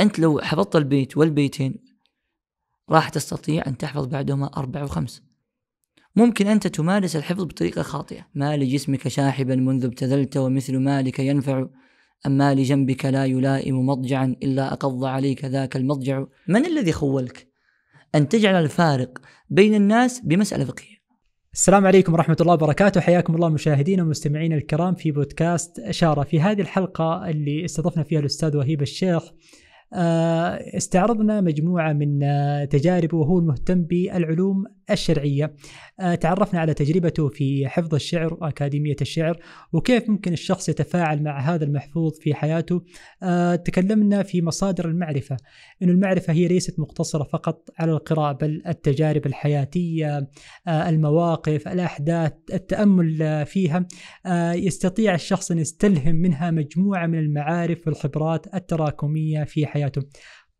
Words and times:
أنت 0.00 0.18
لو 0.18 0.40
حفظت 0.40 0.76
البيت 0.76 1.16
والبيتين 1.16 1.74
راح 2.90 3.08
تستطيع 3.08 3.66
أن 3.66 3.76
تحفظ 3.76 4.06
بعدهما 4.06 4.46
أربع 4.56 4.82
وخمس. 4.82 5.22
ممكن 6.16 6.46
أنت 6.46 6.66
تمارس 6.66 7.16
الحفظ 7.16 7.44
بطريقة 7.44 7.82
خاطئة. 7.82 8.26
ما 8.34 8.56
لجسمك 8.56 9.08
شاحبا 9.08 9.56
منذ 9.56 9.84
ابتذلت 9.84 10.36
ومثل 10.36 10.78
مالك 10.78 11.18
ينفع 11.18 11.66
أما 12.26 12.54
لجنبك 12.54 13.04
لا 13.04 13.24
يلائم 13.24 13.86
مضجعا 13.86 14.36
إلا 14.42 14.72
أقض 14.72 15.04
عليك 15.04 15.44
ذاك 15.44 15.76
المضجع. 15.76 16.24
من 16.48 16.66
الذي 16.66 16.92
خولك؟ 16.92 17.48
أن 18.14 18.28
تجعل 18.28 18.64
الفارق 18.64 19.18
بين 19.50 19.74
الناس 19.74 20.20
بمسألة 20.20 20.64
فقهية. 20.64 21.00
السلام 21.52 21.86
عليكم 21.86 22.12
ورحمة 22.12 22.36
الله 22.40 22.52
وبركاته. 22.52 23.00
حياكم 23.00 23.34
الله 23.34 23.48
مشاهدينا 23.48 24.02
ومستمعينا 24.02 24.56
الكرام 24.56 24.94
في 24.94 25.10
بودكاست 25.10 25.78
إشارة. 25.78 26.22
في 26.22 26.40
هذه 26.40 26.60
الحلقة 26.60 27.30
اللي 27.30 27.64
استضفنا 27.64 28.02
فيها 28.02 28.20
الأستاذ 28.20 28.56
وهيب 28.56 28.82
الشيخ 28.82 29.22
استعرضنا 29.92 31.40
مجموعة 31.40 31.92
من 31.92 32.22
آه، 32.22 32.64
تجاربه 32.64 33.18
وهو 33.18 33.38
المهتم 33.38 33.82
بالعلوم 33.82 34.64
الشرعية. 34.92 35.54
آه، 36.00 36.14
تعرفنا 36.14 36.60
على 36.60 36.74
تجربته 36.74 37.28
في 37.28 37.68
حفظ 37.68 37.94
الشعر 37.94 38.34
وأكاديمية 38.34 38.96
الشعر 39.00 39.38
وكيف 39.72 40.10
ممكن 40.10 40.32
الشخص 40.32 40.68
يتفاعل 40.68 41.22
مع 41.22 41.40
هذا 41.40 41.64
المحفوظ 41.64 42.18
في 42.20 42.34
حياته. 42.34 42.82
تكلمنا 43.64 44.22
في 44.22 44.42
مصادر 44.42 44.88
المعرفة 44.88 45.36
أن 45.82 45.88
المعرفة 45.88 46.32
هي 46.32 46.48
ليست 46.48 46.80
مقتصرة 46.80 47.24
فقط 47.24 47.68
على 47.78 47.92
القراءة 47.92 48.32
بل 48.32 48.62
التجارب 48.66 49.26
الحياتية 49.26 50.30
المواقف 50.68 51.68
الأحداث 51.68 52.32
التأمل 52.52 53.46
فيها. 53.46 53.86
يستطيع 54.54 55.14
الشخص 55.14 55.50
أن 55.50 55.58
يستلهم 55.58 56.14
منها 56.14 56.50
مجموعة 56.50 57.06
من 57.06 57.18
المعارف 57.18 57.86
والخبرات 57.86 58.54
التراكمية 58.54 59.44
في 59.44 59.66
حياته. 59.66 60.02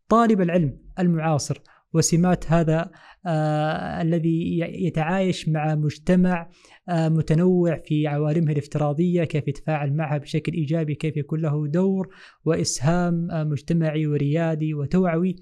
طالب 0.09 0.41
العلم 0.41 0.79
المعاصر 0.99 1.63
وسمات 1.93 2.53
هذا 2.53 2.91
آه 3.27 4.03
الذي 4.03 4.59
يتعايش 4.61 5.49
مع 5.49 5.75
مجتمع 5.75 6.51
آه 6.89 7.09
متنوع 7.09 7.79
في 7.85 8.07
عوالمه 8.07 8.53
الافتراضية 8.53 9.25
كيف 9.25 9.49
يتفاعل 9.49 9.97
معها 9.97 10.19
بشكل 10.19 10.53
إيجابي 10.53 10.95
كيف 10.95 11.17
يكون 11.17 11.41
له 11.41 11.67
دور 11.67 12.09
وإسهام 12.45 13.31
آه 13.31 13.45
مجتمعي 13.45 14.07
وريادي 14.07 14.75
وتوعوي. 14.75 15.37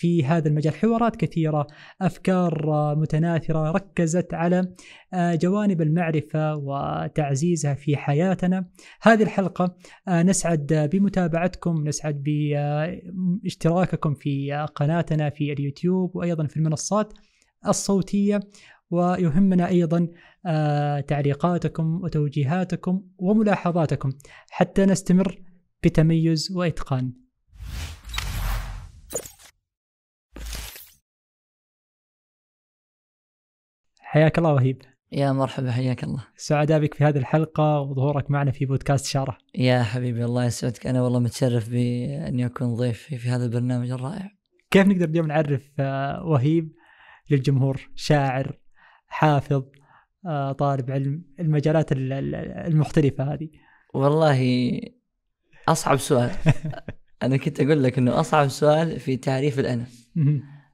في 0.00 0.24
هذا 0.24 0.48
المجال. 0.48 0.74
حوارات 0.74 1.16
كثيرة 1.16 1.66
أفكار 2.00 2.66
متناثرة 2.96 3.70
ركزت 3.70 4.34
على 4.34 4.74
آه، 5.14 5.34
جوانب 5.34 5.82
المعرفة 5.82 6.56
وتعزيزها 6.56 7.74
في 7.74 7.96
حياتنا. 7.96 8.68
هذه 9.02 9.22
الحلقة 9.22 9.76
آه، 10.08 10.22
نسعد 10.22 10.88
بمتابعتكم 10.92 11.88
نسعد 11.88 12.22
باشتراككم 13.42 14.14
في 14.14 14.66
قناتنا 14.74 15.30
في 15.30 15.52
اليوتيوب 15.52 16.16
وأيضا 16.16 16.46
في 16.46 16.56
المنصات 16.56 17.12
الصوتية. 17.68 18.40
ويهمنا 18.90 19.68
أيضا 19.68 20.08
آه، 20.46 21.00
تعليقاتكم 21.00 22.00
وتوجيهاتكم 22.02 23.02
وملاحظاتكم. 23.18 24.12
حتى 24.50 24.86
نستمر 24.86 25.42
بتميز 25.84 26.52
وإتقان. 26.52 27.12
حياك 34.12 34.38
الله 34.38 34.52
وهيب. 34.52 34.82
يا 35.12 35.32
مرحبا 35.32 35.72
حياك 35.72 36.04
الله. 36.04 36.24
سعداء 36.36 36.80
بك 36.80 36.94
في 36.94 37.04
هذه 37.04 37.18
الحلقة 37.18 37.80
وظهورك 37.80 38.30
معنا 38.30 38.50
في 38.50 38.64
بودكاست 38.66 39.06
شارة 39.06 39.38
يا 39.54 39.82
حبيبي 39.82 40.24
الله 40.24 40.44
يسعدك. 40.44 40.86
أنا 40.86 41.02
والله 41.02 41.18
متشرف 41.18 41.68
بأني 41.68 42.46
أكون 42.46 42.74
ضيف 42.74 43.02
في 43.02 43.28
هذا 43.28 43.44
البرنامج 43.44 43.90
الرائع. 43.90 44.30
كيف 44.70 44.86
نقدر 44.86 45.08
اليوم 45.08 45.26
نعرف 45.26 45.70
آه، 45.80 46.24
وهيب 46.24 46.72
للجمهور؟ 47.30 47.88
شاعر 47.94 48.58
حافظ 49.06 49.62
آه، 50.26 50.52
طالب 50.52 50.90
علم 50.90 51.24
المجالات 51.40 51.88
المختلفة 51.92 53.32
هذه. 53.32 53.48
والله 53.94 54.70
أصعب 55.68 55.96
سؤال. 55.96 56.30
أنا 57.22 57.36
كنت 57.36 57.60
أقول 57.60 57.82
لك 57.82 57.98
أنه 57.98 58.20
أصعب 58.20 58.48
سؤال 58.48 59.00
في 59.00 59.16
تعريف 59.16 59.58
الأنا 59.58 59.86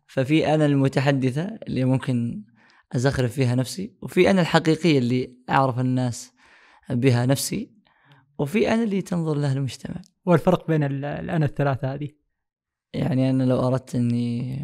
ففي 0.07 0.55
أنا 0.55 0.67
المتحدثة 0.67 1.59
اللي 1.69 1.85
ممكن 1.85 2.45
أزخرف 2.95 3.33
فيها 3.33 3.55
نفسي 3.55 3.97
وفي 4.03 4.31
أنا 4.31 4.41
الحقيقية 4.41 4.99
اللي 4.99 5.37
أعرف 5.51 5.79
الناس 5.79 6.33
بها 6.91 7.27
نفسي 7.27 7.77
وفي 8.39 8.75
أنا 8.75 8.83
اللي 8.83 9.03
تنظر 9.03 9.35
له 9.35 9.53
المجتمع. 9.53 10.03
والفرق 10.27 10.67
بين 10.67 10.85
الأنا 10.85 11.47
الثلاثة 11.47 11.95
هذه؟ 11.95 12.09
يعني 12.95 13.31
أنا 13.31 13.43
لو 13.43 13.67
أردت 13.67 13.95
إني 13.95 14.57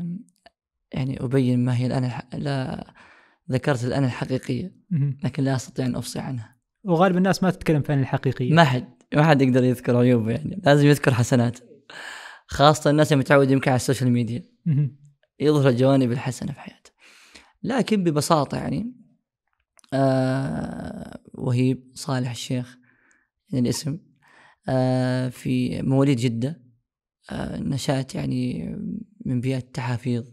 يعني 0.92 1.24
أبين 1.24 1.64
ما 1.64 1.76
هي 1.76 1.86
الأنا 1.86 2.28
لا 2.34 2.86
ذكرت 3.50 3.84
الأنا 3.84 4.06
الحقيقية 4.06 4.76
لكن 5.24 5.44
لا 5.44 5.56
أستطيع 5.56 5.86
أن 5.86 5.96
أفصح 5.96 6.24
عنها. 6.24 6.56
وغالب 6.84 7.16
الناس 7.16 7.42
ما 7.42 7.50
تتكلم 7.50 7.82
في 7.82 7.94
الحقيقية. 7.94 8.52
ما 8.52 8.64
حد 8.64 8.88
ما 9.14 9.24
حد 9.24 9.42
يقدر 9.42 9.64
يذكر 9.64 9.96
عيوبه 9.96 10.30
يعني 10.30 10.60
لازم 10.64 10.86
يذكر 10.86 11.14
حسنات. 11.14 11.58
خاصة 12.46 12.90
الناس 12.90 13.12
المتعود 13.12 13.50
يمكن 13.50 13.70
على 13.70 13.76
السوشيال 13.76 14.10
ميديا. 14.10 14.42
يظهر 15.40 15.68
الجوانب 15.68 16.12
الحسنة 16.12 16.52
في 16.52 16.60
حياته. 16.60 16.91
لكن 17.64 18.04
ببساطة 18.04 18.56
يعني 18.58 18.92
آه 19.94 21.20
وهيب 21.34 21.90
صالح 21.94 22.30
الشيخ 22.30 22.78
الاسم 23.54 23.98
آه 24.68 25.28
في 25.28 25.82
مواليد 25.82 26.16
جدة 26.16 26.62
آه 27.30 27.58
نشأت 27.58 28.14
يعني 28.14 28.74
من 29.24 29.40
بيئة 29.40 29.58
تحافيظ 29.58 30.32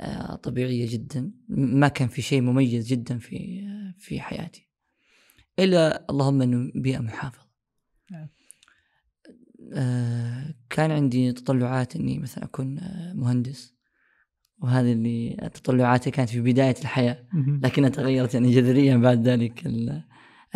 آه 0.00 0.34
طبيعية 0.34 0.92
جدا 0.92 1.32
ما 1.48 1.88
كان 1.88 2.08
في 2.08 2.22
شيء 2.22 2.40
مميز 2.40 2.86
جدا 2.86 3.18
في 3.18 3.62
في 3.98 4.20
حياتي 4.20 4.68
إلا 5.58 6.10
اللهم 6.10 6.42
أنه 6.42 6.72
بيئة 6.74 6.98
محافظة 6.98 7.48
نعم. 8.10 8.28
آه 9.72 10.54
كان 10.70 10.90
عندي 10.90 11.32
تطلعات 11.32 11.96
إني 11.96 12.18
مثلا 12.18 12.44
أكون 12.44 12.78
آه، 12.78 13.12
مهندس 13.12 13.77
وهذه 14.62 14.92
اللي 14.92 15.50
تطلعاتي 15.54 16.10
كانت 16.10 16.30
في 16.30 16.40
بداية 16.40 16.74
الحياة 16.80 17.24
لكنها 17.62 17.88
تغيرت 17.88 18.34
يعني 18.34 18.50
جذريا 18.50 18.96
بعد 18.96 19.28
ذلك 19.28 19.66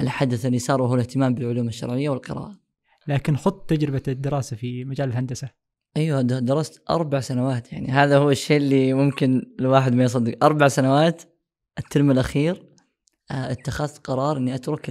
الحدث 0.01 0.47
اللي 0.47 0.59
صار 0.59 0.83
وهو 0.83 0.95
الاهتمام 0.95 1.35
بالعلوم 1.35 1.69
الشرعية 1.69 2.09
والقراءة. 2.11 2.62
لكن 3.09 3.37
خط 3.37 3.71
تجربة 3.71 4.03
الدراسة 4.09 4.57
في 4.57 4.85
مجال 4.85 5.09
الهندسة. 5.09 5.49
أيوه 5.97 6.23
درست 6.23 6.83
أربع 6.91 7.21
سنوات 7.21 7.73
يعني. 7.73 7.89
هذا 7.89 8.19
هو 8.19 8.31
الشيء 8.31 8.57
اللي 8.57 8.93
ممكن 8.95 9.43
الواحد 9.61 9.95
ما 9.95 10.05
يصدق. 10.05 10.45
أربع 10.45 10.69
سنوات 10.69 11.23
الترم 11.79 12.11
الأخير 12.11 12.73
آه، 13.31 13.53
اتخذت 13.53 14.07
قرار 14.07 14.37
إني 14.37 14.55
أترك 14.55 14.91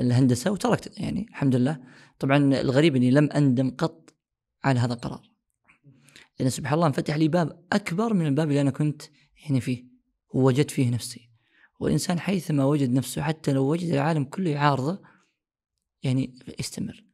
الهندسة 0.00 0.50
وتركت 0.50 1.00
يعني 1.00 1.26
الحمد 1.30 1.56
لله. 1.56 1.80
طبعا 2.18 2.36
الغريب 2.60 2.96
إني 2.96 3.10
لم 3.10 3.28
أندم 3.36 3.70
قط 3.70 4.14
على 4.64 4.80
هذا 4.80 4.94
القرار. 4.94 5.29
لأن 6.40 6.50
سبحان 6.50 6.74
الله 6.74 6.86
انفتح 6.86 7.16
لي 7.16 7.28
باب 7.28 7.64
أكبر 7.72 8.14
من 8.14 8.26
الباب 8.26 8.48
اللي 8.48 8.60
أنا 8.60 8.70
كنت 8.70 9.02
يعني 9.44 9.60
فيه 9.60 9.84
ووجدت 10.34 10.70
فيه 10.70 10.90
نفسي. 10.90 11.30
والإنسان 11.80 12.20
حيثما 12.20 12.64
وجد 12.64 12.90
نفسه 12.90 13.22
حتى 13.22 13.52
لو 13.52 13.70
وجد 13.70 13.88
العالم 13.88 14.24
كله 14.24 14.50
يعارضه 14.50 15.02
يعني 16.02 16.38
استمر 16.60 17.04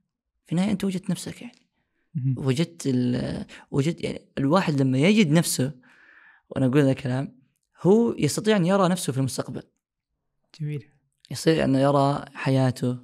في 0.46 0.52
النهاية 0.52 0.70
أنت 0.70 0.84
وجدت 0.84 1.10
نفسك 1.10 1.42
يعني. 1.42 1.66
وجدت 2.36 2.86
وجدت 3.70 4.04
يعني 4.04 4.20
الواحد 4.38 4.80
لما 4.80 4.98
يجد 4.98 5.30
نفسه 5.30 5.72
وأنا 6.50 6.66
أقول 6.66 6.78
هذا 6.78 6.90
الكلام 6.90 7.38
هو 7.82 8.14
يستطيع 8.18 8.56
أن 8.56 8.66
يرى 8.66 8.88
نفسه 8.88 9.12
في 9.12 9.18
المستقبل. 9.18 9.62
جميل. 10.60 10.84
يستطيع 11.30 11.64
أن 11.64 11.74
يرى 11.74 12.24
حياته 12.34 12.98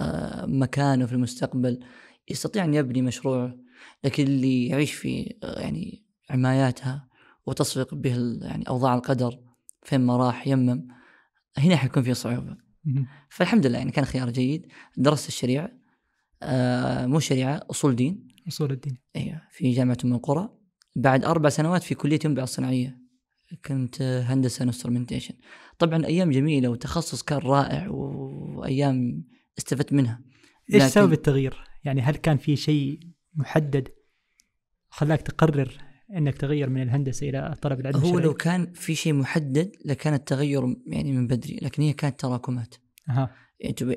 آه، 0.00 0.46
مكانه 0.46 1.06
في 1.06 1.12
المستقبل. 1.12 1.84
يستطيع 2.28 2.64
أن 2.64 2.74
يبني 2.74 3.02
مشروعه. 3.02 3.56
لكن 4.04 4.22
اللي 4.22 4.66
يعيش 4.66 4.92
في 4.92 5.34
يعني 5.42 6.04
عماياتها 6.30 7.08
وتصفق 7.46 7.94
به 7.94 8.38
يعني 8.42 8.68
أوضاع 8.68 8.94
القدر 8.94 9.40
فين 9.82 10.00
ما 10.00 10.16
راح 10.16 10.46
يمم 10.46 10.88
هنا 11.58 11.76
حيكون 11.76 12.02
في 12.02 12.14
صعوبة. 12.14 12.56
فالحمد 13.28 13.66
لله 13.66 13.78
يعني 13.78 13.90
كان 13.90 14.04
خيار 14.04 14.30
جيد. 14.30 14.66
درست 14.96 15.28
الشريعة 15.28 15.70
آه 16.42 17.06
مو 17.06 17.20
شريعة 17.20 17.66
أصول 17.70 17.96
دين. 17.96 18.28
أصول 18.48 18.72
الدين. 18.72 18.98
أيوه 19.16 19.42
في 19.50 19.72
جامعة 19.72 19.98
أم 20.04 20.12
القرى. 20.14 20.48
بعد 20.96 21.24
أربع 21.24 21.48
سنوات 21.48 21.82
في 21.82 21.94
كلية 21.94 22.18
انباء 22.24 22.44
الصناعية. 22.44 23.00
كنت 23.64 24.02
هندسة 24.02 24.62
انسترومنتيشن 24.62 25.34
طبعا 25.78 26.06
أيام 26.06 26.30
جميلة 26.30 26.68
وتخصص 26.68 27.22
كان 27.22 27.38
رائع 27.38 27.88
وأيام 27.88 29.24
استفدت 29.58 29.92
منها. 29.92 30.20
إيش 30.74 30.82
سبب 30.82 31.12
التغيير؟ 31.12 31.64
يعني 31.84 32.00
هل 32.00 32.16
كان 32.16 32.36
في 32.36 32.56
شيء 32.56 33.00
محدد. 33.34 33.88
خلاك 34.88 35.22
تقرر 35.22 35.78
إنك 36.16 36.38
تغير 36.38 36.70
من 36.70 36.82
الهندسة 36.82 37.28
إلى 37.28 37.54
طلب 37.62 37.80
العلم 37.80 37.96
هو 37.96 38.02
الشرعي. 38.02 38.24
لو 38.24 38.34
كان 38.34 38.72
في 38.72 38.94
شيء 38.94 39.12
محدد 39.12 39.72
لكان 39.84 40.14
التغير 40.14 40.76
يعني 40.86 41.12
من 41.12 41.26
بدري 41.26 41.58
لكن 41.62 41.82
هي 41.82 41.92
كانت 41.92 42.20
تراكمات. 42.20 42.74
أه. 43.10 43.30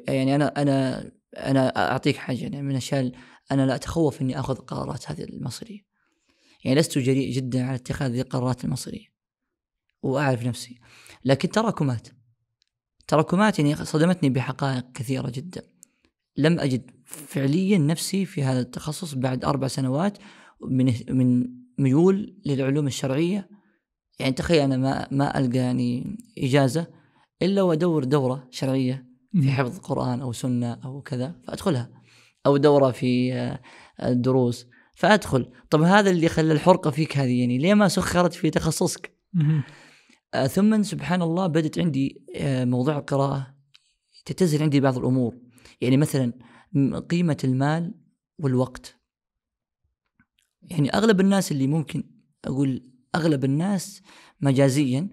يعني 0.07 0.35
أنا 0.35 0.61
أنا 0.61 1.11
أنا 1.37 1.91
أعطيك 1.91 2.15
حاجة 2.15 2.37
يعني 2.37 2.61
من 2.61 2.71
الاشياء 2.71 3.11
أنا 3.51 3.65
لا 3.65 3.75
أتخوف 3.75 4.21
إني 4.21 4.39
آخذ 4.39 4.55
قرارات 4.55 5.11
هذه 5.11 5.23
المصيرية. 5.23 5.79
يعني 6.65 6.79
لست 6.79 6.97
جريء 6.97 7.33
جدا 7.33 7.65
على 7.65 7.75
اتخاذ 7.75 8.11
هذه 8.11 8.21
القرارات 8.21 8.65
المصيرية 8.65 9.07
وأعرف 10.01 10.45
نفسي. 10.45 10.79
لكن 11.25 11.49
تراكمات. 11.49 12.07
تراكمات 13.07 13.59
يعني 13.59 13.75
صدمتني 13.75 14.29
بحقائق 14.29 14.91
كثيرة 14.91 15.29
جدا. 15.29 15.72
لم 16.37 16.59
أجد 16.59 16.91
فعليا 17.05 17.77
نفسي 17.77 18.25
في 18.25 18.43
هذا 18.43 18.59
التخصص 18.59 19.13
بعد 19.13 19.45
أربع 19.45 19.67
سنوات 19.67 20.17
من 20.61 20.93
من 21.09 21.47
ميول 21.77 22.35
للعلوم 22.45 22.87
الشرعية. 22.87 23.49
يعني 24.19 24.33
تخيل 24.33 24.59
أنا 24.59 24.77
ما 24.77 25.07
ما 25.11 25.39
ألقى 25.39 25.57
يعني 25.57 26.17
إجازة 26.37 26.87
إلا 27.41 27.61
وأدور 27.61 28.03
دورة 28.03 28.47
شرعية 28.51 29.05
في 29.41 29.51
حفظ 29.51 29.79
قران 29.79 30.21
أو 30.21 30.31
سنة 30.31 30.73
أو 30.73 31.01
كذا 31.01 31.35
فأدخلها. 31.47 31.89
أو 32.45 32.57
دورة 32.57 32.91
في 32.91 33.33
آه، 33.33 33.59
الدروس 34.03 34.67
فأدخل. 34.95 35.51
طب 35.69 35.81
هذا 35.81 36.09
اللي 36.09 36.29
خلى 36.29 36.53
الحرقة 36.53 36.91
فيك 36.91 37.17
هذه 37.17 37.39
يعني؟ 37.39 37.57
ليه 37.57 37.73
ما 37.73 37.87
سخرت 37.87 38.33
في 38.33 38.49
تخصصك؟ 38.49 39.17
آه، 40.33 40.47
ثم 40.47 40.83
سبحان 40.83 41.21
الله 41.21 41.47
بدت 41.47 41.79
عندي 41.79 42.25
آه، 42.35 42.65
موضوع 42.65 42.97
القراءة. 42.97 43.53
تتزل 44.25 44.63
عندي 44.63 44.79
بعض 44.79 44.97
الأمور. 44.97 45.35
يعني 45.81 45.97
مثلا 45.97 46.33
قيمة 47.09 47.37
المال 47.43 47.93
والوقت. 48.39 48.99
يعني 50.61 50.89
أغلب 50.89 51.19
الناس 51.19 51.51
اللي 51.51 51.67
ممكن 51.67 52.03
أقول 52.45 52.91
أغلب 53.15 53.45
الناس 53.45 54.01
مجازيا 54.41 55.09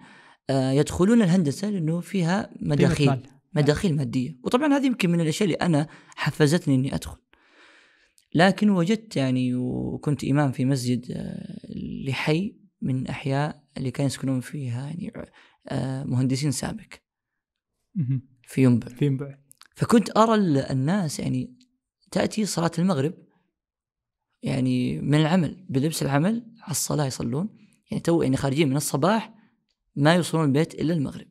آه، 0.51 0.71
يدخلون 0.71 1.23
الهندسة 1.23 1.71
لأنه 1.71 2.01
فيها 2.01 2.51
مداخيل 2.61 3.27
مداخيل 3.55 3.97
مادية. 3.97 4.39
وطبعا 4.45 4.77
هذه 4.77 4.87
يمكن 4.87 5.11
من 5.11 5.21
الأشياء 5.21 5.49
اللي 5.49 5.57
أنا 5.57 5.89
حفزتني 6.17 6.75
إني 6.75 6.95
أدخل. 6.95 7.17
لكن 8.35 8.71
وجدت 8.71 9.17
يعني 9.17 9.55
وكنت 9.55 10.25
إمام 10.25 10.53
في 10.53 10.65
مسجد 10.65 11.11
آه، 11.11 11.61
لحي 12.07 12.57
من 12.83 13.07
أحياء 13.07 13.65
اللي 13.77 13.91
كانوا 13.91 14.07
يسكنون 14.07 14.41
فيها 14.41 14.87
يعني 14.87 15.13
آه، 15.69 16.05
مهندسين 16.05 16.51
سابق. 16.51 16.93
في 18.43 18.63
ينبع. 18.63 18.89
في 18.89 19.07
ينبع. 19.07 19.39
فكنت 19.81 20.19
أرى 20.19 20.35
الناس 20.71 21.21
يعني 21.21 21.59
تأتي 22.11 22.47
صلاة 22.47 22.71
المغرب 22.79 23.15
يعني 24.43 25.01
من 25.01 25.15
العمل 25.15 25.67
بلبس 25.69 26.03
العمل 26.03 26.47
على 26.63 26.71
الصلاة 26.71 27.07
يصلون 27.07 27.49
يعني 27.91 28.03
تو 28.03 28.23
يعني 28.23 28.37
خارجين 28.37 28.69
من 28.69 28.77
الصباح 28.77 29.35
ما 29.97 30.15
يوصلون 30.15 30.45
البيت 30.45 30.75
إلا 30.75 30.95
المغرب. 30.95 31.27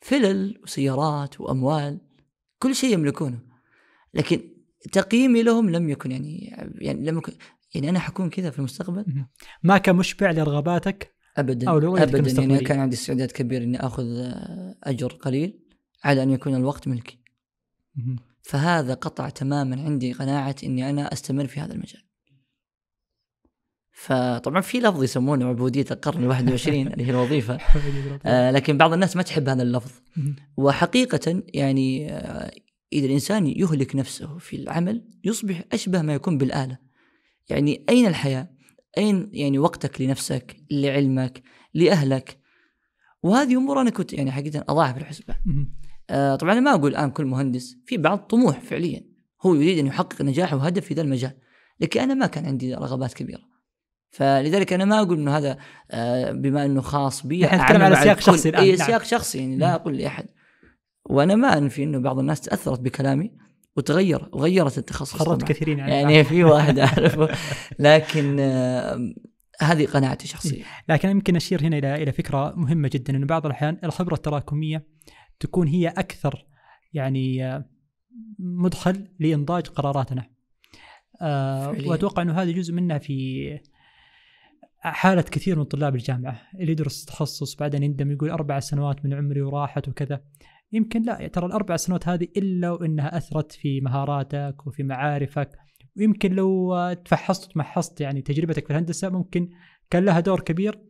فلل 0.00 0.60
وسيارات 0.62 1.40
وأموال 1.40 2.00
كل 2.58 2.74
شيء 2.74 2.92
يملكونه. 2.92 3.40
لكن 4.14 4.40
تقييمي 4.92 5.42
لهم 5.42 5.70
لم 5.70 5.88
يكن 5.88 6.10
يعني 6.10 6.56
يعني 6.80 7.04
لم 7.04 7.18
يكن 7.18 7.32
يعني 7.74 7.90
أنا 7.90 7.98
حكون 7.98 8.30
كذا 8.30 8.50
في 8.50 8.58
المستقبل. 8.58 9.26
ما 9.62 9.78
كان 9.78 9.96
مشبع 9.96 10.30
لرغباتك؟ 10.30 11.14
ابدا 11.36 11.70
أو 11.70 11.96
ابدا 11.96 12.42
يعني 12.42 12.58
كان 12.58 12.80
عندي 12.80 12.96
استعداد 12.96 13.30
كبير 13.30 13.62
إني 13.62 13.86
آخذ 13.86 14.04
أجر 14.82 15.12
قليل 15.12 15.64
على 16.04 16.22
أن 16.22 16.30
يكون 16.30 16.54
الوقت 16.54 16.88
ملكي. 16.88 17.17
فهذا 18.42 18.94
قطع 18.94 19.28
تماما 19.28 19.82
عندي 19.82 20.12
قناعة 20.12 20.56
إني 20.64 20.90
أنا 20.90 21.12
أستمر 21.12 21.46
في 21.46 21.60
هذا 21.60 21.72
المجال. 21.72 22.02
فطبعا 23.92 24.60
في 24.60 24.80
لفظ 24.80 25.02
يسمونه 25.02 25.46
عبودية 25.46 25.86
القرن 25.90 26.22
ال 26.22 26.28
21 26.28 26.86
اللي 26.92 27.06
هي 27.06 27.10
الوظيفة. 27.10 27.58
آه 28.26 28.50
لكن 28.50 28.78
بعض 28.78 28.92
الناس 28.92 29.16
ما 29.16 29.22
تحب 29.22 29.48
هذا 29.48 29.62
اللفظ. 29.62 29.90
وحقيقة 30.56 31.42
يعني 31.54 32.12
آه 32.12 32.50
إذا 32.92 33.06
الإنسان 33.06 33.46
يهلك 33.46 33.96
نفسه 33.96 34.38
في 34.38 34.56
العمل 34.56 35.08
يصبح 35.24 35.64
أشبه 35.72 36.02
ما 36.02 36.14
يكون 36.14 36.38
بالآلة. 36.38 36.78
يعني 37.48 37.84
أين 37.88 38.06
الحياة؟ 38.06 38.48
أين 38.98 39.30
يعني 39.32 39.58
وقتك 39.58 40.00
لنفسك 40.00 40.56
لعلمك 40.70 41.42
لأهلك؟ 41.74 42.38
وهذه 43.22 43.56
أمور 43.56 43.80
أنا 43.80 43.90
كنت 43.90 44.12
يعني 44.12 44.32
حقيقة 44.32 44.64
أضعها 44.68 44.92
في 44.92 44.98
الحسبه 44.98 45.34
آه 45.34 45.87
طبعا 46.10 46.52
أنا 46.52 46.60
ما 46.60 46.74
أقول 46.74 46.90
الآن 46.90 47.10
كل 47.10 47.24
مهندس 47.24 47.76
في 47.86 47.96
بعض 47.96 48.18
طموح 48.18 48.60
فعليا 48.60 49.04
هو 49.42 49.54
يريد 49.54 49.78
أن 49.78 49.86
يحقق 49.86 50.22
نجاح 50.22 50.54
وهدف 50.54 50.84
في 50.84 50.94
ذا 50.94 51.02
المجال 51.02 51.32
لكن 51.80 52.00
أنا 52.00 52.14
ما 52.14 52.26
كان 52.26 52.46
عندي 52.46 52.74
رغبات 52.74 53.14
كبيرة. 53.14 53.48
فلذلك 54.10 54.72
أنا 54.72 54.84
ما 54.84 55.00
أقول 55.02 55.18
إنه 55.18 55.36
هذا 55.36 55.58
آه، 55.90 56.32
بما 56.32 56.64
إنه 56.64 56.80
خاص 56.80 57.26
بي 57.26 57.46
إحنا 57.46 57.62
نتكلم 57.62 57.82
على 57.82 57.96
سياق 57.96 58.20
شخصي 58.20 58.48
الآن. 58.48 58.62
اي 58.62 58.76
نعم. 58.76 58.86
سياق 58.86 59.02
شخصي 59.02 59.38
يعني 59.38 59.56
لا 59.56 59.74
أقول 59.74 59.96
لأحد. 59.96 60.26
وأنا 61.04 61.34
ما 61.34 61.58
أنفي 61.58 61.84
إنه 61.84 61.98
بعض 61.98 62.18
الناس 62.18 62.40
تأثرت 62.40 62.80
بكلامي 62.80 63.32
وتغير 63.76 64.28
وغيرت 64.32 64.78
التخصص 64.78 65.16
خرجت 65.16 65.44
كثيرين 65.44 65.78
يعني, 65.78 65.92
يعني 65.92 66.24
في 66.24 66.44
واحد 66.44 66.78
أعرفه. 66.78 67.28
لكن 67.78 68.36
آه 68.40 69.14
هذه 69.60 69.86
قناعتي 69.86 70.24
الشخصيه 70.24 70.62
لكن 70.88 71.08
يمكن 71.08 71.36
أشير 71.36 71.62
هنا 71.62 71.78
إلى 71.78 72.02
إلى 72.02 72.12
فكرة 72.12 72.54
مهمة 72.56 72.90
جدا 72.92 73.16
انه 73.16 73.26
بعض 73.26 73.46
الأحيان 73.46 73.78
الخبرة 73.84 74.14
التراكمية 74.14 74.86
تكون 75.40 75.68
هي 75.68 75.88
أكثر 75.88 76.46
يعني 76.92 77.46
آه، 77.46 77.64
مدخل 78.38 79.08
لإنضاج 79.20 79.66
قراراتنا. 79.66 80.30
آه 81.20 81.76
وأتوقع 81.86 82.22
إنه 82.22 82.42
هذا 82.42 82.50
جزء 82.50 82.72
منها 82.72 82.98
في 82.98 83.60
حالة 84.80 85.22
كثير 85.22 85.58
من 85.58 85.64
طلاب 85.64 85.94
الجامعة 85.94 86.40
اللي 86.54 86.72
يدرس 86.72 87.04
تخصص 87.04 87.56
بعدين 87.56 87.82
يندم 87.82 88.12
يقول 88.12 88.30
أربع 88.30 88.60
سنوات 88.60 89.04
من 89.04 89.14
عمري 89.14 89.42
وراحت 89.42 89.88
وكذا. 89.88 90.20
يمكن 90.72 91.02
لا 91.02 91.26
ترى 91.26 91.46
الأربع 91.46 91.76
سنوات 91.76 92.08
هذه 92.08 92.28
إلا 92.36 92.70
وإنها 92.70 93.16
أثرت 93.16 93.52
في 93.52 93.80
مهاراتك 93.80 94.66
وفي 94.66 94.82
معارفك. 94.82 95.58
ويمكن 95.96 96.32
لو 96.32 96.92
تفحصت 97.04 97.48
وتمحصت 97.48 98.00
يعني 98.00 98.22
تجربتك 98.22 98.64
في 98.64 98.70
الهندسة 98.70 99.08
ممكن 99.08 99.50
كان 99.90 100.04
لها 100.04 100.20
دور 100.20 100.40
كبير. 100.40 100.87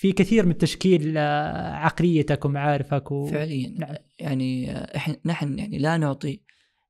في 0.00 0.12
كثير 0.12 0.46
من 0.46 0.58
تشكيل 0.58 1.18
آه، 1.18 1.74
عقليتك 1.74 2.44
ومعارفك 2.44 3.12
و... 3.12 3.26
فعليا. 3.26 3.74
نعم. 3.78 3.94
يعني 4.18 4.72
إحنا 4.96 5.16
نحن 5.24 5.58
يعني 5.58 5.78
لا 5.78 5.96
نعطي 5.96 6.40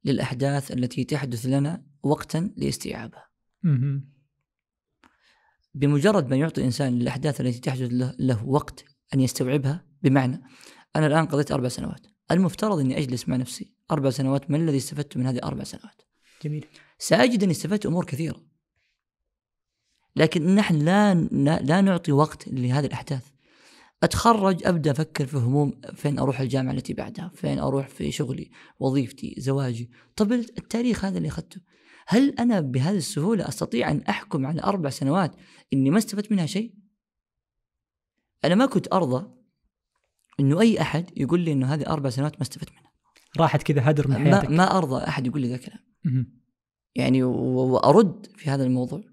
للأحداث 0.05 0.73
التي 0.73 1.05
تحدث 1.05 1.47
لنا 1.47 1.83
وقتا 2.03 2.51
لاستيعابها. 2.57 3.29
بمجرد 5.75 6.31
ما 6.31 6.37
يعطي 6.37 6.61
الإنسان 6.61 7.01
الأحداث 7.01 7.41
التي 7.41 7.61
تحدث 7.61 7.89
له, 7.93 8.15
له 8.19 8.47
وقت 8.47 8.85
أن 9.15 9.21
يستوعبها 9.21 9.85
بمعنى 10.03 10.43
أنا 10.97 11.07
الآن 11.07 11.27
قضيت 11.27 11.53
أربع 11.53 11.69
سنوات. 11.69 12.07
المفترض 12.31 12.79
أني 12.79 12.99
أجلس 12.99 13.29
مع 13.29 13.37
نفسي 13.37 13.75
أربع 13.91 14.11
سنوات 14.11 14.51
ما 14.51 14.57
الذي 14.57 14.77
استفدت 14.77 15.17
من 15.17 15.27
هذه 15.27 15.37
الأربع 15.37 15.65
سنوات؟ 15.65 16.03
جميل. 16.45 16.67
سأجد 16.99 17.43
أني 17.43 17.53
استفدت 17.53 17.87
أمور 17.87 18.05
كثيرة. 18.05 18.50
لكن 20.17 20.55
نحن 20.55 20.75
لا 20.75 21.14
لا 21.61 21.81
نعطي 21.81 22.12
وقت 22.12 22.49
لهذه 22.49 22.87
الأحداث. 22.87 23.26
أتخرج 24.02 24.67
أبدأ 24.67 24.90
أفكر 24.90 25.26
في 25.26 25.37
هموم 25.37 25.81
فين 25.95 26.19
أروح 26.19 26.40
الجامعة 26.40 26.73
التي 26.73 26.95
بعدها؟ 26.95 27.31
فين 27.35 27.59
أروح 27.59 27.88
في 27.88 28.12
شغلي 28.12 28.50
وظيفتي 28.79 29.35
زواجي؟ 29.38 29.90
طب 30.17 30.33
التاريخ 30.33 31.05
هذا 31.05 31.19
اللي 31.19 31.29
أخذته. 31.29 31.61
هل 32.07 32.35
أنا 32.38 32.61
بهذه 32.61 32.97
السهولة 32.97 33.49
أستطيع 33.49 33.90
أن 33.90 34.00
أحكم 34.09 34.47
على 34.47 34.62
أربع 34.62 34.90
سنوات 34.90 35.37
إني 35.73 35.90
ما 35.90 35.99
استفدت 35.99 36.33
منها 36.33 36.47
شيء؟ 36.47 36.75
أنا 38.45 38.55
ما 38.55 38.67
كنت 38.67 38.93
أرضى 38.93 39.31
إنه 40.40 40.61
أي 40.61 40.81
أحد 40.81 41.11
يقول 41.17 41.40
لي 41.40 41.52
إنه 41.52 41.75
هذه 41.75 41.87
أربع 41.87 42.11
سنوات 42.11 42.35
ما 42.35 42.43
استفدت 42.43 42.71
منها. 42.71 42.93
راحت 43.38 43.62
كذا 43.62 43.90
هدر 43.90 44.09
من 44.09 44.14
حياتك. 44.14 44.50
ما, 44.50 44.57
ما 44.57 44.79
أرضى 44.79 45.05
أحد 45.05 45.26
يقول 45.26 45.40
لي 45.40 45.49
ذا 45.49 45.55
الكلام. 45.55 45.79
يعني 46.95 47.23
وأرد 47.23 48.26
في 48.37 48.50
هذا 48.50 48.64
الموضوع. 48.64 49.10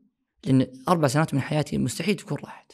لأن 0.48 0.68
أربع 0.90 1.08
سنوات 1.08 1.34
من 1.34 1.42
حياتي 1.42 1.78
مستحيل 1.78 2.16
تكون 2.16 2.38
راحت. 2.38 2.72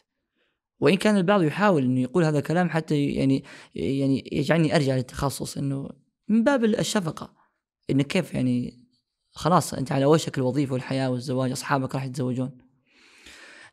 وإن 0.80 0.98
كان 0.98 1.18
البعض 1.18 1.44
يحاول 1.44 1.84
إنه 1.84 2.02
يقول 2.02 2.24
هذا 2.24 2.40
الكلام 2.40 2.70
حتى 2.70 3.06
يعني 3.06 3.44
يعني 3.76 4.30
يجعلني 4.32 4.76
أرجع 4.76 4.96
للتخصص 4.96 5.58
إنه 5.58 5.90
من 6.28 6.44
باب 6.44 6.64
الشفقة. 6.64 7.34
إنه 7.90 8.04
كيف 8.04 8.34
يعني؟ 8.34 8.84
خلاص 9.32 9.74
أنت 9.74 9.92
على 9.92 10.06
وشك 10.06 10.38
الوظيفة 10.38 10.74
والحياة 10.74 11.10
والزواج 11.12 11.52
أصحابك 11.52 11.96
راح 11.96 12.04
يتزوجون. 12.04 12.58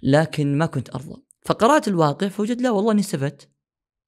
لكن 0.03 0.59
ما 0.59 0.67
كنت 0.67 0.95
أرضى. 0.95 1.23
فقرأت 1.43 1.89
الواقع 1.89 2.29
فوجدت 2.29 2.63
لا 2.63 2.71
والله 2.71 2.93
إني 2.93 3.01
استفدت. 3.01 3.49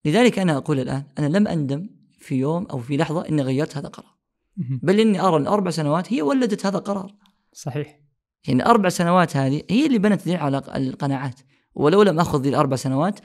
لذلك 0.04 0.38
أنا 0.38 0.56
أقول 0.56 0.80
الآن 0.80 1.04
أنا 1.18 1.26
لم 1.26 1.49
أندم 1.49 1.90
في 2.18 2.34
يوم 2.34 2.66
أو 2.66 2.78
في 2.78 2.96
لحظة 2.96 3.28
إني 3.28 3.42
غيرت 3.42 3.76
هذا 3.76 3.87
القرار 3.87 4.12
بل 4.56 5.00
إني 5.00 5.20
أرى 5.20 5.37
أن 5.37 5.46
أربع 5.46 5.70
سنوات 5.70 6.12
هي 6.12 6.22
ولدت 6.22 6.66
هذا 6.66 6.78
القرار 6.78 7.14
صحيح. 7.52 8.01
يعني 8.49 8.66
أربع 8.66 8.88
سنوات 8.88 9.37
هذه 9.37 9.62
هي 9.70 9.87
اللي 9.87 9.99
بنت 9.99 10.22
ذي 10.22 10.37
على 10.37 10.62
القناعات. 10.76 11.40
ولو 11.75 12.02
لم 12.02 12.20
أخذ 12.20 12.42
ذي 12.42 12.49
الأربع 12.49 12.76
سنوات 12.76 13.20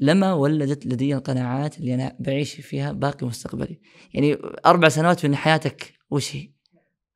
لما 0.00 0.32
ولدت 0.32 0.86
لدي 0.86 1.14
القناعات 1.14 1.78
اللي 1.78 1.94
أنا 1.94 2.16
بعيش 2.20 2.54
فيها 2.54 2.92
باقي 2.92 3.26
مستقبلي. 3.26 3.80
يعني 4.14 4.38
أربع 4.66 4.88
سنوات 4.88 5.26
من 5.26 5.36
حياتك 5.36 5.92
وش 6.10 6.36
هي؟ 6.36 6.48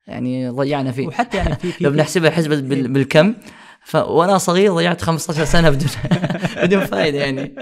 يعني 0.07 0.49
ضيعنا 0.49 0.93
فيه. 0.93 1.07
وحتى 1.07 1.37
يعني 1.37 1.55
في, 1.55 1.73
في 1.73 1.85
لو 1.85 1.91
بنحسبها 1.91 2.31
حسبة 2.31 2.61
بالكم. 2.61 3.35
ف... 3.85 3.97
وأنا 3.97 4.39
صغير 4.39 4.75
ضيعت 4.75 5.03
15 5.03 5.45
سنة 5.45 5.71
بدون 5.71 5.89
بدون 6.65 6.85
فائده 6.85 7.19
يعني. 7.19 7.55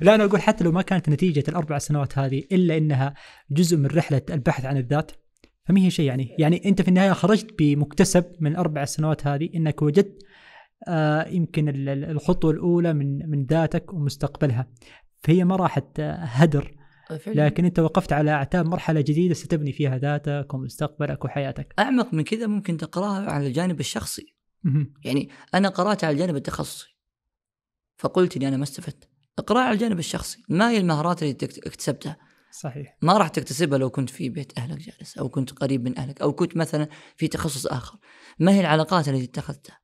لا 0.00 0.14
أنا 0.14 0.24
أقول 0.24 0.42
حتى 0.42 0.64
لو 0.64 0.72
ما 0.72 0.82
كانت 0.82 1.08
نتيجة 1.08 1.44
الأربع 1.48 1.78
سنوات 1.78 2.18
هذه 2.18 2.44
إلا 2.52 2.76
إنها 2.76 3.14
جزء 3.50 3.76
من 3.76 3.86
رحلة 3.86 4.22
البحث 4.30 4.64
عن 4.64 4.76
الذات 4.76 5.12
فما 5.68 5.80
هي 5.80 5.90
شيء 5.90 6.06
يعني. 6.06 6.36
يعني 6.38 6.62
أنت 6.64 6.82
في 6.82 6.88
النهاية 6.88 7.12
خرجت 7.12 7.58
بمكتسب 7.58 8.24
من 8.40 8.50
الاربع 8.50 8.84
سنوات 8.84 9.26
هذه 9.26 9.50
إنك 9.54 9.82
وجدت 9.82 10.22
آه 10.88 11.28
يمكن 11.28 11.68
ال- 11.68 11.88
ال- 11.88 12.04
الخطوة 12.04 12.50
الأولى 12.50 12.92
من 12.94 13.30
من 13.30 13.44
ذاتك 13.46 13.92
ومستقبلها. 13.92 14.68
فهي 15.22 15.44
ما 15.44 15.56
راحت 15.56 16.00
آه، 16.00 16.12
هدر. 16.14 16.74
فعلاً. 17.20 17.46
لكن 17.46 17.64
أنت 17.64 17.78
وقفت 17.78 18.12
على 18.12 18.30
أعتاب 18.30 18.66
مرحلة 18.66 19.00
جديدة 19.00 19.34
ستبني 19.34 19.72
فيها 19.72 19.98
ذاتك 19.98 20.54
ومستقبلك 20.54 21.24
وحياتك. 21.24 21.74
أعمق 21.78 22.14
من 22.14 22.22
كذا 22.24 22.46
ممكن 22.46 22.76
تقرأها 22.76 23.30
على 23.30 23.46
الجانب 23.46 23.80
الشخصي. 23.80 24.34
يعني 25.04 25.28
أنا 25.54 25.68
قرأت 25.68 26.04
على 26.04 26.12
الجانب 26.12 26.36
التخصصي. 26.36 26.98
فقلت 27.96 28.36
إني 28.36 28.48
أنا 28.48 28.56
ما 28.56 28.62
استفدت. 28.62 29.08
اقرأ 29.38 29.60
على 29.60 29.74
الجانب 29.74 29.98
الشخصي. 29.98 30.42
ما 30.48 30.70
هي 30.70 30.78
المهارات 30.78 31.22
اللي 31.22 31.32
اكتسبتها؟ 31.66 32.16
صحيح. 32.50 32.96
ما 33.02 33.18
راح 33.18 33.28
تكتسبها 33.28 33.78
لو 33.78 33.90
كنت 33.90 34.10
في 34.10 34.28
بيت 34.28 34.58
أهلك 34.58 34.78
جالس 34.78 35.18
أو 35.18 35.28
كنت 35.28 35.52
قريب 35.52 35.84
من 35.84 35.98
أهلك 35.98 36.20
أو 36.20 36.32
كنت 36.32 36.56
مثلا 36.56 36.88
في 37.16 37.28
تخصص 37.28 37.66
آخر. 37.66 37.98
ما 38.38 38.52
هي 38.52 38.60
العلاقات 38.60 39.08
التي 39.08 39.24
اتخذتها؟ 39.24 39.78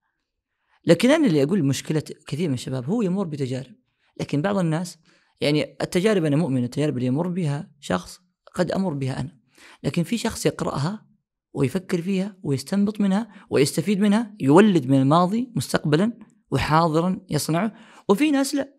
لكن 0.87 1.11
أنا 1.11 1.27
اللي 1.27 1.43
أقول 1.43 1.65
مشكلة 1.65 2.03
كثير 2.27 2.49
من 2.49 2.55
الشباب 2.55 2.85
هو 2.85 3.03
يمر 3.03 3.27
بتجارب. 3.27 3.75
لكن 4.21 4.43
بعض 4.43 4.59
الناس 4.59 4.99
يعني 5.41 5.77
التجارب 5.83 6.25
أنا 6.25 6.37
مؤمن 6.37 6.65
التجارب 6.65 6.97
اللي 6.97 7.07
يمر 7.07 7.29
بها 7.29 7.71
شخص 7.81 8.21
قد 8.55 8.71
أمر 8.71 8.95
بها 8.95 9.21
أنا. 9.21 9.39
لكن 9.83 10.03
في 10.03 10.19
شخص 10.19 10.47
يقرأها 10.47 11.07
ويفكر 11.53 12.03
فيها 12.03 12.37
ويستنبط 12.43 13.01
منها 13.01 13.29
ويستفيد 13.51 14.01
منها 14.01 14.35
يولد 14.41 14.87
من 14.87 15.01
الماضي 15.01 15.53
مستقبلا 15.57 16.13
وحاضرا 16.51 17.21
يصنعه. 17.31 17.75
وفي 18.09 18.31
ناس 18.31 18.55
لا 18.55 18.75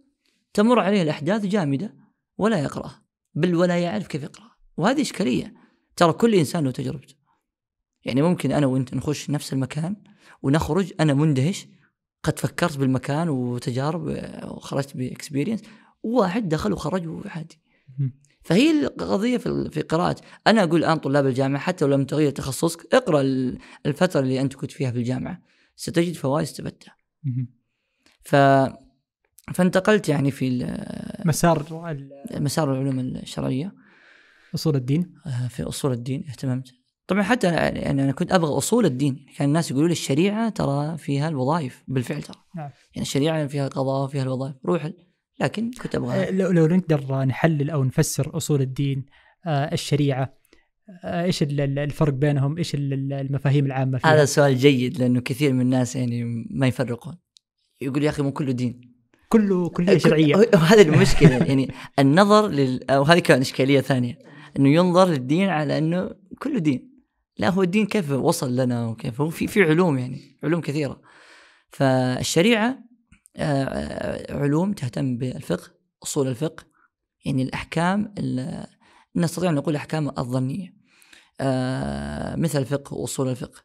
تمر 0.53 0.79
عليه 0.79 1.01
الأحداث 1.01 1.45
جامدة 1.45 1.95
ولا 2.37 2.59
يقرأها. 2.59 3.04
بل 3.35 3.55
ولا 3.55 3.79
يعرف 3.79 4.07
كيف 4.07 4.23
يقراها 4.23 4.55
وهذه 4.77 5.01
إشكالية. 5.01 5.53
ترى 5.95 6.13
كل 6.13 6.35
إنسان 6.35 6.63
له 6.63 6.71
تجربته. 6.71 7.15
يعني 8.05 8.21
ممكن 8.21 8.51
أنا 8.51 8.67
وأنت 8.67 8.93
نخش 8.93 9.29
نفس 9.29 9.53
المكان 9.53 9.95
ونخرج 10.43 10.93
أنا 10.99 11.13
مندهش 11.13 11.67
قد 12.23 12.39
فكرت 12.39 12.77
بالمكان 12.77 13.29
وتجارب 13.29 14.07
آه، 14.07 14.53
وخرجت 14.53 14.97
بإكسبيرينس 14.97 15.61
وواحد 16.03 16.49
دخل 16.49 16.73
وخرج 16.73 17.07
وعادي. 17.07 17.59
فهي 18.43 18.71
القضية 18.85 19.37
في 19.37 19.69
في 19.71 19.81
قراءة. 19.81 20.15
أنا 20.47 20.63
أقول 20.63 20.79
الآن 20.79 20.97
طلاب 20.97 21.27
الجامعة 21.27 21.61
حتى 21.61 21.85
لو 21.85 21.91
لم 21.95 22.05
تغير 22.05 22.31
تخصصك 22.31 22.93
اقرأ 22.95 23.21
ال- 23.21 23.57
الفترة 23.85 24.19
اللي 24.19 24.41
أنت 24.41 24.53
كنت 24.53 24.71
فيها 24.71 24.91
في 24.91 24.97
الجامعة. 24.97 25.41
ستجد 25.75 26.13
فوائد 26.15 26.43
استفدتها. 26.47 26.95
ف 28.23 28.35
فانتقلت 29.53 30.09
يعني 30.09 30.31
في 30.31 30.65
مسار 31.25 31.65
مسار 32.31 32.73
العلوم 32.73 32.99
الشرعية. 32.99 33.73
أصول 34.55 34.75
الدين. 34.75 35.13
آه، 35.25 35.47
في 35.47 35.63
أصول 35.63 35.91
الدين 35.91 36.25
اهتممت. 36.29 36.71
طبعا 37.07 37.23
حتى 37.23 37.47
يعني 37.47 37.91
أنا 38.03 38.11
كنت 38.11 38.31
أبغى 38.31 38.57
أصول 38.57 38.85
الدين. 38.85 39.25
كان 39.37 39.47
الناس 39.47 39.71
يقولوا 39.71 39.87
لي 39.87 39.91
الشريعة 39.91 40.49
ترى 40.49 40.97
فيها 40.97 41.29
الوظائف 41.29 41.83
بالفعل 41.87 42.21
ترى. 42.23 42.37
نعم. 42.55 42.69
يعني 42.95 43.01
الشريعة 43.01 43.47
فيها 43.47 43.67
القضاء 43.67 44.03
وفيها 44.03 44.23
الوظائف. 44.23 44.55
روح 44.65 44.89
لكن 45.39 45.71
كنت 45.81 45.95
آه، 45.95 45.99
أبغى 45.99 46.31
لو 46.31 46.51
لو 46.51 46.67
نقدر 46.67 47.23
نحلل 47.25 47.69
أو 47.69 47.83
نفسر 47.83 48.37
أصول 48.37 48.61
الدين 48.61 49.05
آه، 49.45 49.73
الشريعة 49.73 50.37
آه، 51.03 51.23
إيش 51.23 51.43
ال- 51.43 51.61
ال- 51.61 51.79
الفرق 51.79 52.13
بينهم؟ 52.13 52.57
إيش 52.57 52.75
ال- 52.75 52.93
ال- 52.93 53.13
المفاهيم 53.13 53.65
العامة 53.65 53.97
فيها؟ 53.97 54.13
هذا 54.13 54.25
سؤال 54.25 54.57
جيد 54.57 54.97
لأنه 54.97 55.21
كثير 55.21 55.53
من 55.53 55.61
الناس 55.61 55.95
يعني 55.95 56.45
ما 56.49 56.67
يفرقون. 56.67 57.17
يقول 57.81 58.03
يا 58.03 58.09
أخي 58.09 58.21
مو 58.23 58.31
كله 58.31 58.51
دين. 58.51 58.94
كله 59.35 59.69
كلية 59.69 59.97
شرعية. 59.97 60.35
وهذه 60.35 60.81
المشكلة 60.81 61.37
يعني 61.49 61.71
النظر 61.99 62.47
لل... 62.47 62.91
أو 62.91 63.03
هذه 63.03 63.19
كان 63.19 63.41
إشكالية 63.41 63.81
ثانية 63.81 64.19
إنه 64.59 64.69
ينظر 64.69 65.05
للدين 65.07 65.49
على 65.49 65.77
إنه 65.77 66.09
كله 66.39 66.59
دين. 66.59 66.95
لا 67.37 67.49
هو 67.49 67.63
الدين 67.63 67.85
كيف 67.85 68.11
وصل 68.11 68.55
لنا 68.55 68.87
وكيف؟ 68.87 69.21
هو 69.21 69.29
في 69.29 69.47
في 69.47 69.63
علوم 69.63 69.97
يعني 69.97 70.37
علوم 70.43 70.61
كثيرة. 70.61 71.01
فالشريعة 71.69 72.79
آه، 73.37 73.63
آه، 73.63 74.37
علوم 74.43 74.73
تهتم 74.73 75.17
بالفقه 75.17 75.71
أصول 76.03 76.27
الفقه 76.27 76.63
يعني 77.25 77.43
الأحكام 77.43 78.13
ال- 78.17 78.67
نستطيع 79.15 79.49
أن 79.49 79.55
نقول 79.55 79.73
الاحكام 79.73 80.09
الظنية. 80.17 80.75
آه، 81.41 82.35
مثل 82.35 82.59
الفقه 82.59 82.93
وأصول 82.93 83.29
الفقه 83.29 83.61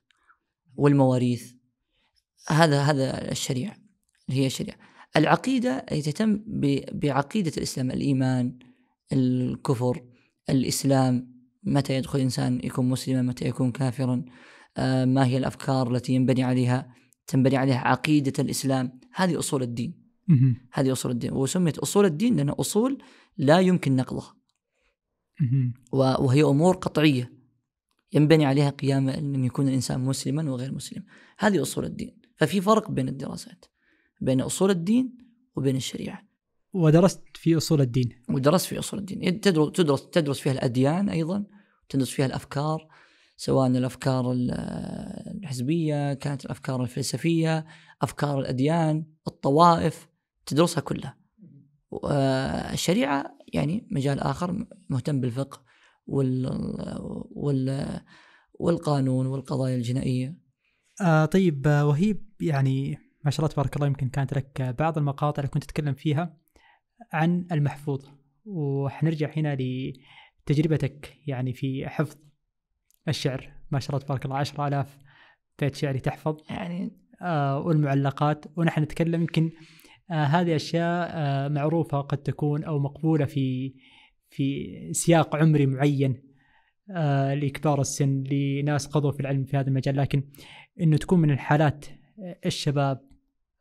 والمواريث. 0.77 1.53
هذا 2.49 2.83
هذا 2.83 3.31
الشريعة 3.31 3.77
اللي 4.29 4.41
هي 4.41 4.47
الشريعة. 4.47 4.77
العقيدة 5.17 5.87
هي 5.89 6.03
تهتم 6.03 6.37
ب- 6.47 7.01
بعقيدة 7.01 7.53
الإسلام 7.57 7.91
الإيمان 7.91 8.59
الكفر 9.13 10.03
الإسلام. 10.51 11.41
متى 11.63 11.95
يدخل 11.97 12.19
الانسان 12.19 12.61
يكون 12.65 12.89
مسلما؟ 12.89 13.23
متى 13.23 13.49
يكون 13.49 13.73
كافرا؟ 13.73 14.25
آه، 14.77 15.05
ما 15.05 15.27
هي 15.27 15.37
الأفكار 15.37 15.95
التي 15.97 16.13
ينبني 16.13 16.43
عليها؟ 16.43 16.95
تنبني 17.27 17.57
عليها 17.57 17.79
عقيدة 17.79 18.33
الإسلام. 18.39 19.01
هذه 19.15 19.39
أصول 19.39 19.63
الدين. 19.63 19.95
هذه 20.73 20.93
أصول 20.93 21.13
الدين. 21.13 21.33
وسميت 21.33 21.79
أصول 21.79 22.05
الدين 22.05 22.37
لأنها 22.37 22.55
أصول 22.61 22.99
لا 23.37 23.61
يمكن 23.61 23.97
نقضها 23.97 24.37
وهي 25.93 26.43
أمور 26.43 26.77
قطعية. 26.77 27.33
ينبني 28.13 28.45
عليها 28.47 28.71
قيام 28.71 29.09
أن 29.09 29.45
يكون 29.45 29.69
الإنسان 29.69 30.01
مسلما 30.01 30.51
وغير 30.53 30.75
مسلم. 30.75 31.05
هذه 31.39 31.63
أصول 31.63 31.85
الدين. 31.85 32.21
ففي 32.37 32.61
فرق 32.61 32.91
بين 32.91 33.09
الدراسات. 33.09 33.65
بين 34.21 34.41
أصول 34.41 34.71
الدين 34.71 35.19
وبين 35.57 35.77
الشريعة. 35.77 36.23
ودرست 36.73 37.23
في 37.35 37.57
أصول 37.57 37.81
الدين. 37.81 38.09
ودرست 38.31 38.67
في 38.67 38.79
أصول 38.79 39.01
الدين. 39.01 39.41
تدرس 39.41 39.73
تدرس 39.73 40.11
تدرس 40.11 40.41
فيها 40.41 40.53
الأديان 40.53 41.09
أيضا 41.09 41.45
تدرس 41.89 42.11
فيها 42.11 42.27
الأفكار 42.27 42.89
سواء 43.37 43.67
الأفكار 43.69 44.33
ال- 44.33 44.51
الحزبية 45.41 46.15
كانت 46.15 46.45
الأفكار 46.45 46.83
الفلسفية 46.83 47.67
أفكار 48.03 48.41
الأديان 48.41 49.07
الطوائف 49.29 50.09
تدرسها 50.47 50.81
كلها. 50.81 51.17
و- 51.91 52.09
الشريعة 52.73 53.39
يعني 53.53 53.89
مجال 53.91 54.21
آخر 54.21 54.67
مهتم 54.91 55.21
بالفقه 55.21 55.63
وال 56.07 56.47
وال 57.31 57.87
والقانون 58.55 59.27
والقضايا 59.27 59.77
الجنائية. 59.77 60.39
آه 61.01 61.25
طيب 61.25 61.67
آه، 61.67 61.87
وهيب 61.87 62.31
يعني 62.41 62.99
ما 63.25 63.31
شاء 63.31 63.41
الله 63.41 63.55
تبارك 63.55 63.77
الله 63.77 63.87
يمكن 63.87 64.09
كانت 64.09 64.35
لك 64.35 64.63
بعض 64.79 64.99
المقاطع 64.99 65.41
اللي 65.41 65.51
كنت 65.51 65.65
تتكلم 65.65 65.95
فيها 65.95 66.37
عن 67.13 67.47
المحفوظ. 67.53 68.05
وحنرجع 68.45 69.31
هنا 69.37 69.57
لتجربتك 69.61 71.17
يعني 71.27 71.53
في 71.53 71.89
حفظ 71.89 72.17
الشعر. 73.09 73.53
ما 73.71 73.81
شاء 73.81 73.91
الله 73.91 74.07
تبارك 74.07 74.25
الله 74.25 74.37
10000 74.37 74.99
بيت 75.59 75.75
شعري 75.75 75.99
تحفظ. 75.99 76.37
يعني 76.51 76.91
آه 77.23 77.59
والمعلقات. 77.59 78.45
ونحن 78.57 78.83
نتكلم 78.83 79.21
يمكن 79.21 79.51
آه 80.11 80.25
هذه 80.25 80.57
أشياء 80.57 81.11
آه 81.13 81.49
معروفة 81.49 82.01
قد 82.01 82.19
تكون 82.19 82.65
أو 82.65 82.79
مقبولة 82.79 83.25
في 83.25 83.75
في 84.31 84.69
سياق 84.93 85.37
عمري 85.37 85.67
معين 85.67 86.23
آه 86.91 87.35
لكبار 87.35 87.81
السن 87.81 88.25
لناس 88.31 88.87
قضوا 88.87 89.13
في 89.13 89.21
العلم 89.21 89.45
في 89.45 89.57
هذا 89.57 89.69
المجال. 89.69 89.97
لكن 89.97 90.23
إنه 90.81 90.97
تكون 90.97 91.19
من 91.21 91.31
الحالات 91.31 91.87
الشباب 92.47 93.10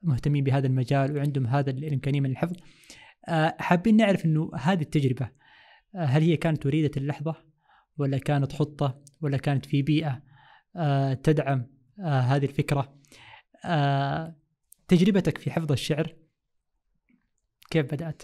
مهتمين 0.01 0.44
بهذا 0.44 0.68
المجال 0.68 1.18
وعندهم 1.18 1.48
هذا 1.48 1.70
الإمكانية 1.70 2.22
من 2.22 2.32
الحفظ. 2.32 2.56
آه 3.27 3.56
حابين 3.60 3.98
نعرف 3.98 4.25
إنه 4.25 4.51
هذه 4.56 4.82
التجربة 4.82 5.29
آه 5.96 6.06
هل 6.06 6.22
هي 6.22 6.38
كانت 6.38 6.65
وليده 6.65 6.91
اللحظة 6.98 7.36
ولا 7.98 8.18
كانت 8.18 8.51
خطة 8.53 9.01
ولا 9.22 9.38
كانت 9.38 9.65
في 9.65 9.82
بيئة 9.82 10.22
آه 10.75 11.13
تدعم 11.13 11.65
هذه 12.00 12.46
الفكرة؟ 12.46 13.00
تجربتك 14.88 15.38
في 15.38 15.51
حفظ 15.51 15.72
الشعر 15.72 16.15
كيف 17.70 17.94
بدأت؟ 17.94 18.24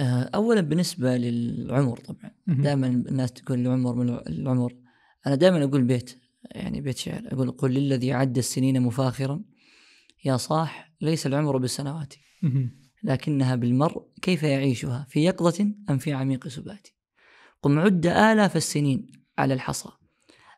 آه، 0.00 0.30
اولا 0.34 0.60
بالنسبة 0.60 1.16
للعمر 1.16 1.96
طبعا. 1.96 2.30
دائما 2.46 2.86
الناس 2.86 3.32
تقول 3.32 3.60
العمر 3.60 3.94
من 3.94 4.08
العمر. 4.08 4.76
أنا 5.26 5.34
دائما 5.34 5.64
أقول 5.64 5.84
بيت 5.84 6.20
يعني 6.50 6.80
بيت 6.80 6.96
شعر. 6.96 7.22
أقول 7.26 7.50
قل 7.50 7.70
للذي 7.70 8.12
عد 8.12 8.38
السنين 8.38 8.82
مفاخرا. 8.82 9.42
يا 10.24 10.36
صاح 10.36 10.92
ليس 11.00 11.26
العمر 11.26 11.56
بالسنوات. 11.56 12.14
لكنها 13.02 13.54
بالمرء 13.56 14.02
كيف 14.22 14.42
يعيشها 14.42 15.06
في 15.08 15.24
يقظة 15.24 15.72
أم 15.90 15.98
في 15.98 16.12
عميق 16.12 16.48
سبات. 16.48 16.88
قم 17.62 17.78
عد 17.78 18.06
آلاف 18.06 18.56
السنين 18.56 19.10
على 19.38 19.54
الحصى. 19.54 19.88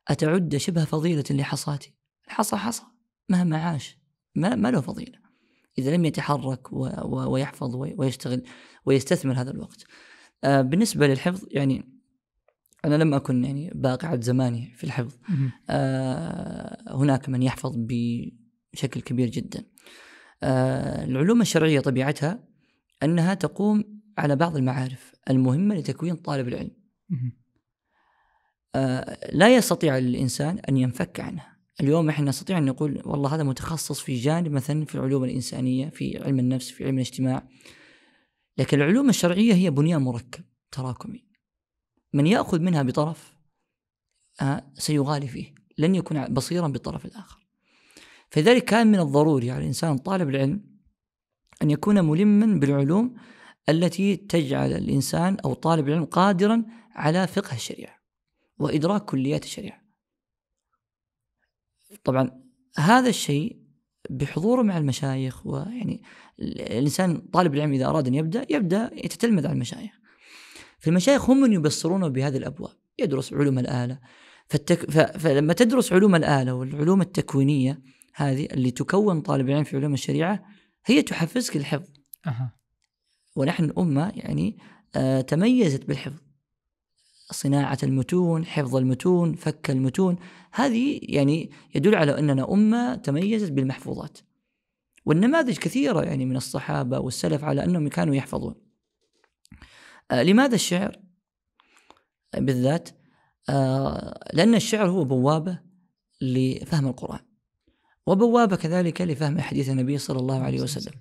أتعد 0.09 0.57
شبه 0.57 0.85
فضيلة 0.85 1.25
لحصاتي؟ 1.31 1.95
الحصى 2.26 2.57
حصى 2.57 2.83
مهما 3.28 3.57
عاش 3.57 3.99
ما, 4.35 4.54
ما 4.54 4.71
له 4.71 4.81
فضيلة. 4.81 5.19
إذا 5.78 5.97
لم 5.97 6.04
يتحرك 6.04 6.73
و 6.73 6.87
و 6.87 7.31
ويحفظ 7.33 7.76
وي- 7.76 7.95
ويشتغل 7.99 8.42
ويستثمر 8.87 9.40
هذا 9.40 9.50
الوقت. 9.50 9.85
آه 10.45 10.62
بالنسبة 10.62 11.07
للحفظ 11.07 11.45
يعني 11.50 11.88
أنا 12.85 12.95
لم 12.95 13.14
أكن 13.14 13.45
يعني 13.45 13.71
باقعة 13.75 14.21
زماني 14.21 14.75
في 14.76 14.85
الحفظ. 14.85 15.14
آه، 15.71 16.95
هناك 16.97 17.28
من 17.28 17.42
يحفظ 17.42 17.76
بشكل 18.73 19.00
كبير 19.00 19.29
جدا. 19.29 19.64
آه، 20.43 21.05
العلوم 21.05 21.41
الشرعية 21.41 21.81
طبيعتها 21.81 22.45
أنها 23.02 23.35
تقوم 23.35 24.02
على 24.19 24.37
بعض 24.37 24.57
المعارف 24.57 25.12
المهمة 25.31 25.75
لتكوين 25.75 26.17
طالب 26.17 26.49
العلم. 26.49 26.71
آه، 28.75 29.31
لا 29.33 29.57
يستطيع 29.57 29.99
الإنسان 29.99 30.59
أن 30.59 30.76
ينفك 30.76 31.21
عنها. 31.21 31.57
اليوم 31.81 32.09
إحنا 32.09 32.29
نستطيع 32.29 32.59
أن 32.59 32.64
نقول 32.64 33.02
والله 33.05 33.35
هذا 33.35 33.43
متخصص 33.43 34.00
في 34.00 34.14
جانب 34.14 34.52
مثلا 34.52 34.85
في 34.85 34.95
العلوم 34.95 35.25
الإنسانية 35.25 35.91
في 35.91 36.23
علم 36.25 36.38
النفس 36.38 36.71
في 36.71 36.85
علم 36.85 36.95
الاجتماع. 36.95 37.49
لكن 38.59 38.81
العلوم 38.81 39.09
الشرعية 39.09 39.55
هي 39.55 39.71
بنيان 39.71 40.02
مركب 40.02 40.45
تراكمي. 40.71 41.26
من 42.12 42.26
يأخذ 42.26 42.61
منها 42.61 42.83
بطرف 42.83 43.37
آه، 44.41 44.73
سيغالي 44.75 45.29
فيه. 45.29 45.55
لن 45.79 45.95
يكون 45.95 46.25
بصيرا 46.25 46.69
بالطرف 46.69 47.07
الآخر. 47.07 47.41
فلذلك 48.32 48.64
كان 48.64 48.86
من 48.86 49.00
الضروري 49.00 49.50
على 49.50 49.60
الإنسان 49.60 49.98
طالب 49.98 50.28
العلم 50.28 50.64
أن 51.62 51.70
يكون 51.70 52.04
ملما 52.04 52.60
بالعلوم 52.60 53.14
التي 53.68 54.16
تجعل 54.16 54.72
الإنسان 54.72 55.36
أو 55.44 55.54
طالب 55.54 55.88
العلم 55.88 56.04
قادرا 56.04 56.64
على 56.94 57.26
فقه 57.26 57.54
الشريعة 57.54 57.94
وإدراك 58.58 59.04
كليات 59.04 59.44
الشريعة. 59.44 59.82
طبعا 62.04 62.42
هذا 62.78 63.08
الشيء 63.08 63.62
بحضوره 64.10 64.62
مع 64.62 64.78
المشايخ 64.78 65.46
ويعني 65.46 66.02
الإنسان 66.40 67.18
طالب 67.18 67.54
العلم 67.54 67.72
إذا 67.72 67.86
أراد 67.86 68.06
أن 68.06 68.14
يبدأ 68.14 68.46
يبدأ 68.50 68.90
يتتلمذ 68.92 69.46
على 69.46 69.54
المشايخ. 69.54 69.92
فالمشايخ 70.78 71.30
هم 71.30 71.40
من 71.40 71.52
يبصرونه 71.52 72.08
بهذه 72.08 72.36
الأبواب. 72.36 72.76
يدرس 72.98 73.32
علوم 73.32 73.58
الآلة. 73.58 74.00
فالتك... 74.48 74.90
ف... 74.90 74.98
فلما 74.98 75.52
تدرس 75.52 75.92
علوم 75.92 76.14
الآلة 76.14 76.54
والعلوم 76.54 77.00
التكوينية 77.00 77.82
هذه 78.14 78.45
اللي 78.45 78.71
تكون 78.71 79.21
طالب 79.21 79.49
العلم 79.49 79.64
في 79.64 79.76
علوم 79.76 79.95
الشريعة 79.95 80.45
هي 80.87 81.02
تحفزك 81.02 81.57
الحفظ 81.57 81.88
أه. 82.26 82.52
ونحن 83.37 83.73
أمة 83.78 84.12
يعني 84.16 84.59
آه 84.97 85.21
تميزت 85.21 85.85
بالحفظ. 85.85 86.21
صناعة 87.31 87.78
المتون 87.83 88.47
حفظ 88.47 88.76
المتون 88.76 89.35
فك 89.35 89.71
المتون 89.71 90.16
هذه 90.52 90.99
يعني 91.02 91.50
يدل 91.75 91.95
على 91.95 92.19
أننا 92.19 92.52
أمة 92.52 92.95
تميزت 92.95 93.52
بالمحفوظات. 93.52 94.19
والنماذج 95.04 95.59
كثيرة 95.59 96.02
يعني 96.02 96.25
من 96.25 96.37
الصحابة 96.37 96.99
والسلف 96.99 97.45
على 97.45 97.64
أنهم 97.64 97.88
كانوا 97.88 98.14
يحفظون. 98.14 98.54
آه 100.11 100.23
لماذا 100.23 100.54
الشعر؟ 100.54 101.00
بالذات 102.35 102.88
آه 103.49 104.31
لأن 104.33 104.54
الشعر 104.54 104.88
هو 104.88 105.04
بوابة 105.04 105.59
لفهم 106.21 106.87
القرآن. 106.87 107.31
وبوابة 108.06 108.56
كذلك 108.56 109.00
لفهم 109.00 109.40
حديث 109.40 109.71
النبي 109.71 109.99
صلى 109.99 110.18
الله 110.18 110.40
عليه 110.40 110.61
وسلم. 110.61 110.92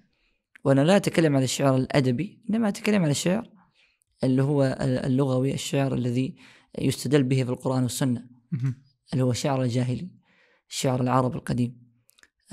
وأنا 0.64 0.82
لا 0.82 0.96
أتكلم 0.96 1.36
عن 1.36 1.44
الشعر 1.44 1.78
الأدبي 1.78 2.42
إنما 2.50 2.68
أتكلم 2.68 3.04
عن 3.04 3.10
الشعر 3.10 3.50
اللي 4.24 4.44
هو 4.44 4.78
اللغوي 4.80 5.54
الشعر 5.54 5.94
الذي 5.94 6.36
يستدل 6.80 7.24
به 7.24 7.44
في 7.44 7.50
القرآن 7.50 7.84
والسنة. 7.84 8.28
اللي 9.14 9.24
هو 9.24 9.34
شعر 9.34 9.64
الجاهلي 9.64 10.10
شعر 10.68 11.02
العرب 11.02 11.36
القديم. 11.36 11.82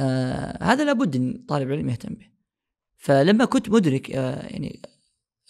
آه 0.00 0.64
هذا 0.64 0.85
لابد 0.85 1.17
أن 1.17 1.45
طالب 1.49 1.73
علم 1.73 1.88
يهتم 1.88 2.14
به. 2.14 2.26
فلما 2.97 3.45
كنت 3.45 3.69
مدرك 3.69 4.11
آه 4.11 4.47
يعني 4.47 4.83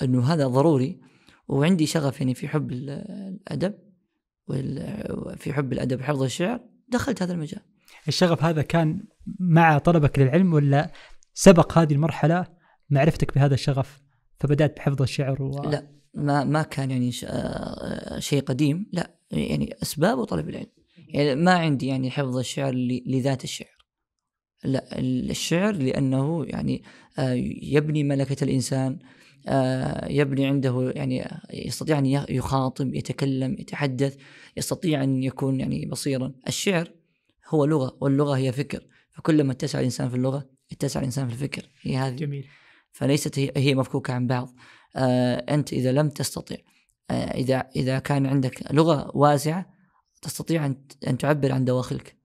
أنه 0.03 0.25
هذا 0.33 0.47
ضروري 0.47 1.01
وعندي 1.49 1.87
شغف 1.87 2.21
يعني 2.21 2.35
في 2.35 2.49
حب 2.49 2.73
الأدب 2.73 3.75
وفي 4.49 5.53
حب 5.53 5.73
الأدب 5.73 6.01
وحفظ 6.01 6.23
الشعر 6.23 6.61
دخلت 6.89 7.23
هذا 7.23 7.33
المجال. 7.33 7.63
الشغف 8.09 8.45
هذا 8.45 8.63
كان 8.63 9.05
مع 9.41 9.79
طلبك 9.79 10.19
للعلم 10.19 10.53
ولا 10.53 10.93
سبق 11.35 11.79
هذه 11.79 11.93
المرحلة 11.93 12.47
معرفتك 12.91 13.35
بهذا 13.35 13.55
الشغف 13.55 14.01
فبدأت 14.41 14.77
بحفظ 14.77 15.03
الشعر 15.03 15.43
و... 15.43 15.63
لا 15.63 15.99
ما 16.15 16.45
ما 16.45 16.63
كان 16.63 16.91
يعني 16.91 17.11
آه، 17.25 18.19
شيء 18.19 18.43
قديم. 18.43 18.87
لا 18.93 19.19
يعني 19.31 19.75
أسباب 19.83 20.19
وطلب 20.19 20.49
العلم. 20.49 20.67
يعني 21.09 21.35
ما 21.35 21.53
عندي 21.53 21.87
يعني 21.87 22.11
حفظ 22.11 22.37
الشعر 22.37 22.75
لذات 23.07 23.45
الشعر. 23.45 23.79
لا 24.65 24.99
الشعر 24.99 25.73
لأنه 25.73 26.45
يعني 26.45 26.83
آه، 27.19 27.33
يبني 27.63 28.05
ملكة 28.05 28.45
الإنسان 28.45 28.99
آه، 29.49 30.13
يبني 30.13 30.47
عنده 30.47 30.93
يعني 30.97 31.29
يستطيع 31.53 31.99
أن 31.99 32.07
يخاطب 32.07 32.95
يتكلم 32.95 33.57
يتحدث 33.59 34.17
يستطيع 34.57 35.05
أن 35.05 35.23
يكون 35.23 35.61
يعني 35.61 35.87
بصيرا. 35.87 36.33
الشعر 36.49 36.91
هو 37.49 37.65
لغة 37.65 37.99
واللغة 38.01 38.37
هي 38.37 38.53
فكر. 38.53 38.87
فكلما 39.11 39.53
اتسع 39.53 39.79
الإنسان 39.79 40.09
في 40.09 40.17
اللغة 40.17 40.51
اتسع 40.73 41.01
الإنسان 41.01 41.29
في 41.29 41.35
الفكر. 41.35 41.69
هي 41.83 41.97
هذه. 41.97 42.17
جميل. 42.17 42.47
فليست 42.93 43.39
هي 43.39 43.75
مفكوكة 43.75 44.15
عن 44.15 44.27
بعض. 44.27 44.55
آه، 44.97 45.35
أنت 45.55 45.73
إذا 45.73 45.93
لم 45.93 46.09
تستطع 46.09 46.57
آه، 47.11 47.15
إذا 47.15 47.69
إذا 47.77 47.99
كان 47.99 48.27
عندك 48.27 48.73
لغة 48.73 49.17
واسعة 49.17 49.73
تستطيع 50.23 50.67
أن 50.67 50.77
أن 51.09 51.19
تعبر 51.19 51.53
عن 51.53 51.65
دواخلك. 51.65 52.17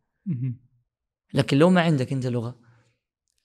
لكن 1.34 1.58
لو 1.58 1.70
ما 1.70 1.82
عندك 1.82 2.14
أنت 2.14 2.28
لغة 2.28 2.60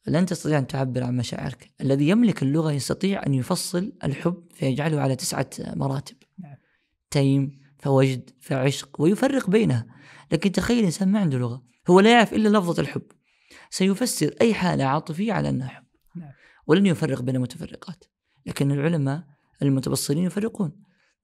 لن 0.07 0.27
تستطيع 0.27 0.59
أن 0.59 0.67
تعبر 0.67 1.05
عن 1.05 1.17
مشاعرك. 1.17 1.71
الذي 1.81 2.09
يملك 2.09 2.43
اللغة 2.43 2.73
يستطيع 2.73 3.27
أن 3.27 3.35
يفصل 3.35 3.93
الحب 4.05 4.47
فيجعله 4.55 5.01
على 5.01 5.17
تسعة 5.17 5.51
مراتب. 5.59 6.17
نعم. 6.39 6.57
تيم 7.11 7.61
فوجد 7.79 8.31
فعشق 8.41 9.01
ويفرق 9.01 9.51
بينها. 9.51 9.87
لكن 10.33 10.53
تخيل 10.53 10.85
إنسان 10.85 11.13
ما 11.13 11.19
عنده 11.19 11.39
لغة 11.39 11.63
هو 11.91 12.01
لا 12.01 12.13
يعرف 12.13 12.35
إلا 12.35 12.59
لفظة 12.59 12.83
الحب. 12.83 13.03
سيفسر 13.71 14.35
أي 14.41 14.55
حالة 14.55 14.85
عاطفية 14.85 15.33
على 15.33 15.49
أنها 15.49 15.69
حب. 15.69 15.85
نعم. 16.17 16.33
ولن 16.67 16.87
يفرق 16.87 17.23
بين 17.23 17.37
المتفرقات 17.37 18.05
لكن 18.47 18.73
العلماء 18.73 19.25
المتبصرين 19.63 20.25
يفرقون 20.25 20.73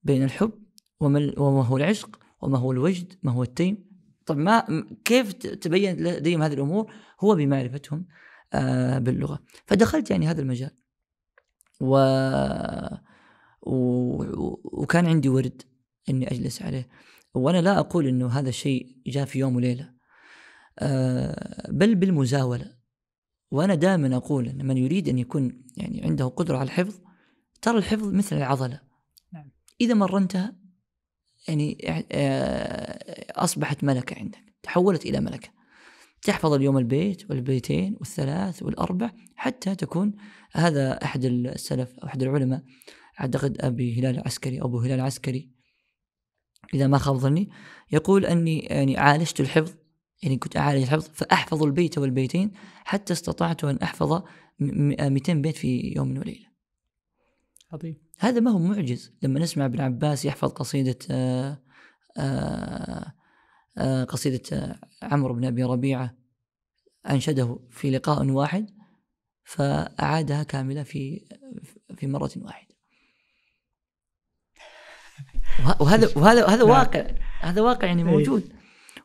بين 0.03 0.23
الحب 0.23 0.51
وما 0.99 1.65
هو 1.65 1.77
العشق 1.77 2.19
وما 2.41 2.57
هو 2.57 2.71
الوجد 2.71 3.13
ما 3.23 3.31
هو 3.31 3.43
التيم. 3.43 3.85
طب 4.25 4.37
ما 4.37 4.85
كيف 5.05 5.33
تبين 5.33 5.95
لديهم 5.95 6.41
هذه 6.41 6.53
الأمور؟ 6.53 6.93
هو 7.19 7.35
بمعرفتهم 7.35 8.05
آه 8.53 8.99
باللغة. 8.99 9.39
فدخلت 9.65 10.11
يعني 10.11 10.27
هذا 10.27 10.41
المجال. 10.41 10.71
و... 11.81 11.97
و... 13.61 14.23
وكان 14.63 15.05
عندي 15.05 15.29
ورد 15.29 15.61
إني 16.09 16.31
أجلس 16.31 16.61
عليه. 16.61 16.87
وأنا 17.35 17.61
لا 17.61 17.79
أقول 17.79 18.07
إنه 18.07 18.27
هذا 18.27 18.49
الشيء 18.49 18.97
جاء 19.07 19.25
في 19.25 19.39
يوم 19.39 19.55
وليلة. 19.55 19.93
آه 20.79 21.71
بل 21.71 21.95
بالمزاولة. 21.95 22.75
وأنا 23.51 23.75
دائما 23.75 24.15
أقول 24.15 24.47
إن 24.47 24.65
من 24.67 24.77
يريد 24.77 25.09
أن 25.09 25.17
يكون 25.17 25.61
يعني 25.77 26.03
عنده 26.03 26.25
قدرة 26.25 26.57
على 26.57 26.65
الحفظ 26.65 26.99
ترى 27.61 27.77
الحفظ 27.77 28.13
مثل 28.13 28.37
العضلة. 28.37 28.81
نعم. 29.33 29.51
إذا 29.81 29.93
مرنتها 29.93 30.55
يعني 31.47 31.77
آه، 32.11 33.43
أصبحت 33.43 33.83
ملكة 33.83 34.19
عندك 34.19 34.53
تحولت 34.63 35.05
إلى 35.05 35.19
ملكة. 35.19 35.49
تحفظ 36.25 36.53
اليوم 36.53 36.77
البيت 36.77 37.29
والبيتين 37.29 37.95
والثلاث 37.99 38.63
والأربع 38.63 39.11
حتى 39.35 39.75
تكون 39.75 40.13
هذا 40.51 41.03
أحد 41.03 41.25
السلف 41.25 41.99
أو 41.99 42.07
أحد 42.07 42.23
العلماء 42.23 42.63
أعتقد 43.19 43.57
أبي 43.61 43.99
هلال 43.99 44.15
العسكري 44.15 44.61
أبو 44.61 44.79
هلال 44.79 44.99
العسكري 44.99 45.54
إذا 46.73 46.87
ما 46.87 46.97
خاب 46.97 47.15
ظني 47.15 47.49
يقول 47.91 48.25
أني 48.25 48.59
يعني 48.59 48.97
عالجت 48.97 49.39
الحفظ 49.39 49.73
يعني 50.23 50.37
كنت 50.37 50.57
أعالج 50.57 50.81
الحفظ 50.81 51.09
فأحفظ 51.13 51.63
البيت 51.63 51.97
والبيتين 51.97 52.51
حتى 52.83 53.13
استطعت 53.13 53.63
أن 53.63 53.77
أحفظ 53.77 54.23
200 54.59 55.33
بيت 55.33 55.55
في 55.55 55.93
يوم 55.95 56.17
وليلة. 56.17 56.47
عظيم. 57.73 57.95
هذا 58.19 58.39
ما 58.39 58.51
هو 58.51 58.59
معجز 58.59 59.13
لما 59.21 59.39
نسمع 59.39 59.65
ابن 59.65 59.81
عباس 59.81 60.25
يحفظ 60.25 60.49
قصيدة 60.49 60.97
آآ 61.11 61.57
آآ 62.17 63.11
آآ 63.77 64.03
قصيدة 64.03 64.79
عمرو 65.01 65.33
بن 65.33 65.45
أبي 65.45 65.63
ربيعة 65.63 66.17
أنشده 67.09 67.59
في 67.69 67.91
لقاء 67.91 68.29
واحد 68.29 68.69
فأعادها 69.43 70.43
كاملة 70.43 70.83
في 70.83 71.25
في 71.95 72.07
مرة 72.07 72.31
واحدة. 72.37 72.64
وهذا 75.79 76.09
وهذا 76.15 76.47
هذا. 76.47 76.63
واقع 76.63 77.07
هذا 77.41 77.61
واقع 77.61 77.87
يعني 77.87 78.01
إيه. 78.01 78.07
موجود. 78.09 78.53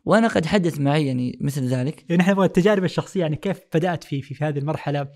وأنا 0.05 0.29
قد 0.29 0.47
حدث 0.47 0.81
معي 0.81 1.07
يعني 1.07 1.39
مثل 1.41 1.65
ذلك. 1.65 2.11
يعني 2.11 2.23
إحنا 2.23 2.33
نبغى 2.33 2.47
التجارب 2.47 2.85
الشخصية 2.85 3.21
يعني 3.21 3.37
كيف 3.37 3.61
بدأت 3.75 4.05
في 4.05 4.23
في, 4.23 4.35
في 4.35 4.45
هذه 4.45 4.59
المرحلة؟ 4.59 5.09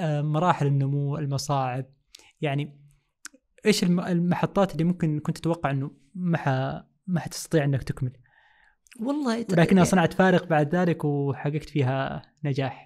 آه، 0.00 0.22
مراحل 0.22 0.66
النمو 0.66 1.18
المصاعب. 1.18 1.86
يعني 2.40 2.80
إيش 3.66 3.84
المحطات 3.84 4.72
اللي 4.72 4.84
ممكن 4.84 5.20
كنت 5.20 5.38
تتوقع 5.38 5.70
إنه 5.70 5.90
ما 6.14 6.38
ح... 6.38 6.48
ما 7.06 7.20
حتستطيع 7.20 7.64
إنك 7.64 7.82
تكمل؟ 7.82 8.12
والله 9.00 9.38
لكنها 9.38 9.64
يعني 9.64 9.84
صنعت 9.84 10.12
فارق 10.12 10.46
بعد 10.46 10.74
ذلك 10.74 11.04
وحققت 11.04 11.68
فيها 11.68 12.22
نجاح. 12.44 12.84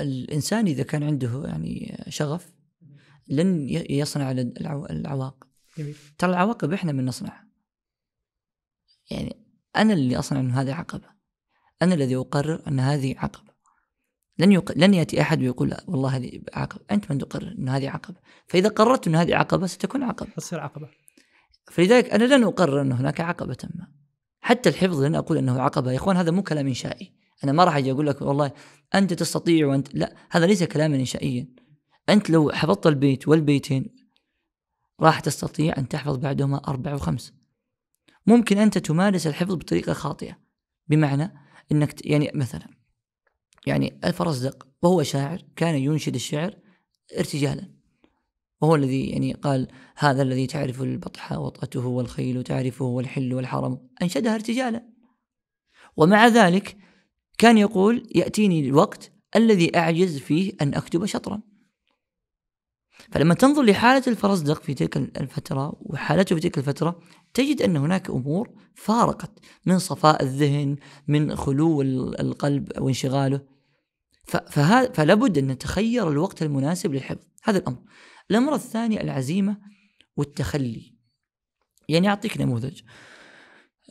الإنسان 0.00 0.66
إذا 0.66 0.82
كان 0.82 1.02
عنده 1.02 1.42
يعني 1.44 2.04
شغف 2.08 2.54
لن 3.28 3.68
يصنع 3.90 4.30
العواقب 4.30 5.48
جميل. 5.78 5.96
ترى 6.18 6.30
العواقب 6.30 6.72
إحنا 6.72 6.92
من 6.92 7.04
نصنعها 7.04 7.48
يعني 9.10 9.36
أنا 9.76 9.92
اللي 9.92 10.18
أصنع 10.18 10.40
أن 10.40 10.50
هذه 10.50 10.74
عقبة. 10.74 11.08
أنا 11.82 11.94
الذي 11.94 12.16
أقرر 12.16 12.62
أن 12.68 12.80
هذه 12.80 13.14
عقبة. 13.18 13.54
لن 14.38 14.52
يق... 14.52 14.72
لن 14.78 14.94
يأتي 14.94 15.20
أحد 15.20 15.40
ويقول 15.40 15.68
لا 15.68 15.84
والله 15.86 16.16
هذه 16.16 16.42
عقبة. 16.54 16.84
أنت 16.90 17.12
من 17.12 17.18
تقرر 17.18 17.54
أن 17.58 17.68
هذه 17.68 17.90
عقبة. 17.90 18.16
فإذا 18.46 18.68
قررت 18.68 19.08
أن 19.08 19.14
هذه 19.14 19.36
عقبة 19.36 19.66
ستكون 19.66 20.02
عقبة. 20.02 20.30
تصير 20.36 20.60
عقبة. 20.60 20.88
فلذلك 21.70 22.10
أنا 22.10 22.24
لن 22.24 22.44
أقرر 22.44 22.80
إن 22.80 22.92
هناك 22.92 23.20
عقبة 23.20 23.56
ما. 23.74 23.88
حتى 24.40 24.68
الحفظ 24.68 25.00
لن 25.02 25.14
أقول 25.14 25.38
إنه 25.38 25.62
عقبة. 25.62 25.92
يا 25.92 25.96
إخوان 25.96 26.16
هذا 26.16 26.30
مو 26.30 26.42
كلام 26.42 26.66
إنشائي. 26.66 27.12
أنا 27.44 27.52
ما 27.52 27.64
راح 27.64 27.76
أجي 27.76 27.92
أقول 27.92 28.06
لك 28.06 28.22
والله 28.22 28.52
أنت 28.94 29.12
تستطيع 29.12 29.66
وأنت 29.66 29.94
لا 29.94 30.14
هذا 30.30 30.46
ليس 30.46 30.62
كلاما 30.62 30.96
إنشائيا. 30.96 31.48
أنت 32.08 32.30
لو 32.30 32.50
حفظت 32.50 32.86
البيت 32.86 33.28
والبيتين 33.28 34.03
راح 35.00 35.20
تستطيع 35.20 35.74
أن 35.78 35.88
تحفظ 35.88 36.16
بعدهما 36.16 36.68
أربع 36.68 36.94
وخمس 36.94 37.32
ممكن 38.26 38.58
أنت 38.58 38.78
تمارس 38.78 39.26
الحفظ 39.26 39.54
بطريقة 39.54 39.92
خاطئة 39.92 40.38
بمعنى 40.88 41.34
إنك 41.72 42.06
يعني 42.06 42.30
مثلا 42.34 42.68
يعني 43.66 44.00
الفرزدق 44.04 44.66
وهو 44.82 45.02
شاعر 45.02 45.42
كان 45.56 45.74
ينشد 45.74 46.14
الشعر 46.14 46.56
ارتجالا. 47.18 47.74
وهو 48.60 48.74
الذي 48.74 49.06
يعني 49.06 49.32
قال 49.32 49.68
هذا 49.96 50.22
الذي 50.22 50.46
تعرف 50.46 50.82
البطحاء 50.82 51.40
وطأته 51.40 51.86
والخيل 51.86 52.42
تعرفه 52.42 52.84
والحل 52.84 53.34
والحرم. 53.34 53.88
أنشدها 54.02 54.34
ارتجالا. 54.34 54.88
ومع 55.96 56.26
ذلك 56.28 56.76
كان 57.38 57.58
يقول 57.58 58.08
يأتيني 58.14 58.60
الوقت 58.60 59.12
الذي 59.36 59.76
أعجز 59.76 60.18
فيه 60.18 60.52
أن 60.62 60.74
أكتب 60.74 61.06
شطرا. 61.06 61.42
فلما 63.12 63.34
تنظر 63.34 63.62
لحالة 63.62 64.02
الفرزدق 64.06 64.62
في 64.62 64.74
تلك 64.74 64.96
الفترة 64.96 65.76
وحالته 65.80 66.34
في 66.34 66.40
تلك 66.40 66.58
الفترة 66.58 67.00
تجد 67.34 67.62
أن 67.62 67.76
هناك 67.76 68.10
أمور 68.10 68.50
فارقت 68.74 69.30
من 69.66 69.78
صفاء 69.78 70.22
الذهن 70.22 70.76
من 71.08 71.36
خلو 71.36 71.82
القلب 71.82 72.72
فلا 74.94 75.14
بد 75.14 75.38
أن 75.38 75.46
نتخير 75.46 76.10
الوقت 76.10 76.42
المناسب 76.42 76.92
للحفظ. 76.92 77.26
هذا 77.42 77.58
الأمر. 77.58 77.78
الأمر 78.30 78.54
الثاني 78.54 79.00
العزيمة 79.00 79.60
والتخلي. 80.16 80.94
يعني 81.88 82.08
أعطيك 82.08 82.40
نموذج. 82.40 82.80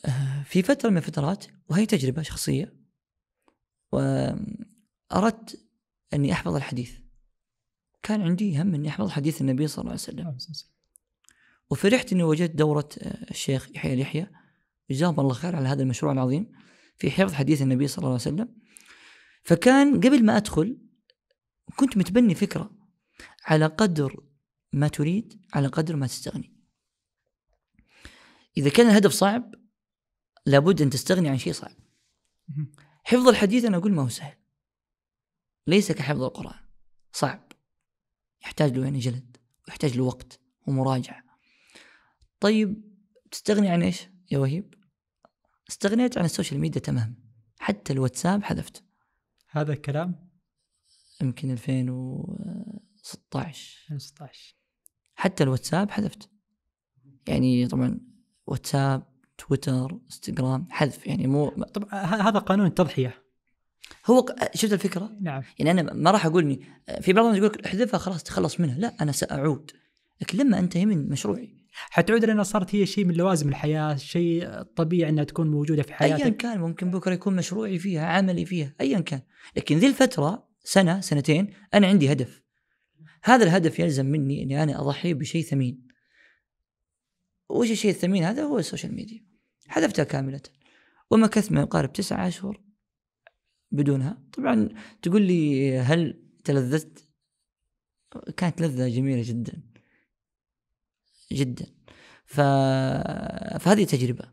آه، 0.05 0.43
في 0.43 0.61
فترة 0.61 0.89
من 0.89 0.97
الفترات 0.97 1.45
وهي 1.69 1.85
تجربة 1.85 2.21
شخصية 2.21 2.73
وأردت 3.91 5.59
أني 6.13 6.31
أحفظ 6.31 6.55
الحديث. 6.55 7.02
كان 8.03 8.21
عندي 8.21 8.61
هم 8.61 8.73
إني 8.75 8.89
أحفظ 8.89 9.09
حديث 9.09 9.41
النبي 9.41 9.67
صلى 9.67 9.81
الله 9.81 9.91
عليه 9.91 10.01
وسلم. 10.01 10.39
وفرحت 11.69 12.13
إني 12.13 12.23
وجدت 12.23 12.55
دورة 12.55 12.89
آه، 13.01 13.31
الشيخ 13.31 13.69
يحيى 13.75 13.93
اليحيى 13.93 14.27
جزاهم 14.89 15.19
الله 15.19 15.33
خير 15.33 15.55
على 15.55 15.67
هذا 15.67 15.83
المشروع 15.83 16.11
العظيم 16.11 16.51
في 16.97 17.11
حفظ 17.11 17.33
حديث 17.33 17.61
النبي 17.61 17.87
صلى 17.87 17.97
الله 17.97 18.09
عليه 18.09 18.15
وسلم. 18.15 18.55
فكان 19.43 19.95
قبل 19.95 20.25
ما 20.25 20.37
أدخل 20.37 20.77
كنت 21.75 21.97
متبني 21.97 22.35
فكرة 22.35 22.71
على 23.45 23.65
قدر 23.65 24.23
ما 24.73 24.87
تريد 24.87 25.45
على 25.53 25.67
قدر 25.67 25.95
ما 25.95 26.07
تستغني. 26.07 26.53
إذا 28.57 28.69
كان 28.69 28.87
الهدف 28.87 29.11
صعب 29.11 29.55
لابد 30.45 30.81
أن 30.81 30.89
تستغني 30.89 31.29
عن 31.29 31.37
شيء 31.37 31.53
صعب. 31.53 31.75
حفظ 33.03 33.27
الحديث 33.27 33.65
أنا 33.65 33.77
أقول 33.77 33.93
ما 33.93 34.01
هو 34.01 34.09
سهل. 34.09 34.37
ليس 35.67 35.91
كحفظ 35.91 36.23
القرآن. 36.23 36.59
صعب. 37.11 37.52
يحتاج 38.43 38.77
له 38.77 38.83
يعني 38.83 38.99
جلد 38.99 39.37
ويحتاج 39.67 39.97
له 39.97 40.03
وقت 40.03 40.39
ومراجعة. 40.67 41.23
طيب 42.39 42.83
تستغني 43.31 43.69
عن 43.69 43.83
إيش 43.83 44.09
يا 44.31 44.37
وهيب؟ 44.37 44.73
استغنيت 45.69 46.17
عن 46.17 46.25
ال 46.25 46.30
social 46.30 46.59
media 46.59 46.81
تمام 46.81 47.15
حتى 47.59 47.93
الواتساب 47.93 48.43
حذفت 48.43 48.83
هذا 49.49 49.73
الكلام؟ 49.73 50.29
يمكن 51.21 51.51
2016 51.51 53.87
2016 53.91 54.55
حتى 55.15 55.43
الواتساب 55.43 55.91
حذفت 55.91 56.29
يعني 57.27 57.67
طبعا 57.67 57.99
واتساب 58.47 59.13
تويتر 59.37 59.99
إنستغرام 60.05 60.67
حذف 60.69 61.07
يعني 61.07 61.27
مو 61.27 61.49
طبعا 61.49 62.05
هذا 62.05 62.39
قانون 62.39 62.73
تضحية. 62.73 63.22
هو 64.05 64.25
شفت 64.53 64.73
الفكرة؟ 64.73 65.17
نعم 65.21 65.43
يعني 65.59 65.71
أنا 65.71 65.93
ما 65.93 66.11
راح 66.11 66.25
أقول 66.25 66.43
إني 66.43 66.61
في 67.01 67.13
بعض 67.13 67.25
الناس 67.25 67.37
يقول 67.37 67.49
لك 67.49 67.65
احذفها 67.65 67.97
خلاص 67.97 68.23
تخلص 68.23 68.59
منها، 68.59 68.77
لا 68.79 68.95
أنا 69.01 69.11
سأعود 69.11 69.71
لكن 70.21 70.37
لما 70.37 70.59
أنتهي 70.59 70.85
من 70.85 71.09
مشروعي 71.09 71.63
حتعود 71.71 72.25
لانها 72.25 72.43
صارت 72.43 72.75
هي 72.75 72.85
شيء 72.85 73.05
من 73.05 73.13
لوازم 73.13 73.49
الحياة، 73.49 73.95
شيء 73.95 74.61
طبيعي 74.61 75.09
إنها 75.09 75.23
تكون 75.23 75.51
موجودة 75.51 75.83
في 75.83 75.93
حياتك 75.93 76.23
ايا 76.23 76.29
كان 76.29 76.59
ممكن 76.59 76.91
بكرة 76.91 77.13
يكون 77.13 77.35
مشروعي 77.35 77.79
فيها، 77.79 78.05
عملي 78.05 78.45
فيها، 78.45 78.73
ايا 78.81 78.99
كان، 78.99 79.21
لكن 79.57 79.77
ذي 79.77 79.87
الفترة 79.87 80.47
سنة 80.63 81.01
سنتين 81.01 81.53
أنا 81.73 81.87
عندي 81.87 82.11
هدف. 82.11 82.43
هذا 83.23 83.43
الهدف 83.43 83.79
يلزم 83.79 84.05
مني 84.05 84.43
إني 84.43 84.63
أنا 84.63 84.81
أضحي 84.81 85.13
بشيء 85.13 85.43
ثمين. 85.43 85.87
وش 87.49 87.71
الشيء 87.71 87.91
الثمين 87.91 88.23
هذا 88.23 88.43
هو 88.43 88.59
ال 88.59 88.64
social 88.64 88.95
media. 88.95 89.25
حذفتها 89.67 90.03
كاملة. 90.03 90.41
ومكثت 91.11 91.51
ما 91.51 91.61
يقارب 91.61 91.93
تسعة 91.93 92.27
أشهر 92.27 92.61
بدونها. 93.73 94.17
طبعا 94.33 94.69
تقول 95.01 95.21
لي 95.21 95.77
هل 95.79 96.23
تلذذت؟ 96.43 97.09
كانت 98.37 98.61
لذة 98.61 98.87
جميلة 98.87 99.23
جدا. 99.25 99.63
جدا. 101.31 101.65
ف... 102.25 102.41
فهذه 103.59 103.83
تجربة. 103.83 104.25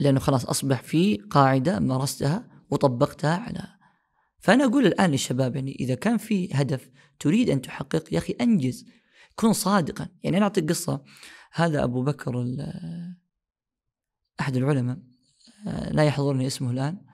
لأنه 0.00 0.20
خلاص 0.20 0.44
أصبح 0.44 0.82
في 0.82 1.16
قاعدة 1.16 1.78
مارستها 1.78 2.64
وطبقتها 2.70 3.36
على. 3.36 3.66
فأنا 4.38 4.64
أقول 4.64 4.86
الآن 4.86 5.10
للشباب 5.10 5.56
يعني 5.56 5.72
إذا 5.72 5.94
كان 5.94 6.16
في 6.16 6.48
هدف 6.52 6.90
تريد 7.18 7.50
أن 7.50 7.62
تحقق 7.62 8.14
يا 8.14 8.18
أخي 8.18 8.32
أنجز. 8.40 8.86
كن 9.34 9.52
صادقا. 9.52 10.08
يعني 10.22 10.36
أنا 10.36 10.44
أعطيك 10.44 10.68
قصة. 10.68 11.04
هذا 11.52 11.84
أبو 11.84 12.02
بكر 12.02 12.56
أحد 14.40 14.56
العلماء 14.56 14.98
لا 15.90 16.04
يحضرني 16.04 16.46
اسمه 16.46 16.70
الآن. 16.70 16.96
آه، 16.96 17.05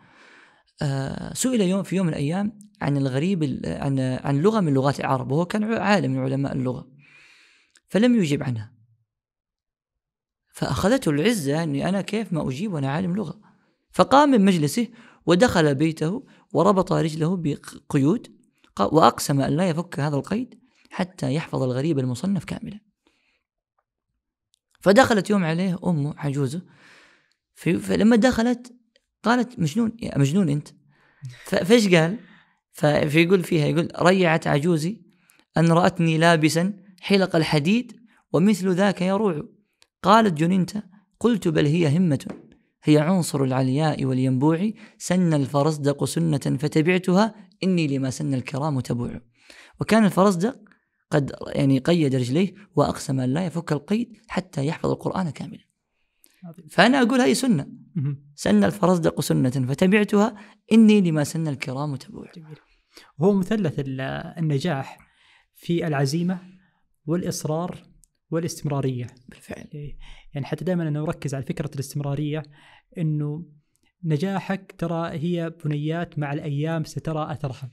سئل 1.32 1.60
يوم 1.60 1.82
في 1.82 1.96
يوم 1.96 2.06
من 2.06 2.12
الأيام 2.12 2.58
عن 2.80 2.96
الغريب 2.96 3.62
عن 3.64 3.98
عن 3.98 4.42
لغة 4.42 4.60
من 4.60 4.74
لغات 4.74 5.00
العرب 5.00 5.32
وهو 5.32 5.44
كان 5.44 5.74
عالم 5.74 6.12
من 6.12 6.18
علماء 6.18 6.52
اللغة 6.52 6.88
فلم 7.88 8.22
يجب 8.22 8.42
عنها. 8.42 8.72
فأخذته 10.54 11.10
العزة 11.10 11.62
أني 11.62 11.88
أنا 11.88 12.00
كيف 12.00 12.32
ما 12.32 12.48
أجيب 12.48 12.72
وأنا 12.72 12.92
عالم 12.92 13.16
لغة. 13.16 13.40
فقام 13.90 14.30
من 14.30 14.44
مجلسه 14.44 14.88
ودخل 15.26 15.74
بيته 15.74 16.26
وربط 16.52 16.92
رجله 16.92 17.36
بقيود 17.36 18.36
وأقسم 18.80 19.40
أن 19.40 19.56
لا 19.56 19.68
يفك 19.68 20.00
هذا 20.00 20.16
القيد 20.16 20.60
حتى 20.90 21.34
يحفظ 21.34 21.62
الغريب 21.62 21.98
المصنف 21.98 22.44
كاملا. 22.44 22.80
فدخلت 24.80 25.30
يوم 25.30 25.44
عليه 25.44 25.78
امه 25.84 26.14
عجوزة 26.18 26.62
فلما 27.54 28.16
دخلت 28.16 28.72
قالت 29.22 29.58
مجنون 29.58 29.92
مجنون 30.16 30.48
أنت. 30.48 30.68
فايش 31.44 31.94
قال؟ 31.94 32.18
فيقول 33.08 33.44
فيها 33.44 33.66
يقول 33.66 33.88
ريعت 34.00 34.46
عجوزي 34.46 35.00
أن 35.56 35.72
رأتني 35.72 36.18
لابسا 36.18 36.74
حلق 37.00 37.36
الحديد 37.36 38.00
ومثل 38.32 38.74
ذاك 38.74 39.02
يروع. 39.02 39.42
قالت 40.02 40.32
جننت 40.32 40.82
قلت 41.20 41.48
بل 41.48 41.66
هي 41.66 41.98
همة 41.98 42.26
هي 42.84 42.98
عنصر 42.98 43.44
العلياء 43.44 44.04
والينبوع. 44.04 44.70
سن 44.98 45.34
الفرزدق 45.34 46.04
سنة 46.04 46.38
فتبعتها 46.38 47.34
إني 47.64 47.86
لما 47.86 48.10
سن 48.10 48.34
الكرام 48.34 48.80
تبوع. 48.80 49.20
وكان 49.80 50.04
الفرزدق 50.04 50.56
قد 51.10 51.32
يعني 51.46 51.78
قيد 51.78 52.14
رجليه 52.14 52.54
وأقسم 52.76 53.20
أن 53.20 53.34
لا 53.34 53.46
يفك 53.46 53.72
القيد 53.72 54.16
حتى 54.28 54.66
يحفظ 54.66 54.90
القرآن 54.90 55.30
كاملا. 55.30 55.71
فأنا 56.70 57.02
أقول 57.02 57.20
هذه 57.20 57.32
سنة. 57.32 57.66
سن 58.34 58.64
الفرزدق 58.64 59.20
سنة 59.20 59.50
فتبعتها 59.50 60.36
إني 60.72 61.00
لما 61.00 61.24
سن 61.24 61.48
الكرام 61.48 61.96
تبوع. 61.96 62.30
هو 63.20 63.32
مثلث 63.32 63.74
النجاح 64.38 64.98
في 65.54 65.86
العزيمة 65.86 66.38
والإصرار 67.06 67.82
والاستمرارية. 68.30 69.06
بالفعل. 69.28 69.68
إيه. 69.74 69.98
يعني 70.34 70.46
حتى 70.46 70.64
دائما 70.64 70.88
أنا 70.88 71.02
أركز 71.02 71.34
على 71.34 71.44
فكرة 71.44 71.70
الاستمرارية 71.74 72.42
أنه 72.98 73.46
نجاحك 74.04 74.74
ترى 74.78 75.08
هي 75.10 75.50
بنيات 75.64 76.18
مع 76.18 76.32
الأيام 76.32 76.84
سترى 76.84 77.32
أثرها. 77.32 77.72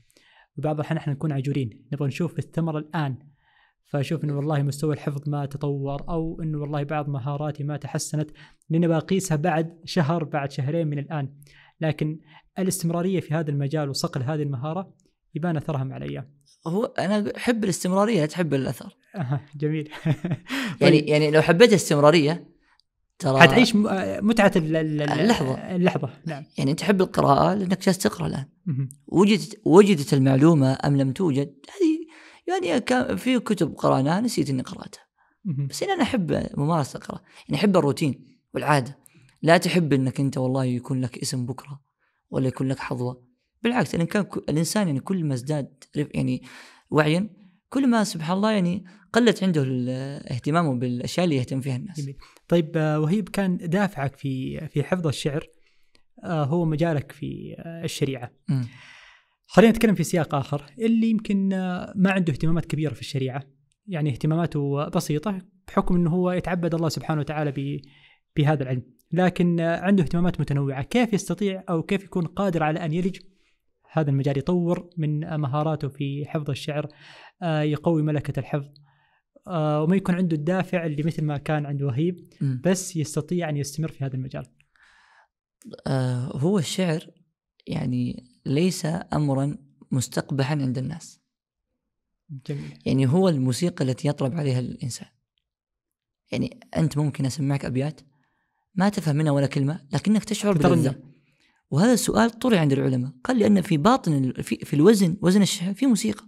وبعض 0.56 0.74
الأحيان 0.74 0.96
إحنا 0.98 1.12
نكون 1.12 1.32
عجولين. 1.32 1.86
نبغى 1.92 2.08
نشوف 2.08 2.38
الثمرة 2.38 2.78
الآن 2.78 3.29
فأشوف 3.90 4.24
إنه 4.24 4.36
والله 4.36 4.62
مستوى 4.62 4.94
الحفظ 4.94 5.28
ما 5.28 5.46
تطور 5.46 6.04
أو 6.08 6.40
إنه 6.42 6.58
والله 6.58 6.82
بعض 6.82 7.08
مهاراتي 7.08 7.64
ما 7.64 7.76
تحسنت 7.76 8.30
لأني 8.70 8.88
بقيسها 8.88 9.36
بعد 9.36 9.80
شهر 9.84 10.24
بعد 10.24 10.52
شهرين 10.52 10.86
من 10.86 10.98
الآن. 10.98 11.28
لكن 11.80 12.20
الاستمرارية 12.58 13.20
في 13.20 13.34
هذا 13.34 13.50
المجال 13.50 13.88
وصقل 13.88 14.22
هذه 14.22 14.42
المهارة 14.42 14.94
يبان 15.34 15.56
أثرها 15.56 15.84
مع 15.84 15.96
الأيام 15.96 16.30
هو 16.66 16.84
أنا 16.84 17.32
احب 17.36 17.64
الاستمرارية 17.64 18.26
تحب 18.26 18.54
الأثر. 18.54 18.96
أها 19.16 19.40
جميل. 19.56 19.88
يعني 20.80 20.98
يعني 20.98 21.30
لو 21.30 21.42
حبيت 21.42 21.68
الاستمرارية 21.68 22.50
ترى 23.18 23.40
حتعيش 23.40 23.72
متعة 24.22 24.52
اللحظة. 24.56 25.54
اللحظة. 25.54 26.10
نعم. 26.26 26.44
يعني 26.58 26.70
أنت 26.70 26.80
تحب 26.80 27.00
القراءة 27.00 27.54
لأنك 27.54 27.84
جالس 27.84 27.98
تقرأ 27.98 28.26
الآن. 28.26 28.44
وجدت 29.06 29.60
وجدت 29.64 30.14
المعلومة 30.14 30.78
أم 30.84 30.96
لم 30.96 31.12
توجد؟ 31.12 31.46
هذه 31.46 31.89
يعني 32.50 32.80
كان 32.80 33.16
في 33.16 33.38
كتب 33.38 33.74
قرأناها 33.74 34.20
نسيت 34.20 34.50
إني 34.50 34.62
قرأتها 34.62 35.02
مهم. 35.44 35.66
بس 35.66 35.82
أنا 35.82 36.02
أحب 36.02 36.46
ممارسة 36.56 36.96
القراءة 36.96 37.22
يعني 37.48 37.60
أحب 37.60 37.76
الروتين 37.76 38.38
والعادة 38.54 38.98
لا 39.42 39.56
تحب 39.56 39.92
إنك 39.92 40.20
أنت 40.20 40.38
والله 40.38 40.64
يكون 40.64 41.00
لك 41.00 41.18
اسم 41.18 41.46
بكرة 41.46 41.80
ولا 42.30 42.48
يكون 42.48 42.68
لك 42.68 42.78
حظوة 42.78 43.24
بالعكس 43.62 43.94
الانسان 43.94 44.26
الإنسان 44.48 44.86
يعني 44.86 45.00
كل 45.00 45.24
ما 45.24 45.34
ازداد 45.34 45.84
يعني 45.94 46.42
وعيا 46.90 47.30
كل 47.68 47.86
ما 47.86 48.04
سبحان 48.04 48.36
الله 48.36 48.50
يعني 48.50 48.84
قلت 49.12 49.44
عنده 49.44 49.64
اهتمامه 50.30 50.74
بالأشياء 50.74 51.24
اللي 51.24 51.36
يهتم 51.36 51.60
فيها 51.60 51.76
الناس 51.76 52.00
جميل. 52.00 52.16
طيب 52.48 52.76
آه، 52.76 53.00
وهيب 53.00 53.28
كان 53.28 53.56
دافعك 53.56 54.16
في 54.16 54.60
في 54.68 54.82
حفظ 54.82 55.06
الشعر 55.06 55.46
آه، 56.24 56.44
هو 56.44 56.64
مجالك 56.64 57.12
في 57.12 57.54
آه، 57.58 57.84
الشريعة 57.84 58.30
مم. 58.48 58.66
خلينا 59.52 59.72
نتكلم 59.72 59.94
في 59.94 60.04
سياق 60.04 60.34
آخر 60.34 60.64
اللي 60.78 61.10
يمكن 61.10 61.48
ما 61.94 62.10
عنده 62.10 62.32
اهتمامات 62.32 62.66
كبيرة 62.66 62.94
في 62.94 63.00
الشريعة. 63.00 63.42
يعني 63.86 64.10
اهتماماته 64.10 64.88
بسيطة 64.88 65.38
بحكم 65.68 65.96
إنه 65.96 66.10
هو 66.10 66.32
يتعبد 66.32 66.74
الله 66.74 66.88
سبحانه 66.88 67.20
وتعالى 67.20 67.80
بهذا 68.36 68.62
العلم. 68.62 68.82
لكن 69.12 69.60
عنده 69.60 70.02
اهتمامات 70.02 70.40
متنوعة. 70.40 70.82
كيف 70.82 71.12
يستطيع 71.12 71.64
أو 71.68 71.82
كيف 71.82 72.04
يكون 72.04 72.26
قادر 72.26 72.62
على 72.62 72.84
أن 72.84 72.92
يلج؟ 72.92 73.18
هذا 73.92 74.10
المجال 74.10 74.38
يطور 74.38 74.90
من 74.96 75.36
مهاراته 75.36 75.88
في 75.88 76.24
حفظ 76.26 76.50
الشعر 76.50 76.88
آه، 77.42 77.62
يقوي 77.62 78.02
ملكة 78.02 78.40
الحفظ 78.40 78.68
آه، 79.46 79.82
وما 79.82 79.96
يكون 79.96 80.14
عنده 80.14 80.36
الدافع 80.36 80.86
اللي 80.86 81.02
مثل 81.02 81.24
ما 81.24 81.36
كان 81.36 81.66
عند 81.66 81.82
وهيب. 81.82 82.28
بس 82.64 82.96
يستطيع 82.96 83.48
أن 83.48 83.56
يستمر 83.56 83.88
في 83.88 84.04
هذا 84.04 84.14
المجال. 84.14 84.46
آه 85.86 86.36
هو 86.36 86.58
الشعر 86.58 87.06
يعني 87.66 88.29
ليس 88.46 88.86
امرا 89.12 89.56
مستقبحا 89.90 90.52
عند 90.52 90.78
الناس. 90.78 91.20
جميل. 92.46 92.78
يعني 92.86 93.06
هو 93.06 93.28
الموسيقى 93.28 93.84
التي 93.84 94.08
يطرب 94.08 94.34
عليها 94.38 94.58
الإنسان. 94.58 95.08
يعني 96.32 96.60
أنت 96.76 96.98
ممكن 96.98 97.26
أسمعك 97.26 97.64
أبيات 97.64 98.00
ما 98.74 98.88
تفهم 98.88 99.16
منها 99.16 99.32
ولا 99.32 99.46
كلمة 99.46 99.86
لكنك 99.92 100.24
تشعر. 100.24 100.52
بلذه 100.52 100.94
وهذا 101.70 101.92
السؤال 101.92 102.30
طرح 102.30 102.58
عند 102.60 102.72
العلماء. 102.72 103.12
قال 103.24 103.38
لأن 103.38 103.60
في 103.60 103.76
باطن 103.76 104.32
في, 104.32 104.56
في 104.56 104.74
الوزن 104.74 105.16
وزن 105.22 105.42
الشعر 105.42 105.74
في 105.74 105.86
موسيقى 105.86 106.24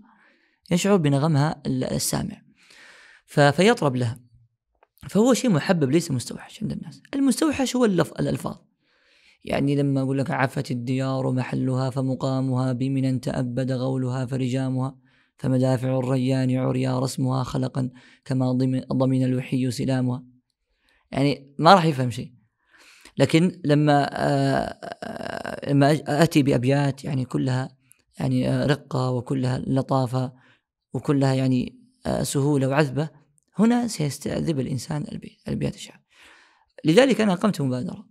يشعر 0.71 0.97
بنغمها 0.97 1.63
ال- 1.67 1.85
السامع. 1.85 2.43
فيطرب 3.27 3.97
لها. 3.97 4.21
فهو 5.09 5.35
شيء 5.35 5.51
محبب 5.51 5.91
ليس 5.91 6.11
مستوحش 6.11 6.63
عند 6.63 6.73
الناس. 6.73 7.03
المستوحش 7.15 7.77
هو 7.77 7.85
اللف... 7.85 8.13
الألفاظ. 8.13 8.57
يعني 9.45 9.77
لما 9.77 10.01
أقول 10.01 10.19
لك 10.19 10.31
عفت 10.31 10.71
الديار 10.71 11.33
محلها 11.33 11.91
فمقامها 11.91 12.73
بمن 12.73 13.21
تأبد 13.21 13.73
غولها 13.73 14.27
فرجامها 14.27 14.97
فمدافع 15.39 15.99
الريان 15.99 16.57
عريا 16.57 16.99
رسمها 16.99 17.43
خلقا 17.43 17.91
كما 18.25 18.53
ضمن, 18.53 19.25
الوحي 19.25 19.71
سلامها. 19.71 20.25
يعني 21.11 21.55
ما 21.59 21.75
راح 21.75 21.85
يفهم 21.85 22.11
شيء. 22.11 22.33
لكن 23.19 23.61
لما 23.65 24.09
آه، 24.13 24.79
آه، 25.05 25.71
لما 25.71 26.03
أتي 26.23 26.43
بأبيات 26.43 27.05
يعني 27.05 27.25
كلها 27.25 27.77
يعني 28.19 28.49
آه، 28.49 28.67
رقة 28.67 29.11
وكلها 29.11 29.59
لطافة 29.59 30.33
وكلها 30.95 31.35
يعني 31.35 31.83
سهولة 32.23 32.69
وعذبة 32.69 33.09
هنا 33.59 33.87
سيستعذب 33.87 34.61
الإنسان 34.61 35.05
البيت 35.13 35.39
الأبيات 35.49 35.75
الشعر 35.75 36.01
لذلك 36.85 37.21
أنا 37.21 37.33
أقمت 37.33 37.61
مبادرة. 37.61 38.07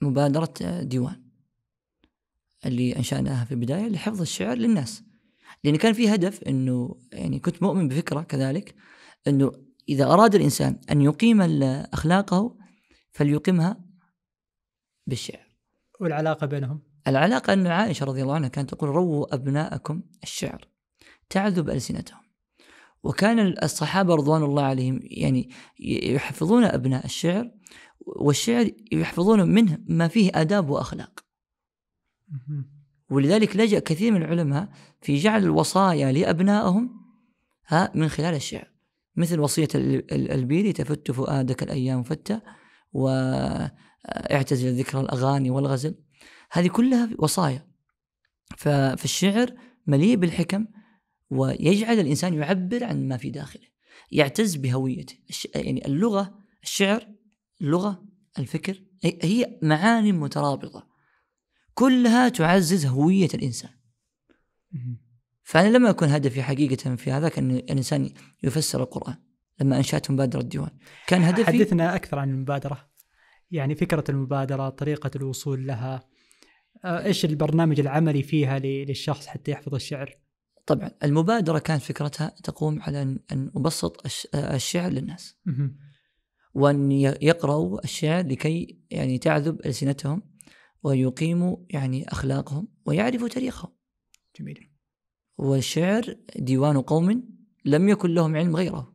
مبادرة 0.00 0.54
ديوان 0.82 1.22
اللي 2.66 2.96
أنشأناها 2.96 3.44
في 3.44 3.52
البداية 3.52 3.88
لحفظ 3.88 4.20
الشعر 4.20 4.56
للناس. 4.56 5.02
لأن 5.64 5.76
كان 5.76 5.92
في 5.92 6.14
هدف 6.14 6.42
أنه 6.42 6.96
يعني 7.12 7.38
كنت 7.38 7.62
مؤمن 7.62 7.88
بفكرة 7.88 8.20
كذلك 8.20 8.74
أنه 9.28 9.52
إذا 9.88 10.04
أراد 10.04 10.34
الإنسان 10.34 10.80
أن 10.90 11.02
يقيم 11.02 11.42
أخلاقه 11.92 12.56
فليقيمها 13.12 13.80
بالشعر. 15.06 15.46
والعلاقة 16.00 16.46
بينهم؟ 16.46 16.82
العلاقة 17.06 17.52
أن 17.52 17.66
عائشة 17.66 18.04
رضي 18.04 18.22
الله 18.22 18.34
عنها 18.34 18.48
كانت 18.48 18.70
تقول 18.70 18.90
رووا 18.90 19.34
أبناءكم 19.34 20.02
الشعر 20.22 20.68
تعذب 21.30 21.70
ألسنتهم. 21.70 22.20
وكان 23.02 23.54
الصحابة 23.62 24.14
رضوان 24.14 24.42
الله 24.42 24.62
عليهم 24.62 25.00
يعني 25.02 25.50
يحفظون 25.80 26.64
أبناء 26.64 27.04
الشعر 27.04 27.50
والشعر 28.16 28.70
يحفظون 28.92 29.48
منه 29.48 29.78
ما 29.86 30.08
فيه 30.08 30.30
آداب 30.34 30.70
وأخلاق. 30.70 31.20
ولذلك 33.10 33.56
لجأ 33.56 33.78
كثير 33.78 34.12
من 34.12 34.22
العلماء 34.22 34.68
في 35.00 35.16
جعل 35.16 35.42
الوصايا 35.42 36.12
لأبنائهم 36.12 37.00
ها 37.66 37.92
من 37.94 38.08
خلال 38.08 38.34
الشعر. 38.34 38.70
مثل 39.16 39.40
وصية 39.40 39.68
ال- 39.74 40.12
ال- 40.14 40.30
البيري 40.30 40.72
تفت 40.72 41.10
فؤادك 41.10 41.62
الأيام 41.62 42.02
فتى 42.02 42.40
واعتزل 42.92 44.78
ذكر 44.78 45.00
الأغاني 45.00 45.50
والغزل 45.50 45.94
هذه 46.52 46.68
كلها 46.68 47.10
وصايا. 47.18 47.66
فالشعر 48.56 49.54
مليء 49.86 50.16
بالحكم 50.16 50.66
ويجعل 51.30 52.00
الإنسان 52.00 52.34
يعبر 52.34 52.84
عن 52.84 53.08
ما 53.08 53.16
في 53.16 53.30
داخله. 53.30 53.66
يعتز 54.12 54.56
بهويته. 54.56 55.16
يعني 55.54 55.86
اللغة 55.86 56.34
الشعر 56.62 57.08
اللغة 57.60 58.04
الفكر 58.38 58.82
هي- 59.04 59.58
معاني 59.62 60.12
مترابطة. 60.12 60.86
كلها 61.74 62.28
تعزز 62.28 62.86
هوية 62.86 63.28
الإنسان. 63.34 63.70
مهم. 64.72 64.98
فأنا 65.42 65.76
لما 65.76 65.88
يكون 65.88 66.08
هدفي 66.08 66.42
حقيقة 66.42 66.94
في 66.96 67.10
هذا 67.12 67.28
كان 67.28 67.50
الإنسان 67.50 68.10
يفسر 68.42 68.82
القرآن 68.82 69.14
لما 69.60 69.76
أنشأت 69.76 70.10
مبادرة 70.10 70.40
الديوان. 70.40 70.70
كان 71.06 71.22
هدفي 71.22 71.44
حدثنا 71.46 71.94
أكثر 71.96 72.18
عن 72.18 72.30
المبادرة 72.30 72.90
يعني 73.50 73.74
فكرة 73.74 74.04
المبادرة 74.08 74.68
طريقة 74.68 75.10
الوصول 75.16 75.66
لها 75.66 76.00
آه، 76.84 77.04
إيش 77.04 77.24
البرنامج 77.24 77.80
العملي 77.80 78.22
فيها 78.22 78.58
للشخص 78.58 79.26
حتى 79.26 79.50
يحفظ 79.50 79.74
الشعر؟ 79.74 80.14
طبعا 80.66 80.90
المبادرة 81.04 81.58
كانت 81.58 81.82
فكرتها 81.82 82.28
تقوم 82.44 82.82
على 82.82 83.04
أن- 83.04 83.32
أن 83.32 83.50
أبسط 83.56 84.04
الش- 84.06 84.26
الشعر 84.34 84.90
للناس. 84.90 85.36
وأن 86.54 86.92
يقرأوا 87.22 87.84
الشعر 87.84 88.26
لكي 88.26 88.78
يعني 88.90 89.18
تعذب 89.18 89.60
ألسنتهم 89.66 90.22
ويقيموا 90.82 91.56
يعني 91.70 92.08
أخلاقهم 92.08 92.68
ويعرفوا 92.86 93.28
تاريخهم. 93.28 93.72
جميل. 94.40 94.70
والشعر 95.38 96.16
ديوان 96.36 96.80
قوم 96.80 97.24
لم 97.64 97.88
يكن 97.88 98.14
لهم 98.14 98.36
علم 98.36 98.56
غيره. 98.56 98.94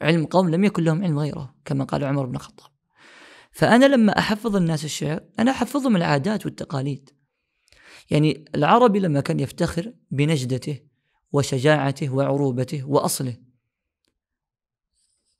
علم 0.00 0.26
قوم 0.26 0.48
لم 0.48 0.64
يكن 0.64 0.84
لهم 0.84 1.04
علم 1.04 1.18
غيره 1.18 1.54
كما 1.64 1.84
قال 1.84 2.04
عمر 2.04 2.26
بن 2.26 2.36
الخطاب. 2.36 2.70
فأنا 3.50 3.84
لما 3.84 4.18
أحفظ 4.18 4.56
الناس 4.56 4.84
الشعر 4.84 5.20
أنا 5.38 5.50
أحفظهم 5.50 5.96
العادات 5.96 6.46
والتقاليد. 6.46 7.10
يعني 8.10 8.44
العربي 8.54 8.98
لما 8.98 9.20
كان 9.20 9.40
يفتخر 9.40 9.94
بنجدته 10.10 10.80
وشجاعته 11.32 12.14
وعروبته 12.14 12.84
وأصله 12.84 13.47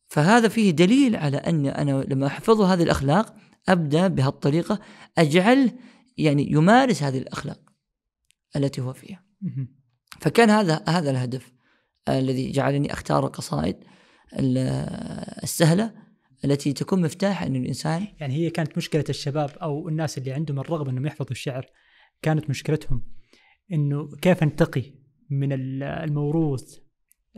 فهذا 0.08 0.48
فيه 0.48 0.70
دليل 0.70 1.16
على 1.16 1.36
أن 1.36 1.66
أنا 1.66 2.04
لما 2.08 2.26
أحفظه 2.26 2.74
هذه 2.74 2.82
الأخلاق 2.82 3.34
أبدأ 3.68 4.06
بهالطريقة 4.08 4.80
أجعل 5.18 5.72
يعني 6.18 6.52
يمارس 6.52 7.02
هذه 7.02 7.18
الأخلاق 7.18 7.60
التي 8.56 8.80
هو 8.80 8.92
فيها. 8.92 9.24
فكان 10.20 10.50
هذا 10.50 10.84
هذا 10.88 11.10
الهدف 11.10 11.52
الذي 12.08 12.50
جعلني 12.50 12.92
أختار 12.92 13.26
القصائد 13.26 13.76
ال- 14.38 14.58
السهلة 15.42 15.94
التي 16.44 16.72
تكون 16.72 17.02
مفتاح 17.02 17.42
أن 17.42 17.56
الإنسان 17.56 18.06
يعني 18.20 18.34
هي 18.34 18.50
كانت 18.50 18.76
مشكلة 18.76 19.04
الشباب 19.08 19.50
أو 19.62 19.88
الناس 19.88 20.18
اللي 20.18 20.32
عندهم 20.32 20.60
الرغبة 20.60 20.90
إنهم 20.90 21.06
يحفظوا 21.06 21.30
الشعر. 21.30 21.66
كانت 22.22 22.50
مشكلتهم 22.50 23.02
إنه 23.72 24.08
كيف 24.22 24.42
انتقي 24.42 24.82
من 25.30 25.52
ال- 25.52 25.82
الموروث 25.82 26.78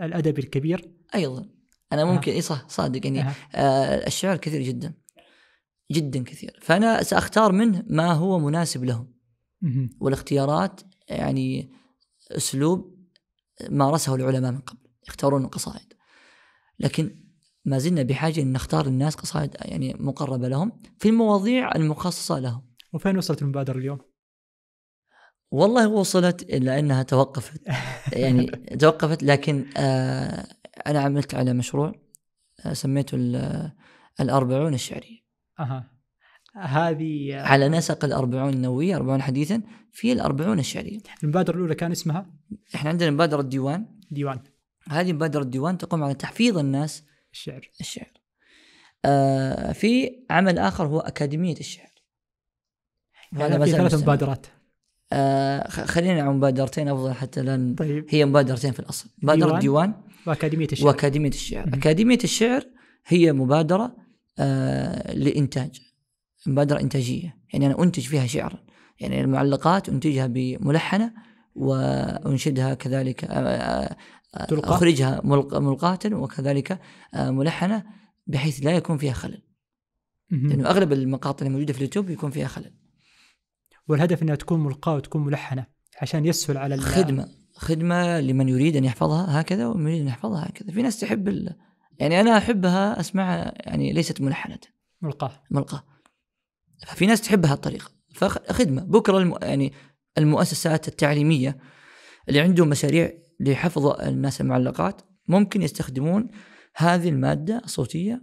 الأدبي 0.02 0.40
الكبير 0.42 0.90
أيضا. 1.14 1.48
أنا 1.92 2.04
ممكن 2.04 2.32
إي 2.32 2.40
صح 2.40 2.68
صادق 2.68 3.06
يعني. 3.06 3.30
آه 3.54 4.06
الشعر 4.06 4.36
كثير 4.36 4.62
جدا 4.62 4.94
جدا 5.92 6.24
كثير 6.24 6.58
فأنا 6.62 7.02
سأختار 7.02 7.52
منه 7.52 7.84
ما 7.86 8.12
هو 8.12 8.38
مناسب 8.38 8.84
لهم. 8.84 9.20
والاختيارات 10.00 10.80
يعني 11.08 11.72
أسلوب 12.30 13.00
مارسه 13.70 14.14
العلماء 14.14 14.52
من 14.52 14.58
قبل 14.58 14.78
يختارون 15.08 15.44
القصائد 15.44 15.92
لكن 16.78 17.16
ما 17.64 17.78
زلنا 17.78 18.02
بحاجة 18.02 18.40
إن 18.40 18.52
نختار 18.52 18.86
الناس 18.86 19.14
قصائد 19.14 19.56
يعني 19.60 19.96
مقربة 19.98 20.48
لهم 20.48 20.82
في 20.98 21.08
المواضيع 21.08 21.74
المخصصة 21.74 22.38
لهم 22.38 22.62
وفين 22.92 23.16
وصلت 23.16 23.42
المبادرة 23.42 23.78
اليوم؟ 23.78 23.98
والله 25.50 25.88
وصلت 25.88 26.42
إلا 26.42 26.78
أنها 26.78 27.02
توقفت 27.02 27.60
يعني 28.12 28.46
توقفت 28.80 29.22
لكن 29.22 29.66
آه 29.76 30.46
أنا 30.86 31.00
عملت 31.00 31.34
على 31.34 31.52
مشروع 31.52 31.94
آه 32.66 32.72
سميته 32.72 33.14
ال- 33.14 33.72
الأربعون 34.20 34.74
الشعرية. 34.74 35.20
أها. 35.58 35.90
هذه 36.56 37.34
على 37.40 37.68
نسق 37.68 38.04
الأربعون 38.04 38.52
النووية 38.52 38.96
أربعون 38.96 39.22
حديثا 39.22 39.62
في 39.92 40.12
الأربعون 40.12 40.58
الشعرية. 40.58 41.00
المبادرة 41.22 41.56
الأولى 41.56 41.74
كان 41.74 41.90
اسمها؟ 41.90 42.30
إحنا 42.74 42.90
عندنا 42.90 43.10
مبادرة 43.10 43.42
ديوان. 43.42 44.00
ديوان. 44.10 44.40
هذه 44.88 45.12
مبادرة 45.12 45.44
ديوان 45.44 45.78
تقوم 45.78 46.04
على 46.04 46.14
تحفيظ 46.14 46.58
الناس 46.58 47.04
الشعر. 47.32 47.70
الشعر. 47.80 48.12
آه 49.04 49.72
في 49.72 50.10
عمل 50.30 50.58
آخر 50.58 50.86
هو 50.86 51.00
أكاديمية 51.00 51.56
الشعر. 51.60 51.90
ما 53.32 53.64
في 53.64 53.70
ثلاث. 53.70 53.94
مبادرات. 53.94 54.46
آه 55.12 55.68
خلينا 55.68 56.22
على 56.22 56.32
مبادرتين 56.32 56.88
أفضل 56.88 57.12
حتى 57.12 57.42
لا 57.42 57.74
طيب. 57.78 58.06
هي 58.08 58.24
مبادرتين 58.24 58.72
في 58.72 58.80
الأصل. 58.80 59.10
مبادرة 59.22 59.46
ديوان. 59.46 59.60
ديوان 59.60 59.94
وأكاديمية 60.26 60.68
الشعر. 60.72 60.86
وأكاديمية 60.86 61.28
الشعر. 61.30 61.66
مهم. 61.66 61.74
أكاديمية 61.74 62.18
الشعر 62.24 62.64
هي 63.06 63.32
مبادرة 63.32 63.96
آه 64.38 65.12
لإنتاج 65.14 65.80
مبادرة 66.46 66.80
إنتاجية. 66.80 67.36
يعني 67.52 67.66
أنا 67.66 67.82
أنتج 67.82 68.02
فيها 68.02 68.26
شعرا. 68.26 68.64
يعني 69.00 69.20
المعلقات 69.20 69.88
أنتجها 69.88 70.26
بملحنة 70.26 71.12
وأنشدها 71.54 72.74
كذلك 72.74 73.24
آه، 73.24 73.28
آه، 73.30 73.96
آه، 74.36 74.44
تلقى؟ 74.44 75.20
ملق- 75.24 75.58
ملقاة 75.58 75.98
وكذلك 76.06 76.80
آه، 77.14 77.30
ملحنة 77.30 77.84
بحيث 78.26 78.60
لا 78.64 78.70
يكون 78.70 78.98
فيها 78.98 79.12
خلل. 79.12 79.42
مهم. 80.30 80.48
لأنه 80.48 80.68
أغلب 80.70 80.92
المقاطع 80.92 81.46
الموجوده 81.46 81.72
في 81.72 81.78
اليوتيوب 81.78 82.10
يكون 82.10 82.30
فيها 82.30 82.46
خلل. 82.48 82.74
والهدف 83.88 84.22
إنها 84.22 84.34
تكون 84.34 84.60
ملقاة 84.64 84.94
وتكون 84.94 85.24
ملحنة 85.24 85.66
عشان 86.02 86.26
يسهل 86.26 86.56
على 86.56 86.74
ال- 86.74 86.80
خدمة 87.60 88.04
خدمه 88.04 88.20
لمن 88.20 88.48
يريد 88.48 88.76
أن 88.76 88.84
يحفظها 88.84 89.40
هكذا 89.40 89.66
ومن 89.66 89.86
يريد 89.86 90.00
أن 90.00 90.08
يحفظها 90.08 90.48
هكذا. 90.48 90.72
في 90.72 90.82
ناس 90.82 91.00
تحب 91.00 91.28
ال... 91.28 91.56
يعني 91.98 92.20
أنا 92.20 92.38
أحبها 92.38 93.00
أسمعها 93.00 93.52
يعني 93.56 93.92
ليست 93.92 94.20
ملحنة. 94.20 94.58
ملقاة. 95.02 95.42
ملقاة. 95.50 95.84
ففي 96.86 97.06
ناس 97.06 97.20
تحب 97.20 97.46
هالطريقه 97.46 97.90
فخدمة. 98.14 98.82
بكرة 98.82 99.18
الم... 99.18 99.34
يعني 99.42 99.72
المؤسسات 100.18 100.88
التعليمية 100.88 101.58
اللي 102.28 102.40
عندهم 102.40 102.68
مشاريع 102.68 103.12
لحفظ 103.40 103.86
الناس 103.86 104.40
المعلقات 104.40 105.02
ممكن 105.28 105.62
يستخدمون 105.62 106.28
هذه 106.76 107.08
المادة 107.08 107.62
الصوتية 107.64 108.22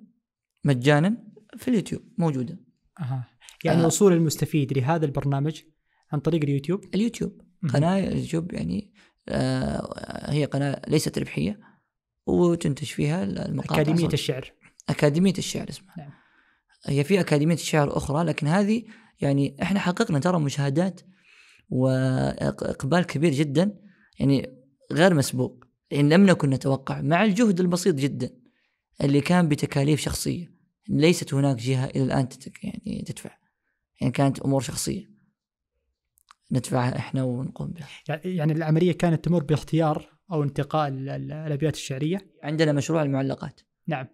مجانا 0.63 1.17
في 1.57 1.67
اليوتيوب. 1.67 2.01
موجودة. 2.17 2.59
أها. 2.99 3.27
يعني 3.63 3.83
آه. 3.83 3.85
وصول 3.85 4.13
المستفيد 4.13 4.77
لهذا 4.77 5.05
البرنامج 5.05 5.61
عن 6.11 6.19
طريق 6.19 6.43
اليوتيوب؟ 6.43 6.81
اليوتيوب. 6.95 7.41
قناة 7.73 7.99
اليوتيوب 7.99 8.53
يعني 8.53 8.93
هي 10.29 10.45
قناة 10.45 10.81
ليست 10.87 11.19
ربحية 11.19 11.59
وتنتج 12.25 12.87
فيها 12.87 13.23
المقاطع 13.23 13.75
أكاديمية 13.75 14.01
صوتية. 14.01 14.13
الشعر. 14.13 14.53
أكاديمية 14.89 15.33
الشعر 15.37 15.69
اسمها 15.69 15.93
نعم. 15.97 16.11
هي 16.85 17.03
في 17.03 17.19
أكاديمية 17.19 17.55
الشعر 17.55 17.97
أخرى 17.97 18.23
لكن 18.23 18.47
هذه 18.47 18.83
يعني 19.21 19.55
إحنا 19.61 19.79
حققنا 19.79 20.19
ترى 20.19 20.39
مشاهدات 20.39 21.01
وإقبال 21.69 23.03
كبير 23.03 23.31
جدا 23.31 23.79
يعني 24.19 24.49
غير 24.91 25.13
مسبوق. 25.13 25.65
يعني 25.91 26.09
لم 26.09 26.25
نكن 26.25 26.49
نتوقع 26.49 27.01
مع 27.01 27.23
الجهد 27.23 27.59
البسيط 27.59 27.95
جدا 27.95 28.29
اللي 29.03 29.21
كان 29.21 29.47
بتكاليف 29.47 29.99
شخصية. 29.99 30.57
ليست 30.89 31.33
هناك 31.33 31.55
جهة 31.55 31.85
إلى 31.85 32.03
الآن 32.03 32.29
تتك 32.29 32.63
يعني 32.63 33.03
تدفع. 33.07 33.37
يعني 34.01 34.13
كانت 34.13 34.39
أمور 34.39 34.61
شخصية. 34.61 35.16
ندفعها 36.51 36.97
إحنا 36.97 37.23
ونقوم 37.23 37.67
بها. 37.67 37.87
يعني 38.25 38.53
العملية 38.53 38.91
كانت 38.91 39.25
تمر 39.25 39.43
باختيار 39.43 40.09
أو 40.31 40.43
انتقاء 40.43 40.87
ال- 40.87 41.09
ال- 41.09 41.31
الأبيات 41.31 41.73
الشعرية؟ 41.73 42.17
عندنا 42.43 42.71
مشروع 42.71 43.03
المعلقات. 43.03 43.61
نعم. 43.87 44.07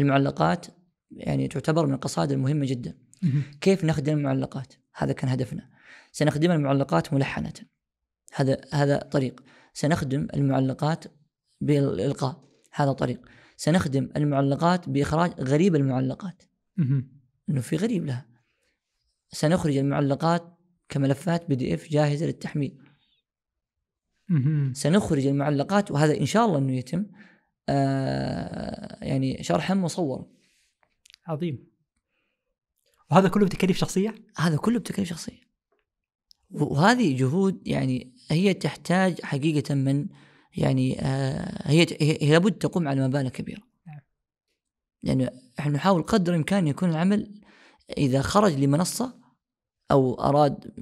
المعلقات 0.00 0.66
يعني 1.10 1.48
تعتبر 1.48 1.86
من 1.86 1.94
القصائد 1.94 2.32
المهمة 2.32 2.66
جدا. 2.66 2.98
كيف 3.60 3.84
نخدم 3.84 4.18
المعلقات؟ 4.18 4.74
هذا 4.94 5.12
كان 5.12 5.30
هدفنا. 5.30 5.70
سنخدم 6.12 6.50
المعلقات 6.50 7.12
ملحنة. 7.14 7.52
هذا 8.34 8.60
هذا 8.72 8.98
طريق. 8.98 9.42
سنخدم 9.74 10.28
المعلقات 10.34 11.04
بالإلقاء. 11.60 12.40
هذا 12.72 12.92
طريق. 12.92 13.20
سنخدم 13.56 14.08
المعلقات 14.16 14.88
بإخراج 14.88 15.32
غريب 15.40 15.76
المعلقات. 15.76 16.42
إنه 17.48 17.60
في 17.60 17.76
غريب 17.76 18.06
لها. 18.06 18.26
سنخرج 19.32 19.76
المعلقات 19.76 20.58
كملفات 20.92 21.48
بي 21.48 21.54
دي 21.54 21.74
اف 21.74 21.88
جاهزة 21.88 22.26
للتحميل. 22.26 22.78
سنخرج 24.72 25.26
المعلقات 25.26 25.90
وهذا 25.90 26.20
إن 26.20 26.26
شاء 26.26 26.46
الله 26.46 26.58
أنه 26.58 26.72
يتم 26.72 27.06
آه 27.68 29.04
يعني 29.04 29.42
شرحا 29.42 29.74
مصورا. 29.74 30.26
عظيم. 31.26 31.72
وهذا 33.10 33.28
كله 33.28 33.46
بتكاليف 33.46 33.76
شخصية؟ 33.76 34.14
هذا 34.38 34.56
كله 34.56 34.78
بتكلفة 34.78 35.04
شخصية. 35.04 35.42
وهذه 36.50 37.16
جهود 37.16 37.68
يعني 37.68 38.14
هي 38.30 38.54
تحتاج 38.54 39.20
حقيقة 39.20 39.74
من 39.74 40.08
يعني 40.56 41.00
آه 41.00 41.68
هي 41.68 41.86
هي 42.00 42.30
لابد 42.32 42.52
تقوم 42.52 42.88
على 42.88 43.08
مبالغ 43.08 43.28
كبيرة. 43.28 43.62
نعم. 43.86 44.00
لأنه 45.02 45.30
إحنا 45.58 45.72
نحاول 45.72 46.02
قدر 46.02 46.32
الإمكان 46.32 46.66
يكون 46.66 46.90
العمل 46.90 47.40
إذا 47.98 48.22
خرج 48.22 48.52
لمنصة 48.52 49.21
أو 49.92 50.14
أراد 50.14 50.72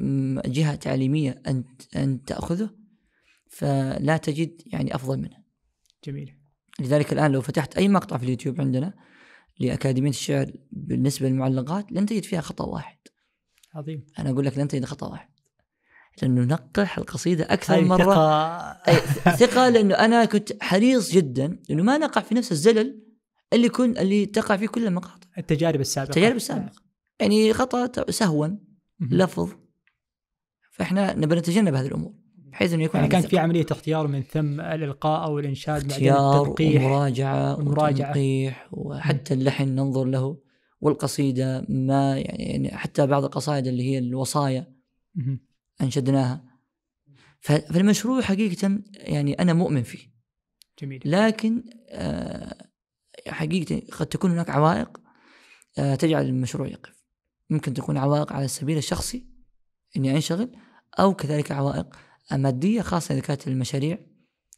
جهة 0.46 0.74
تعليمية 0.74 1.42
أن 1.46 1.64
أن 1.96 2.24
تأخذه 2.24 2.70
فلا 3.48 4.16
تجد 4.16 4.60
يعني 4.66 4.94
أفضل 4.94 5.18
منه. 5.18 5.36
جميل. 6.04 6.36
لذلك 6.80 7.12
الآن 7.12 7.32
لو 7.32 7.40
فتحت 7.40 7.76
أي 7.76 7.88
مقطع 7.88 8.16
في 8.18 8.24
اليوتيوب 8.24 8.60
عندنا 8.60 8.94
لأكاديمية 9.60 10.10
الشعر 10.10 10.52
بالنسبة 10.72 11.28
للمعلقات 11.28 11.92
لن 11.92 12.06
تجد 12.06 12.24
فيها 12.24 12.40
خطأ 12.40 12.64
واحد. 12.64 12.96
عظيم. 13.74 14.06
أنا 14.18 14.30
أقول 14.30 14.46
لك 14.46 14.58
لن 14.58 14.68
تجد 14.68 14.84
خطأ 14.84 15.08
واحد. 15.08 15.28
لأنه 16.22 16.40
نقح 16.44 16.98
القصيدة 16.98 17.44
أكثر 17.44 17.74
هاي 17.74 17.84
مرة. 17.84 18.04
ثقة. 18.04 18.60
أي 18.88 18.96
ثقة 19.36 19.68
لأنه 19.68 19.94
أنا 19.94 20.24
كنت 20.24 20.62
حريص 20.62 21.12
جدا 21.12 21.58
إنه 21.70 21.82
ما 21.82 21.98
نقع 21.98 22.20
في 22.20 22.34
نفس 22.34 22.52
الزلل 22.52 23.02
اللي 23.52 23.68
كن 23.68 23.98
اللي 23.98 24.26
تقع 24.26 24.56
فيه 24.56 24.66
كل 24.66 24.86
المقاطع. 24.86 25.26
التجارب 25.38 25.80
السابقة. 25.80 26.08
التجارب 26.10 26.36
السابقة. 26.36 26.72
يعني 27.20 27.52
خطا 27.52 27.86
ت- 27.86 28.10
سهوا. 28.10 28.48
لفظ 29.00 29.52
فإحنا 30.70 31.14
نبي 31.16 31.34
نتجنب 31.34 31.74
هذه 31.74 31.86
الأمور 31.86 32.14
بحيث 32.36 32.72
إنه 32.72 32.84
يكون 32.84 33.00
يعني 33.00 33.12
كانت 33.12 33.26
في 33.26 33.36
ثقة. 33.36 33.42
عملية 33.42 33.66
اختيار 33.70 34.06
من 34.06 34.22
ثم 34.22 34.60
الإلقاء 34.60 35.24
أو 35.24 35.38
الإنشاد 35.38 35.88
بعدين 35.88 36.12
اختيار 36.12 36.54
ومراجعة 36.60 37.56
والمراجعة. 37.56 38.10
وتنقيح 38.10 38.68
وحتى 38.72 39.34
اللحن 39.34 39.68
ننظر 39.68 40.04
له 40.04 40.38
والقصيدة 40.80 41.66
ما 41.68 42.18
يعني 42.18 42.76
حتى 42.76 43.06
بعض 43.06 43.24
القصائد 43.24 43.66
اللي 43.66 43.82
هي 43.82 43.98
الوصايا. 43.98 44.80
أنشدناها 45.80 46.44
فالمشروع 47.40 48.20
حقيقة 48.20 48.78
يعني 48.94 49.34
أنا 49.34 49.52
مؤمن 49.52 49.82
فيه 49.82 50.10
جميل 50.78 51.02
لكن 51.04 51.64
آه، 51.88 52.68
حقيقة 53.28 53.82
قد 53.92 54.06
تكون 54.06 54.30
هناك 54.30 54.50
عوائق 54.50 55.00
آه، 55.78 55.94
تجعل 55.94 56.26
المشروع 56.26 56.68
يقف 56.68 56.99
ممكن 57.50 57.74
تكون 57.74 57.96
عوائق 57.96 58.32
على 58.32 58.44
السبيل 58.44 58.78
الشخصي 58.78 59.26
إني 59.96 60.10
أنشغل 60.16 60.50
أو 61.00 61.14
كذلك 61.14 61.52
عوائق 61.52 61.96
مادية 62.32 62.82
خاصة 62.82 63.12
إذا 63.14 63.22
كانت 63.22 63.48
المشاريع 63.48 63.98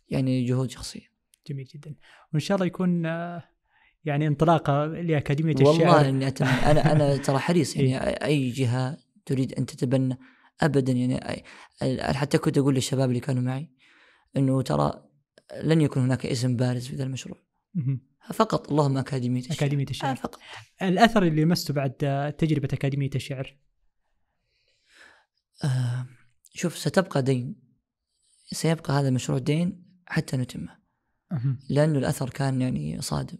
يعني 0.09 0.45
جهود 0.45 0.71
شخصية. 0.71 1.13
جميل 1.47 1.65
جدا. 1.75 1.95
وإن 2.33 2.41
شاء 2.41 2.55
الله 2.55 2.67
يكون 2.67 3.07
آه، 3.07 3.43
يعني 4.05 4.27
انطلاقة 4.27 4.87
لأكاديمية 4.87 5.55
الشعر. 5.55 5.69
والله 5.69 6.09
إني 6.09 6.29
أتمنى. 6.29 6.51
أنا 6.51 6.93
أنا 6.93 7.17
ترى 7.17 7.39
حريص. 7.39 7.77
يعني 7.77 7.97
أي 8.25 8.51
جهة 8.51 8.97
تريد 9.27 9.53
أن 9.55 9.67
تتبنى 9.67 10.19
ابدا 10.61 10.93
يعني 10.93 11.21
أي- 11.21 11.43
أنا 11.83 12.13
حتى 12.13 12.39
كنت 12.39 12.59
أقول 12.59 12.75
للشباب 12.75 13.09
اللي 13.09 13.21
كانوا 13.21 13.43
معي 13.43 13.71
إنه 14.37 14.63
ترى 14.63 15.05
لن 15.63 15.81
يكون 15.81 16.03
هناك 16.03 16.27
اسم 16.27 16.57
بارز 16.57 16.87
في 16.87 16.97
ذا 16.97 17.05
المشروع. 17.05 17.39
فقط. 18.35 18.71
اللهم 18.71 18.99
أكاديمية 18.99 19.41
الشعر. 19.41 19.57
أكاديمية 19.57 19.87
آه 19.87 19.91
الشعر 19.91 20.17
فقط. 20.17 20.41
الأثر 20.83 21.23
اللي 21.23 21.43
لمسته 21.43 21.75
بعد 21.75 21.95
آه، 22.03 22.31
تجربة 22.31 22.69
أكاديمية 22.73 23.11
الشعر؟ 23.15 23.57
آه 25.65 26.07
شوف 26.55 26.79
ستبقى 26.79 27.23
دين. 27.23 27.63
سيبقى 28.53 28.93
هذا 28.93 29.09
المشروع 29.09 29.39
دين 29.39 29.85
حتى 30.07 30.37
نتمه. 30.37 30.83
لأنه 31.69 31.99
الأثر 31.99 32.31
كان 32.31 32.61
يعني 32.61 33.01
صادم 33.01 33.39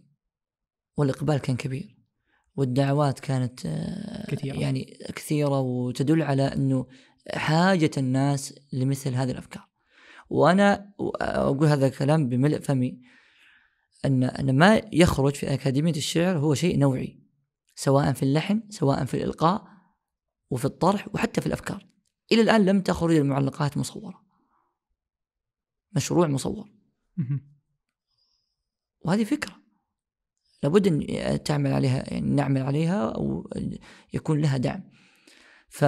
والإقبال 0.97 1.37
كان 1.37 1.55
كبير 1.55 1.97
والدعوات 2.55 3.19
كانت 3.19 3.65
آه، 3.65 4.25
كثيرة. 4.31 4.55
يعني 4.55 4.97
كثيرة 5.15 5.59
وتدل 5.59 6.21
على 6.21 6.43
أنه 6.43 6.87
حاجة 7.33 7.91
الناس 7.97 8.59
لمثل 8.73 9.13
هذه 9.13 9.31
الأفكار. 9.31 9.69
وأنا 10.29 10.93
أقول 11.21 11.67
هذا 11.67 11.87
الكلام 11.87 12.29
بملء 12.29 12.59
فمي. 12.59 13.01
أن 14.05 14.23
أن 14.23 14.57
ما 14.57 14.81
يخرج 14.93 15.35
في 15.35 15.53
أكاديمية 15.53 15.95
الشعر 15.95 16.37
هو 16.37 16.53
شيء 16.53 16.79
نوعي 16.79 17.19
سواء 17.75 18.13
في 18.13 18.23
اللحن 18.23 18.63
سواء 18.69 19.05
في 19.05 19.13
الإلقاء 19.13 19.67
وفي 20.49 20.65
الطرح 20.65 21.07
وحتى 21.13 21.41
في 21.41 21.47
الأفكار. 21.47 21.87
إلى 22.31 22.41
الآن 22.41 22.65
لم 22.65 22.81
تخرج 22.81 23.15
المعلقات 23.15 23.77
مصورة. 23.77 24.23
مشروع 25.95 26.27
مصور. 26.27 26.69
وهذه 29.01 29.23
فكرة. 29.23 29.63
لابد 30.63 30.87
أن 30.87 31.43
تعمل 31.43 31.73
عليها 31.73 32.13
يعني 32.13 32.29
نعمل 32.29 32.61
عليها 32.61 33.09
أو 33.09 33.49
يكون 34.13 34.41
لها 34.41 34.57
دعم. 34.57 34.83
ف 35.69 35.85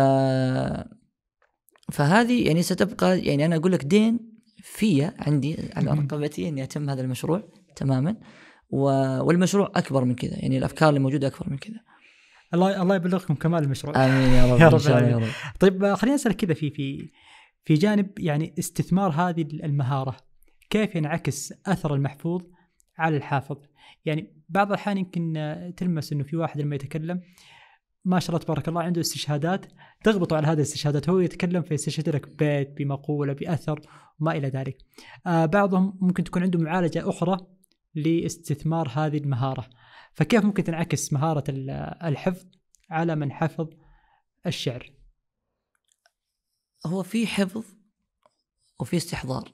فهذه 1.91 2.47
يعني 2.47 2.63
ستبقى 2.63 3.20
يعني 3.20 3.45
أنا 3.45 3.55
أقول 3.55 3.72
لك 3.72 3.84
دين 3.84 4.39
في 4.57 5.03
عندي 5.03 5.57
على. 5.74 5.91
رقبتي 5.91 6.49
اني 6.49 6.63
اتم 6.63 6.89
هذا 6.89 7.01
المشروع. 7.01 7.64
تماما 7.76 8.15
و- 8.69 9.23
والمشروع 9.23 9.71
أكبر 9.76 10.05
من 10.05 10.15
كذا 10.15 10.34
يعني 10.39 10.57
الأفكار 10.57 10.89
اللي 10.89 10.99
موجودة 10.99 11.28
أكبر 11.28 11.49
من 11.49 11.57
كذا 11.57 11.76
الله 12.53 12.82
الله 12.82 12.95
يبلغكم 12.95 13.36
كمال 13.36 13.63
المشروع 13.63 14.05
آمين 14.05 14.30
يا 14.34 14.45
رب 14.53 14.59
يا 14.61 14.67
رب 14.69 14.82
يا. 15.09 15.17
رب 15.17 15.28
طيب 15.59 15.93
خليني 15.93 16.15
أسألك 16.15 16.36
كذا 16.36 16.53
في 16.53 16.69
في 16.69 17.09
في 17.65 17.73
جانب 17.73 18.19
يعني 18.19 18.53
استثمار 18.59 19.11
هذه 19.11 19.41
المهارة 19.41 20.15
كيف 20.69 20.95
ينعكس 20.95 21.53
أثر 21.65 21.93
المحفوظ 21.93 22.41
على 22.97 23.17
الحافظ؟ 23.17 23.57
يعني 24.05 24.34
بعض 24.49 24.67
الأحيان 24.67 24.97
يمكن 24.97 25.34
تلمس 25.78 26.13
إنه 26.13 26.23
في 26.23 26.36
واحد 26.38 26.61
لما 26.61 26.76
يتكلم 26.76 27.21
ما 28.05 28.19
شاء 28.19 28.30
الله 28.30 28.45
تبارك 28.45 28.67
الله 28.67 28.82
عنده 28.82 29.01
استشهادات 29.01 29.65
تغبطوا 30.03 30.38
على 30.38 30.47
هذه 30.47 30.53
الاستشهادات 30.53 31.09
هو 31.09 31.19
يتكلم 31.19 31.61
فيستشهد 31.61 32.09
لك 32.09 32.30
ببيت 32.30 32.78
بمقولة 32.78 33.34
بأثر 33.34 33.82
وما 34.19 34.32
إلى 34.38 34.47
ذلك. 34.47 34.78
آه 35.28 35.45
بعضهم 35.45 35.97
ممكن 36.01 36.23
تكون 36.23 36.41
عنده 36.43 36.59
معالجة 36.59 37.09
أخرى 37.09 37.38
لاستثمار 37.96 38.89
هذه 38.89 39.18
المهارة. 39.18 39.70
فكيف 40.14 40.43
ممكن 40.46 40.64
تنعكس 40.64 41.14
مهارة 41.14 41.43
ال- 41.50 41.70
الحفظ 42.04 42.46
على 42.89 43.16
من 43.16 43.32
حفظ 43.32 43.68
الشعر؟ 44.48 44.93
هو 46.86 47.04
في 47.04 47.28
حفظ 47.28 47.64
وفي 48.80 48.98
استحضار. 48.98 49.54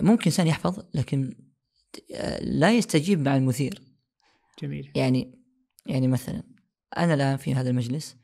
ممكن 0.00 0.24
إنسان 0.26 0.46
يحفظ 0.46 0.84
لكن 0.94 1.34
لا 2.40 2.72
يستجيب 2.76 3.20
مع 3.20 3.36
المثير. 3.36 3.82
جميل. 4.62 4.92
يعني 4.94 5.42
يعني 5.86 6.08
مثلا 6.08 6.42
أنا 6.96 7.14
الآن 7.14 7.36
في 7.36 7.54
هذا 7.54 7.70
المجلس 7.70 8.16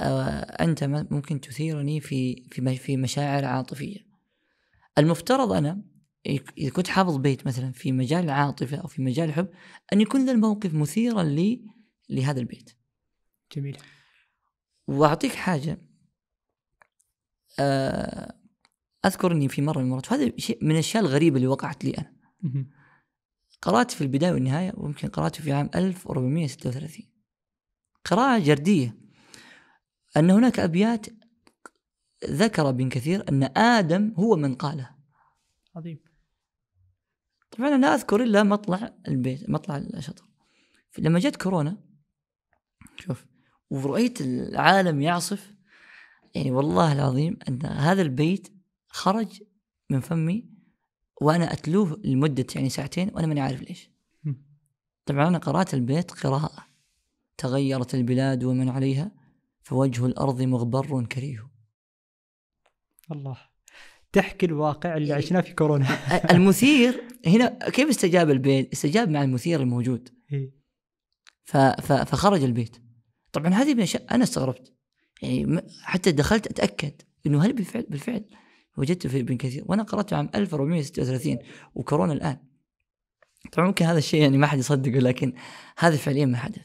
آه، 0.00 0.40
أنت 0.40 0.84
م- 0.84 1.06
ممكن 1.10 1.40
تثيرني 1.40 2.00
في 2.00 2.44
في 2.50 2.76
في 2.76 2.96
مشاعر 2.96 3.44
عاطفية. 3.44 3.98
المفترض 4.98 5.52
أنا 5.52 5.68
يك- 5.68 5.91
إذا 6.26 6.70
كنت 6.70 6.88
حافظ 6.88 7.16
بيت 7.16 7.46
مثلا 7.46 7.72
في 7.72 7.92
مجال 7.92 8.24
العاطفه 8.24 8.76
أو 8.76 8.86
في 8.86 9.02
مجال 9.02 9.28
الحب 9.28 9.48
أن 9.92 10.00
يكون 10.00 10.26
ذا 10.26 10.32
الموقف 10.32 10.74
مثيرا 10.74 11.22
لي 11.22 11.64
لهذا 12.10 12.40
البيت. 12.40 12.70
جميل. 13.56 13.78
وأعطيك 14.86 15.32
حاجة. 15.32 15.82
آه، 17.58 18.34
أذكر 19.06 19.32
إني 19.32 19.48
في 19.48 19.62
مرة 19.62 19.78
من 19.78 19.84
المرات 19.84 20.12
وهذا 20.12 20.32
شيء 20.36 20.64
من 20.64 20.70
الأشياء 20.70 21.04
الغريبة 21.04 21.36
اللي 21.36 21.46
وقعت 21.46 21.84
لي 21.84 21.90
أنا. 21.90 22.12
قرأت 23.62 23.90
في 23.90 24.00
البداية 24.00 24.32
والنهاية 24.32 24.72
ويمكن 24.76 25.08
قرأته 25.08 25.42
في 25.42 25.52
عام 25.52 25.70
1436 25.74 27.12
قراءة 28.04 28.38
جردية. 28.38 28.98
أن 30.16 30.30
هناك 30.30 30.60
أبيات 30.60 31.06
ذكر 32.24 32.68
ابن 32.68 32.88
كثير 32.88 33.28
أن 33.28 33.42
آدم 33.58 34.14
هو 34.16 34.36
من 34.36 34.54
قالها. 34.54 34.98
عظيم. 35.76 36.11
طبعا 37.52 37.68
أنا 37.68 37.86
لا 37.86 37.94
أذكر 37.94 38.22
إلا 38.22 38.42
مطلع 38.42 38.94
البيت 39.08 39.50
مطلع 39.50 39.76
الشطر 39.76 40.24
لما 40.98 41.18
جت 41.18 41.36
كورونا 41.36 41.76
شوف 42.98 43.26
ورأيت 43.70 44.20
العالم 44.20 45.02
يعصف 45.02 45.54
يعني 46.34 46.50
والله 46.50 46.92
العظيم 46.92 47.38
أن 47.48 47.66
هذا 47.66 48.02
البيت 48.02 48.48
خرج 48.88 49.42
من 49.90 50.00
فمي 50.00 50.52
وأنا 51.20 51.52
أتلوه 51.52 52.00
لمدة 52.04 52.46
يعني 52.54 52.68
ساعتين 52.68 53.10
وأنا 53.14 53.26
ماني 53.26 53.40
عارف 53.40 53.62
ليش. 53.62 53.90
طبعا 55.06 55.28
أنا 55.28 55.38
قرأت 55.38 55.74
البيت 55.74 56.10
قراءة. 56.10 56.66
تغيرت 57.38 57.94
البلاد 57.94 58.44
ومن 58.44 58.68
عليها 58.68 59.12
فوجه 59.62 60.06
الأرض 60.06 60.42
مغبر 60.42 61.04
كريه. 61.04 61.48
الله. 63.12 63.51
تحكي 64.12 64.46
الواقع 64.46 64.96
اللي 64.96 65.12
عشناه 65.12 65.40
في 65.40 65.54
كورونا. 65.54 65.86
المثير 66.34 67.04
هنا 67.26 67.58
كيف 67.70 67.88
استجاب 67.88 68.30
البيت؟ 68.30 68.72
استجاب 68.72 69.08
مع 69.08 69.22
المثير 69.22 69.60
الموجود. 69.60 70.08
إيه. 70.32 70.52
فخرج 71.82 72.42
البيت. 72.42 72.76
طبعا 73.32 73.54
هذه 73.54 73.72
من 73.72 73.78
الأشياء 73.78 74.14
أنا 74.14 74.24
استغربت. 74.24 74.72
يعني 75.22 75.62
حتى 75.82 76.12
دخلت 76.12 76.46
أتأكد 76.46 76.92
إنه 77.26 77.44
هل 77.44 77.52
بالفعل 77.52 77.86
بالفعل 77.88 78.24
وجدت 78.76 79.06
في 79.06 79.20
ابن 79.20 79.36
كثير. 79.36 79.64
وأنا 79.66 79.82
قراته 79.82 80.16
عام 80.16 80.30
1436 80.34 81.38
وكورونا 81.74 82.12
الآن. 82.12 82.36
طبعا 83.52 83.66
ممكن 83.66 83.84
هذا 83.84 83.98
الشيء 83.98 84.22
يعني 84.22 84.38
ما 84.38 84.46
حد 84.46 84.58
يصدقه 84.58 84.98
لكن 84.98 85.32
هذا 85.78 85.96
فعليا 85.96 86.26
ما 86.26 86.36
حدث. 86.36 86.62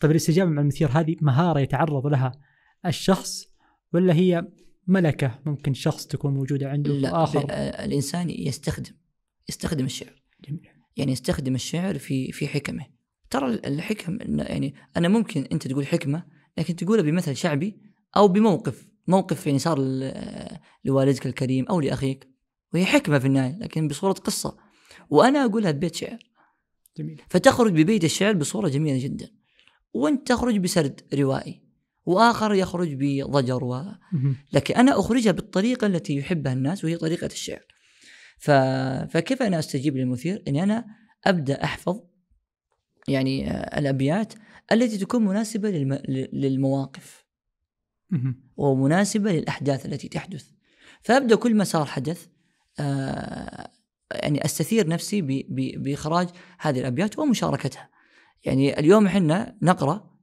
طيب 0.00 0.10
الاستجابة 0.10 0.50
مع 0.50 0.62
المثير 0.62 0.88
هذه 0.88 1.16
مهارة 1.20 1.60
يتعرض 1.60 2.06
لها 2.06 2.32
الشخص 2.86 3.44
ولا 3.92 4.14
هي 4.14 4.48
ملكة 4.86 5.38
ممكن 5.46 5.74
شخص 5.74 6.06
تكون 6.06 6.34
موجودة 6.34 6.68
عنده 6.68 6.92
لا 6.92 7.14
آه، 7.14 7.84
الإنسان 7.84 8.30
يستخدم 8.30 8.92
يستخدم 9.48 9.84
الشعر. 9.84 10.22
جميل. 10.48 10.68
يعني 10.96 11.12
يستخدم 11.12 11.54
الشعر 11.54 11.98
في 11.98 12.32
في 12.32 12.48
حكمه. 12.48 12.86
ترى 13.30 13.54
الحكم 13.54 14.18
يعني 14.38 14.74
أنا 14.96 15.08
ممكن 15.08 15.42
أنت 15.52 15.68
تقول 15.68 15.86
حكمة 15.86 16.24
لكن 16.58 16.76
تقولها 16.76 17.02
بمثل 17.02 17.36
شعبي 17.36 17.80
أو 18.16 18.28
بموقف 18.28 18.88
موقف 19.08 19.46
يعني 19.46 19.58
صار 19.58 19.78
لوالدك 20.84 21.26
الكريم 21.26 21.66
أو 21.66 21.80
لأخيك 21.80 22.28
وهي 22.74 22.84
حكمة 22.84 23.18
في 23.18 23.26
النهاية 23.26 23.58
لكن 23.58 23.88
بصورة 23.88 24.12
قصة. 24.12 24.56
وأنا 25.10 25.44
أقولها 25.44 25.70
ببيت 25.70 25.94
شعر. 25.94 26.18
جميل. 26.96 27.22
فتخرج 27.28 27.72
ببيت 27.72 28.04
الشعر 28.04 28.32
بصورة 28.32 28.68
جميلة 28.68 29.04
جدا. 29.04 29.30
وأنت 29.92 30.28
تخرج 30.28 30.56
بسرد 30.58 31.00
روائي. 31.14 31.65
وآخر 32.06 32.54
يخرج 32.54 32.94
بضجر 32.94 33.64
و... 33.64 33.84
لكن 34.52 34.74
أنا 34.74 35.00
أخرجها 35.00 35.32
بالطريقة 35.32 35.86
التي 35.86 36.16
يحبها 36.16 36.52
الناس 36.52 36.84
وهي 36.84 36.96
طريقة 36.96 37.26
الشعر. 37.26 37.64
ف... 38.38 38.50
فكيف 39.10 39.42
أنا 39.42 39.58
أستجيب 39.58 39.96
للمثير؟ 39.96 40.42
إني 40.48 40.62
أنا 40.62 40.84
أبدأ 41.24 41.64
أحفظ 41.64 42.00
يعني 43.08 43.50
آه، 43.50 43.78
الأبيات 43.78 44.34
التي 44.72 44.98
تكون 44.98 45.24
مناسبة 45.24 45.70
للم... 45.70 45.98
للمواقف. 46.32 47.26
ومناسبة 48.56 49.32
للأحداث 49.32 49.86
التي 49.86 50.08
تحدث. 50.08 50.50
فأبدأ 51.02 51.36
كل 51.36 51.54
ما 51.54 51.64
صار 51.64 51.84
حدث 51.84 52.26
آه، 52.80 53.70
يعني 54.14 54.44
أستثير 54.44 54.88
نفسي 54.88 55.22
ب... 55.22 55.26
ب... 55.26 55.82
بإخراج 55.82 56.28
هذه 56.58 56.80
الأبيات 56.80 57.18
ومشاركتها. 57.18 57.88
يعني 58.44 58.78
اليوم 58.78 59.06
إحنا 59.06 59.56
نقرأ 59.62 60.15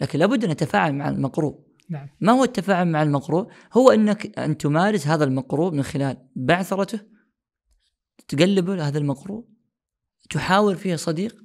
لكن 0.00 0.18
لابد 0.18 0.44
أن 0.44 0.50
نتفاعل 0.50 0.94
مع 0.94 1.08
المقروء. 1.08 1.70
نعم 1.88 2.08
ما 2.20 2.32
هو 2.32 2.44
التفاعل 2.44 2.88
مع 2.88 3.02
المقروء؟ 3.02 3.48
هو 3.72 3.90
أنك 3.90 4.38
أن 4.38 4.58
تمارس 4.58 5.06
هذا 5.06 5.24
المقروء 5.24 5.72
من 5.72 5.82
خلال 5.82 6.28
بعثرته 6.36 7.00
تقلبه 8.28 8.88
هذا 8.88 8.98
المقروء 8.98 9.44
تحاور 10.30 10.74
فيه 10.74 10.96
صديق 10.96 11.36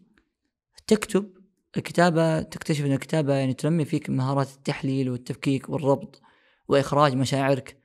تكتب 0.88 1.34
الكتابة 1.78 2.42
تكتشف 2.42 2.86
أن 2.86 2.92
الكتابة 2.92 3.34
يعني 3.34 3.54
تنمي 3.54 3.86
فيك 3.86 4.10
مهارات 4.10 4.50
التحليل 4.56 5.10
والتفكيك 5.10 5.70
والربط 5.70 6.22
وإخراج 6.68 7.14
مشاعرك 7.16 7.78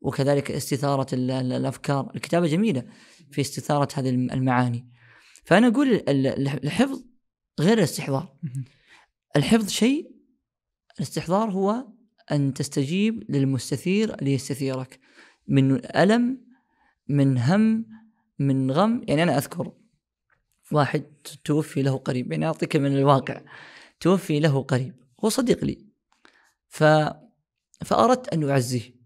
وكذلك 0.00 0.50
استثارة 0.50 1.14
ال- 1.14 1.30
ال- 1.30 1.52
الأفكار 1.52 2.12
الكتابة 2.16 2.46
جميلة 2.46 2.82
في 3.30 3.40
استثارة 3.40 3.88
هذه 3.94 4.08
الم- 4.08 4.30
المعاني 4.30 4.88
فأنا 5.44 5.66
أقول 5.68 5.88
ال- 5.88 6.08
ال- 6.08 6.48
الحفظ 6.64 7.04
غير 7.60 7.78
الاستحضار. 7.78 8.36
الحفظ 9.36 9.68
شيء 9.68 10.10
الاستحضار 10.98 11.50
هو 11.50 11.86
أن 12.32 12.54
تستجيب 12.54 13.30
للمستثير 13.30 14.22
ليستثيرك. 14.22 15.00
من 15.48 15.96
ألم 15.96 16.40
من 17.08 17.38
هم 17.38 17.86
من 18.38 18.70
غم. 18.70 19.04
يعني 19.08 19.22
أنا 19.22 19.38
أذكر 19.38 19.72
واحد 20.72 21.04
توفي 21.44 21.82
له 21.82 21.96
قريب. 21.96 22.32
يعني 22.32 22.46
أعطيك 22.46 22.76
من 22.76 22.96
الواقع. 22.96 23.40
توفي 24.00 24.40
له 24.40 24.62
قريب. 24.62 24.94
هو 25.24 25.28
صديق 25.28 25.64
لي. 25.64 25.86
ف 26.68 26.84
فأردت 27.84 28.28
أن 28.28 28.50
أعزيه. 28.50 28.97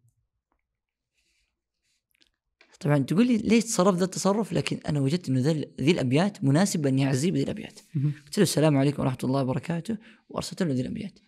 طبعا 2.83 2.99
تقول 2.99 3.27
لي 3.27 3.37
ليش 3.39 3.65
تصرف 3.65 3.97
ذا 3.97 4.05
التصرف 4.05 4.53
لكن 4.53 4.79
أنا 4.89 5.01
وجدت 5.01 5.31
ذا- 5.31 5.65
ذي 5.81 5.91
الأبيات 5.91 6.45
مناسبة 6.45 6.89
أني 6.89 7.07
أعزيه 7.07 7.31
بذي 7.31 7.43
الأبيات 7.43 7.81
مهم. 7.95 8.13
قلت 8.27 8.39
له 8.39 8.43
السلام 8.43 8.77
عليكم 8.77 9.03
ورحمة 9.03 9.19
الله 9.25 9.43
وبركاته 9.43 9.97
وأرسلت 10.29 10.63
له 10.63 10.73
ذي 10.75 10.81
الأبيات. 10.81 11.19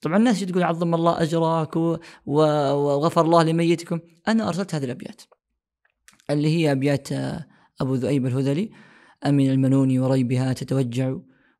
طبعا 0.00 0.16
الناس 0.16 0.40
تقول 0.40 0.62
عظم 0.62 0.94
الله 0.94 1.22
أجرك. 1.22 1.76
وغفر 2.26 3.20
الله 3.20 3.42
لميتكم، 3.42 3.98
أنا 4.28 4.48
أرسلت 4.48 4.74
هذه 4.74 4.84
الأبيات. 4.84 5.22
اللي 6.30 6.48
هي 6.48 6.72
أبيات 6.72 7.12
آه، 7.12 7.46
أبو 7.80 7.94
ذؤيب 7.94 8.26
الهذلي 8.26 8.70
امن 9.26 9.50
المنون 9.50 9.98
وريبها 9.98 10.52
تتوجع 10.52 11.16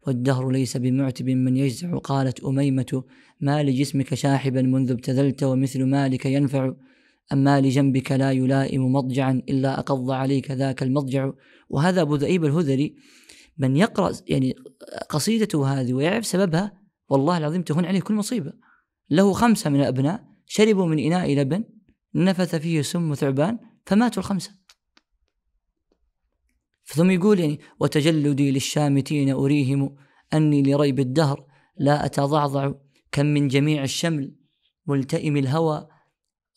والدهر 0.07 0.51
ليس 0.51 0.77
بمعتب 0.77 1.29
من 1.31 1.57
يجزع 1.57 1.97
قالت 1.99 2.45
أميمة 2.45 3.03
ما 3.41 3.63
لجسمك 3.63 4.15
شاحبا 4.15 4.63
منذ 4.63 4.91
ابتذلت 4.91 5.43
ومثل 5.43 5.85
مالك 5.85 6.27
ينفع 6.27 6.73
أما 7.33 7.61
لجنبك 7.61 8.13
لا 8.13 8.33
يلائم 8.33 8.93
مضجعا 8.93 9.43
إلا 9.49 9.79
أقض 9.79 10.11
عليك 10.11 10.51
ذاك 10.51 10.83
المضجع 10.83 11.31
وهذا 11.69 12.01
أبو 12.01 12.15
ذؤيب 12.15 12.45
الهذلي 12.45 12.97
من 13.59 13.77
يقرأ 13.77 14.13
يعني 14.29 14.55
قصيدته 15.09 15.81
هذه 15.81 15.93
ويعرف 15.93 16.27
سببها 16.27 16.81
والله 17.09 17.39
العظيم 17.39 17.63
تهون 17.63 17.85
عليه 17.85 18.01
كل 18.01 18.15
مصيبة. 18.15 18.53
له 19.11 19.33
خمسة 19.33 19.71
من 19.71 19.81
الأبناء 19.81 20.25
شربوا 20.47 20.87
من 20.87 20.99
إناء 20.99 21.35
لبن 21.35 21.65
نفث 22.15 22.55
فيه 22.55 22.83
سم 22.83 23.15
ثعبان 23.15 23.59
فماتوا 23.87 24.23
الخمسة. 24.23 24.51
ثم 26.85 27.11
يقول 27.11 27.41
يعني 27.41 27.61
وتجلدي 27.81 28.51
للشامتين 28.51 29.31
أريهم 29.31 29.97
أني 30.35 30.63
لريب 30.63 31.01
الدهر 31.01 31.47
لا 31.79 32.07
أتضعضع 32.07 32.73
كم 33.13 33.27
من 33.27 33.49
جميع 33.49 33.83
الشمل 33.83 34.35
ملتئم 34.87 35.37
الهوى 35.37 35.89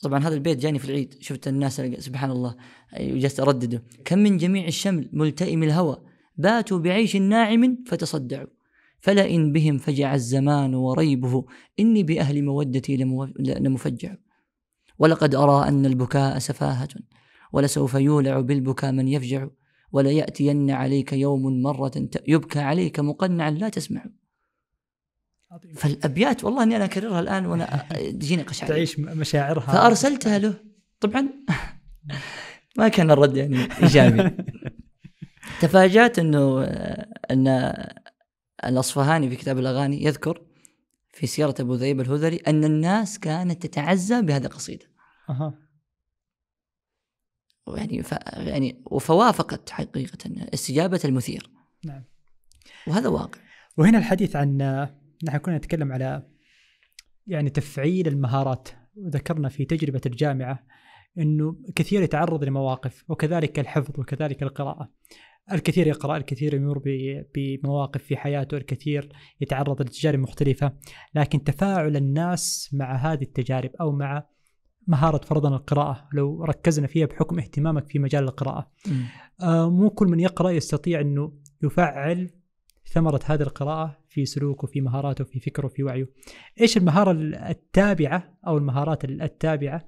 طبعا 0.02 0.20
هذا 0.20 0.34
البيت 0.34 0.58
جاني 0.58 0.80
في 0.80 0.86
العيد 0.86 1.16
شفت 1.20 1.48
الناس 1.48 1.82
سبحان 1.82 2.32
الله 2.32 2.56
جلست 3.00 3.40
أردده. 3.40 3.84
كم 4.06 4.20
من 4.20 4.38
جميع 4.38 4.68
الشمل 4.68 5.10
ملتئم 5.14 5.64
الهوى 5.64 6.04
باتوا 6.38 6.80
بعيش 6.80 7.16
ناعم 7.16 7.84
فتصدعوا. 7.88 8.48
فلئن 9.00 9.52
بهم 9.52 9.78
فجع 9.78 10.16
الزمان 10.16 10.76
وريبه 10.76 11.46
إني 11.80 12.04
بأهل 12.04 12.44
مودتي 12.44 12.98
لمفجع. 13.40 14.16
ولقد 15.00 15.36
أرى 15.36 15.68
أن 15.68 15.86
البكاء 15.86 16.40
سفاهة 16.40 16.90
ولسوف 17.54 17.94
يولع 17.94 18.40
بالبكاء 18.40 18.92
من 18.92 19.08
يفجع. 19.08 19.48
وليأتين 19.92 20.72
عليك 20.72 21.14
يوم 21.14 21.62
مرة 21.62 22.10
يبكى 22.28 22.60
عليك 22.60 23.00
مقنعا 23.00 23.52
لا 23.52 23.70
تسمع. 23.70 24.06
فالأبيات 25.76 26.44
والله 26.44 26.64
أني 26.64 26.76
أنا 26.76 26.86
أكررها 26.86 27.20
الآن 27.20 27.46
وأنا 27.46 27.88
تجيني 28.20 28.44
قشعريرة 28.44 28.76
تعيش 28.76 29.00
مشاعرها. 29.00 29.74
فأرسلتها 29.74 30.40
له. 30.40 30.54
طبعا. 31.00 31.30
ما 32.78 32.88
كان 32.88 33.12
الرد 33.12 33.38
يعني 33.38 33.58
إيجابي. 33.84 34.32
تفاجأت 35.62 36.20
أنه 36.20 36.64
أن 37.32 37.74
الأصفهاني 38.66 39.30
في 39.30 39.36
كتاب 39.36 39.60
الأغاني 39.60 40.04
يذكر 40.04 40.42
في 41.14 41.28
سيرة 41.28 41.56
أبو 41.60 41.76
ذئيب 41.76 42.02
الهذلي 42.02 42.38
أن 42.38 42.64
الناس 42.64 43.20
كانت 43.20 43.66
تتعزى 43.66 44.22
بهذه 44.22 44.46
القصيدة. 44.46 44.86
أها. 45.30 45.54
يعني 47.68 48.04
ف... 48.04 48.12
يعني 48.34 48.84
وفوافقت 48.86 49.70
حقيقة 49.70 50.18
استجابة 50.54 51.02
المثير. 51.06 51.50
نعم. 51.86 52.04
وهذا 52.88 53.08
واقع. 53.10 53.40
وهنا 53.78 53.98
الحديث 53.98 54.36
عن 54.36 54.88
نحن 55.24 55.38
كنا 55.38 55.58
نتكلم 55.58 55.92
على 55.92 56.28
يعني 57.28 57.50
تفعيل 57.50 58.08
المهارات. 58.08 58.70
وذكرنا 58.96 59.50
في 59.50 59.66
تجربة 59.66 60.02
الجامعة 60.06 60.64
أنه 61.18 61.56
كثير 61.76 62.02
يتعرض 62.02 62.44
لمواقف 62.44 63.04
وكذلك 63.10 63.60
الحفظ 63.60 64.00
وكذلك 64.00 64.44
القراءة. 64.44 64.92
الكثير 65.52 65.88
يقرأ 65.88 66.18
الكثير 66.18 66.54
يمر 66.54 66.82
بمواقف 67.36 68.04
في 68.04 68.18
حياته 68.18 68.58
الكثير 68.58 69.10
يتعرض 69.42 69.82
لتجارب 69.82 70.20
مختلفة. 70.20 70.74
لكن 71.16 71.44
تفاعل 71.44 71.96
الناس 71.96 72.70
مع 72.74 72.96
هذه 72.96 73.22
التجارب 73.22 73.72
أو 73.82 73.92
مع 73.92 74.28
مهارة 74.88 75.26
فرضا 75.26 75.56
القراءة 75.56 76.10
لو 76.14 76.44
ركزنا 76.44 76.88
فيها 76.88 77.06
بحكم 77.06 77.40
اهتمامك 77.40 77.88
في 77.88 78.00
مجال 78.00 78.24
القراءة. 78.24 78.72
آه 79.42 79.70
مو 79.70 79.90
كل 79.90 80.08
من 80.08 80.20
يقرأ 80.20 80.50
يستطيع 80.50 81.02
أنه 81.02 81.34
يفعل 81.64 82.30
ثمرة 82.92 83.20
هذه 83.26 83.42
القراءة 83.42 83.98
في 84.10 84.26
سلوكه 84.26 84.68
في 84.68 84.82
مهاراته 84.82 85.24
في 85.24 85.40
فكره 85.40 85.68
في 85.68 85.84
وعيه. 85.84 86.10
إيش 86.62 86.78
المهارة 86.78 87.12
التابعة 87.50 88.40
أو 88.48 88.58
المهارات 88.58 89.06
التابعة 89.06 89.88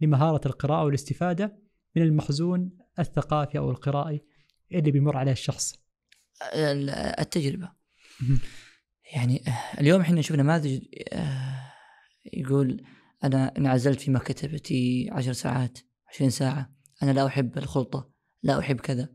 لمهارة 0.00 0.48
القراءة 0.48 0.84
والاستفادة 0.84 1.58
من 1.96 2.02
المخزون 2.02 2.70
الثقافي 2.98 3.58
أو 3.58 3.70
القرائي 3.70 4.24
اللي 4.72 4.90
بيمر 4.90 5.16
عليه 5.16 5.32
الشخص؟ 5.32 5.74
التجربة. 7.18 7.72
يعني 9.14 9.42
اليوم 9.80 10.00
إحنا 10.00 10.20
شفنا 10.20 10.42
نماذج 10.42 10.80
يقول 12.32 12.84
أنا 13.24 13.56
انعزلت 13.58 14.00
في 14.00 14.10
مكتبتي 14.10 15.08
عشر 15.12 15.32
ساعات 15.32 15.78
عشرين 16.08 16.30
ساعة. 16.30 16.72
أنا 17.02 17.10
لا 17.10 17.26
أحب 17.26 17.58
الخلطة 17.58 18.10
لا 18.42 18.58
أحب 18.58 18.80
كذا. 18.80 19.08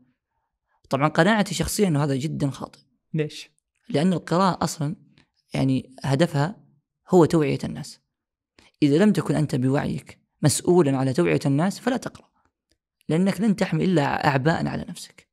طبعا 0.90 1.08
قناعتي 1.08 1.54
شخصيا 1.54 1.88
أنه 1.88 2.04
هذا 2.04 2.16
جدا 2.16 2.50
خاطئ. 2.50 2.78
ليش؟ 3.14 3.50
لأن 3.88 4.12
القراءة 4.12 4.64
أصلا 4.64 4.96
يعني 5.54 5.96
هدفها 6.04 6.56
هو 7.10 7.24
توعية 7.24 7.58
الناس. 7.64 8.00
إذا 8.82 8.96
لم 8.96 9.12
تكن 9.12 9.34
أنت 9.34 9.54
بوعيك 9.54 10.18
مسؤولا 10.42 10.96
على 10.96 11.12
توعية 11.12 11.40
الناس 11.46 11.78
فلا 11.78 11.96
تقرأ 11.96 12.28
لأنك 13.08 13.40
لن 13.40 13.56
تحمل 13.56 13.82
إلا 13.82 14.28
أعباء 14.28 14.66
على 14.66 14.84
نفسك. 14.88 15.28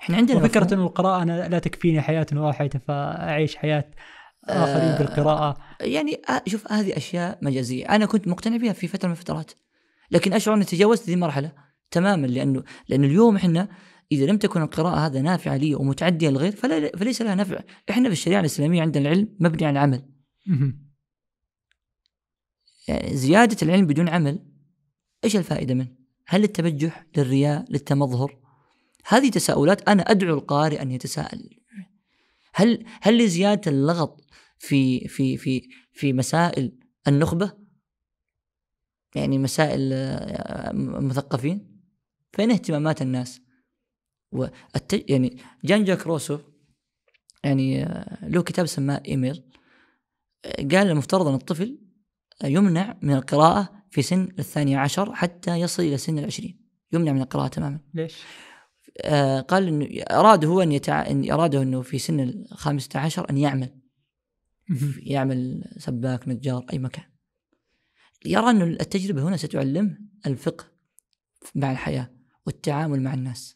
إحنا 0.00 0.16
عندنا 0.16 0.38
وفكرة 0.38 0.74
أن 0.74 0.80
القراءة 0.80 1.22
أنا 1.22 1.48
لا 1.48 1.58
تكفيني 1.58 2.00
حياة 2.00 2.26
واحدة 2.32 2.78
فأعيش 2.78 3.56
حياة 3.56 3.90
آخرين 4.44 4.88
آه 4.88 4.98
بالقراءة. 4.98 5.56
يعني 5.80 6.22
شوف 6.46 6.72
هذه 6.72 6.96
أشياء 6.96 7.38
مجازية. 7.42 7.84
أنا 7.86 8.06
كنت 8.06 8.28
مقتنع 8.28 8.56
بها 8.56 8.72
في 8.72 8.86
فترة 8.88 9.08
من 9.08 9.12
الفترات 9.12 9.50
لكن 10.10 10.32
أشعر 10.32 10.54
أني 10.54 10.64
تجاوزت 10.64 11.04
هذه 11.08 11.14
المرحلة 11.14 11.52
تماما 11.90 12.26
لأنه 12.26 12.62
لأن 12.88 13.04
اليوم 13.04 13.36
إحنا 13.36 13.68
إذا 14.12 14.26
لم 14.26 14.38
تكن 14.38 14.62
القراءة 14.62 15.06
هذا 15.06 15.22
نافعة 15.22 15.56
لي 15.56 15.74
ومتعدية 15.74 16.28
للغير 16.28 16.52
فلا 16.52 16.96
فليس 16.96 17.22
لها 17.22 17.34
نفع. 17.34 17.60
إحنا 17.90 18.08
في 18.08 18.12
الشريعة 18.12 18.40
الإسلامية 18.40 18.82
عندنا 18.82 19.08
العلم 19.08 19.36
مبني 19.40 19.66
على 19.66 19.72
العمل. 19.72 20.10
يعني 22.88 23.16
زيادة 23.16 23.56
العلم 23.62 23.86
بدون 23.86 24.08
عمل 24.08 24.46
إيش 25.24 25.36
الفائدة 25.36 25.74
منه؟ 25.74 25.96
هل 26.26 26.40
للتبجح 26.40 27.06
للرياء 27.16 27.64
للتمظهر؟ 27.70 28.38
هذه 29.06 29.30
تساؤلات 29.30 29.88
أنا 29.88 30.02
أدعو 30.02 30.34
القارئ 30.34 30.82
أن 30.82 30.90
يتساءل. 30.90 31.60
هل 32.54 32.84
هل 33.02 33.24
لزيادة 33.24 33.70
اللغط 33.70 34.24
في 34.58 35.08
في 35.08 35.36
في 35.36 35.68
في 35.92 36.12
مسائل 36.12 36.78
النخبة؟ 37.08 37.52
يعني 39.14 39.38
مسائل 39.38 39.92
المثقفين 40.72 41.56
آه، 41.56 42.36
فين 42.36 42.50
اهتمامات 42.50 43.02
الناس؟ 43.02 43.40
والت... 44.32 45.10
يعني 45.10 45.38
جان 45.64 45.84
جاك 45.84 46.06
روسو 46.06 46.38
يعني 47.44 47.84
آه، 47.84 48.28
له 48.28 48.42
كتاب 48.42 48.66
سماه 48.66 49.02
إيميل 49.08 49.44
آه، 50.44 50.62
قال 50.62 50.90
المفترض 50.90 51.26
ان 51.26 51.34
الطفل 51.34 51.78
يمنع 52.44 52.98
من 53.02 53.14
القراءة 53.14 53.76
في 53.90 54.02
سن 54.02 54.28
الثانية 54.38 54.78
عشر 54.78 55.14
حتى 55.14 55.60
يصل 55.60 55.82
إلى 55.82 55.96
سن 55.96 56.18
العشرين. 56.18 56.66
يمنع 56.92 57.12
من 57.12 57.22
القراءة 57.22 57.48
تماما. 57.48 57.80
ليش؟ 57.94 58.16
آه 59.00 59.40
قال 59.40 59.68
إنه 59.68 60.02
اراد 60.10 60.44
هو 60.44 60.62
أن 60.62 60.72
يتع... 60.72 61.10
إن 61.10 61.30
أراده 61.30 61.62
إنه 61.62 61.82
في 61.82 61.98
سن 61.98 62.20
الخامسة 62.20 63.00
عشر 63.00 63.30
أن 63.30 63.38
يعمل. 63.38 63.80
يعمل 64.98 65.64
سباك 65.78 66.28
نجار 66.28 66.66
أي 66.72 66.78
مكان. 66.78 67.04
يرى 68.26 68.50
إنه 68.50 68.64
التجربة 68.64 69.22
هنا 69.22 69.36
ستعلمه 69.36 69.98
الفقه 70.26 70.64
مع 71.54 71.72
الحياة 71.72 72.10
والتعامل 72.46 73.02
مع 73.02 73.14
الناس. 73.14 73.55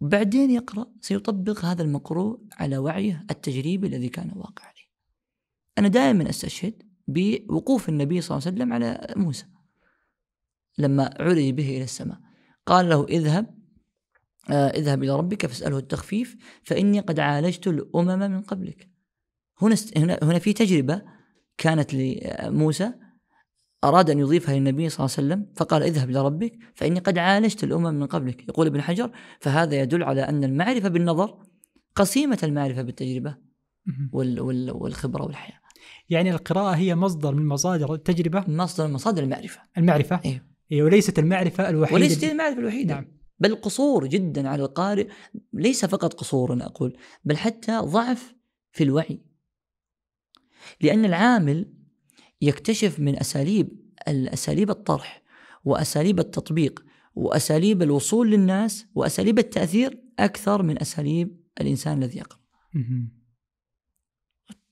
وبعدين 0.00 0.50
يقرأ 0.50 0.86
سيطبق 1.00 1.64
هذا 1.64 1.82
المقروء 1.82 2.40
على 2.52 2.78
وعيه 2.78 3.26
التجريبي 3.30 3.86
الذي 3.86 4.08
كان 4.08 4.32
واقع 4.34 4.64
عليه. 4.64 4.90
أنا 5.78 5.88
دائما 5.88 6.30
أستشهد 6.30 6.82
بوقوف 7.08 7.88
النبي 7.88 8.20
صلى 8.20 8.38
الله 8.38 8.46
عليه 8.46 8.56
وسلم 8.56 8.72
على 8.72 9.14
موسى 9.16 9.46
لما 10.78 11.14
عرج 11.20 11.50
به 11.50 11.68
إلى 11.76 11.84
السماء. 11.84 12.18
قال 12.66 12.88
له 12.88 13.04
اذهب 13.04 13.60
آه، 14.50 14.68
اذهب 14.68 15.02
إلى 15.02 15.16
ربك 15.16 15.46
فاسأله 15.46 15.78
التخفيف 15.78 16.36
فإني 16.62 17.00
قد 17.00 17.20
عالجت 17.20 17.66
الأمم 17.66 18.18
من 18.18 18.42
قبلك. 18.42 18.90
هنا 19.62 19.76
هنا 20.22 20.38
في 20.38 20.52
تجربة 20.52 21.02
كانت 21.58 21.94
لموسى 21.94 22.92
أراد 23.84 24.10
أن 24.10 24.18
يضيفها 24.18 24.54
للنبي 24.54 24.88
صلى 24.88 25.04
الله 25.04 25.16
عليه 25.18 25.26
وسلم 25.26 25.52
فقال 25.56 25.82
اذهب 25.82 26.10
إلى 26.10 26.22
ربك 26.22 26.58
فإني 26.74 27.00
قد 27.00 27.18
عالجت 27.18 27.64
الأمم 27.64 27.94
من 27.94 28.06
قبلك. 28.06 28.48
يقول 28.48 28.66
ابن 28.66 28.80
حجر 28.82 29.10
فهذا 29.40 29.80
يدل 29.80 30.02
على 30.02 30.22
أن 30.22 30.44
المعرفة 30.44 30.88
بالنظر 30.88 31.38
قسيمة 31.94 32.38
المعرفة 32.42 32.82
بالتجربة 32.82 33.36
وال 34.12 34.40
وال 34.40 34.70
والخبرة 34.70 35.22
والحياة. 35.22 35.60
يعني 36.10 36.30
القراءة 36.30 36.76
هي 36.76 36.94
مصدر 36.94 37.34
من 37.34 37.46
مصادر 37.46 37.94
التجربة؟ 37.94 38.44
مصدر 38.48 38.86
من 38.86 38.92
مصادر 38.92 39.22
المعرفة. 39.22 39.60
المعرفة؟ 39.78 40.20
إيه. 40.24 40.46
إيه 40.72 40.82
وليست 40.82 41.18
المعرفة 41.18 41.68
الوحيدة 41.68 41.94
وليست 41.94 42.24
المعرفة 42.24 42.58
الوحيدة. 42.58 42.94
نعم. 42.94 43.06
بل 43.38 43.54
قصور 43.54 44.06
جدا 44.06 44.48
على 44.48 44.62
القارئ. 44.62 45.08
ليس 45.52 45.84
فقط 45.84 46.14
قصور 46.14 46.52
أنا 46.52 46.66
أقول 46.66 46.96
بل 47.24 47.36
حتى 47.36 47.78
ضعف 47.78 48.34
في 48.72 48.84
الوعي. 48.84 49.22
لأن 50.80 51.04
العامل 51.04 51.79
يكتشف 52.40 53.00
من 53.00 53.18
أساليب 53.18 53.68
أساليب 54.08 54.70
الطرح 54.70 55.22
وأساليب 55.64 56.18
التطبيق 56.20 56.84
وأساليب 57.14 57.82
الوصول 57.82 58.30
للناس 58.30 58.86
وأساليب 58.94 59.38
التأثير 59.38 60.02
أكثر 60.18 60.62
من 60.62 60.80
أساليب 60.80 61.40
الإنسان 61.60 62.02
الذي 62.02 62.18
يقرأ. 62.18 62.40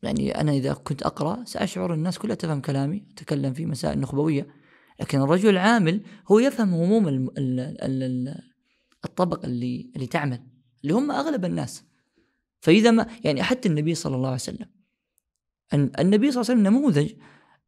يعني 0.02 0.40
أنا 0.40 0.52
إذا 0.52 0.72
كنت 0.72 1.02
أقرأ 1.02 1.44
سأشعر 1.44 1.94
الناس 1.94 2.18
كلها 2.18 2.34
تفهم 2.34 2.60
كلامي 2.60 3.06
أتكلم 3.10 3.52
في 3.52 3.66
مسائل 3.66 4.00
نخبوية 4.00 4.46
لكن 5.00 5.20
الرجل 5.20 5.48
العامل 5.48 6.00
هو 6.28 6.38
يفهم 6.38 6.74
هموم 6.74 7.30
الطبقة 9.04 9.46
اللي 9.46 9.90
اللي 9.96 10.06
تعمل 10.06 10.42
اللي 10.82 10.94
هم 10.94 11.10
أغلب 11.10 11.44
الناس. 11.44 11.84
فإذا 12.60 12.90
ما 12.90 13.06
يعني 13.24 13.42
حتى 13.42 13.68
النبي 13.68 13.94
صلى 13.94 14.16
الله 14.16 14.26
عليه 14.26 14.34
وسلم 14.36 14.66
النبي 15.74 16.30
صلى 16.30 16.40
الله 16.40 16.50
عليه 16.50 16.60
وسلم 16.60 16.62
نموذج 16.62 17.12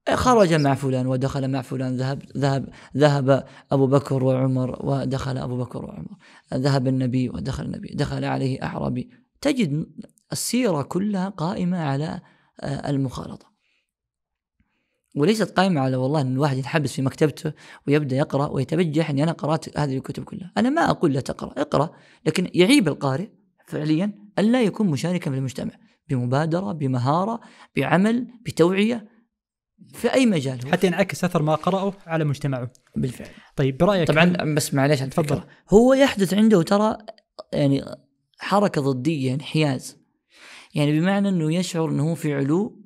خرج 0.08 0.54
مع 0.54 0.74
فلان 0.74 1.06
ودخل 1.06 1.48
مع 1.48 1.62
فلان 1.62 1.96
ذهب 1.96 2.22
ذهب 2.36 2.68
ذهب 2.96 3.44
أبو 3.72 3.86
بكر 3.86 4.24
وعمر 4.24 4.78
ودخل 4.86 5.38
أبو 5.38 5.58
بكر 5.58 5.84
وعمر. 5.84 6.16
ذهب 6.54 6.88
النبي 6.88 7.28
ودخل 7.28 7.64
النبي 7.64 7.94
دخل 7.94 8.24
عليه 8.24 8.62
أعرابي. 8.62 9.10
تجد 9.40 9.86
السيرة 10.32 10.82
كلها 10.82 11.28
قائمة 11.28 11.78
على 11.78 12.20
آه، 12.60 12.90
المخالطة. 12.90 13.50
وليست 15.16 15.50
قائمة 15.50 15.80
على 15.80 15.96
والله 15.96 16.20
أن 16.20 16.32
الواحد 16.32 16.56
يتحبس 16.56 16.92
في 16.92 17.02
مكتبته 17.02 17.52
ويبدأ 17.86 18.16
يقرأ 18.16 18.48
ويتبجح 18.48 19.10
أني 19.10 19.22
أنا 19.22 19.32
قرأت 19.32 19.78
هذه 19.78 19.96
الكتب 19.96 20.24
كلها. 20.24 20.52
أنا 20.56 20.70
ما 20.70 20.90
أقول 20.90 21.12
لا 21.12 21.20
تقرأ 21.20 21.60
اقرأ 21.60 21.90
لكن 22.26 22.50
يعيب 22.54 22.88
القارئ 22.88 23.28
فعليا 23.66 24.12
أن 24.38 24.52
لا 24.52 24.62
يكون 24.62 24.86
مشاركا 24.86 25.30
في 25.30 25.36
المجتمع. 25.36 25.72
بمبادرة 26.08 26.72
بمهارة 26.72 27.40
بعمل 27.76 28.26
بتوعية. 28.46 29.09
في 29.94 30.14
أي 30.14 30.26
مجال 30.26 30.72
حتى 30.72 30.86
ينعكس 30.86 31.24
أثر 31.24 31.42
ما 31.42 31.54
قرأه 31.54 31.94
على 32.06 32.24
مجتمعه. 32.24 32.72
بالفعل. 32.96 33.28
طيب 33.56 33.78
برأيك 33.78 34.08
طبعا 34.08 34.54
بس 34.54 34.74
معليش 34.74 35.00
تفضل. 35.00 35.42
هو 35.70 35.94
يحدث 35.94 36.34
عنده 36.34 36.62
ترى 36.62 36.98
يعني 37.52 37.84
حركة 38.38 38.80
ضدية 38.80 39.34
انحياز 39.34 40.00
يعني 40.74 41.00
بمعنى 41.00 41.28
أنه 41.28 41.54
يشعر 41.54 41.90
أنه 41.90 42.10
هو 42.10 42.14
في 42.14 42.34
علو 42.34 42.84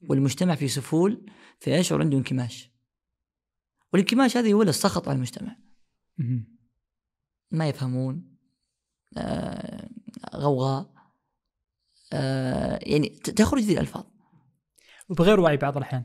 والمجتمع 0.00 0.54
في 0.54 0.68
سفول 0.68 1.30
فيشعر 1.58 2.00
عنده 2.00 2.18
انكماش. 2.18 2.70
والانكماش 3.92 4.36
هذا 4.36 4.48
يولد 4.48 4.68
السخط 4.68 5.08
على 5.08 5.16
المجتمع. 5.16 5.56
ما 7.50 7.68
يفهمون. 7.68 8.36
آه 9.16 9.88
غوغاء. 10.36 10.92
آه 12.12 12.78
يعني 12.82 13.08
تخرج 13.08 13.62
ذي 13.62 13.72
الألفاظ. 13.72 14.04
وبغير 15.08 15.40
وعي 15.40 15.56
بعض 15.56 15.76
الأحيان. 15.76 16.04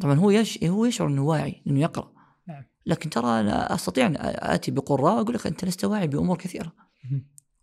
طبعا 0.00 0.14
هو 0.14 0.30
يش 0.30 0.64
هو 0.64 0.84
يشعر 0.84 1.08
إنه 1.08 1.22
واعي 1.22 1.62
إنه 1.66 1.80
يقرأ. 1.80 2.12
نعم. 2.48 2.64
لكن 2.86 3.10
ترى 3.10 3.40
أنا 3.40 3.74
أستطيع 3.74 4.06
أن 4.06 4.16
آتي 4.20 4.70
بقراء 4.70 5.20
أقول 5.20 5.34
لك 5.34 5.46
أنت 5.46 5.64
لست 5.64 5.84
واعي 5.84 6.06
بأمور 6.06 6.36
كثيرة. 6.36 6.72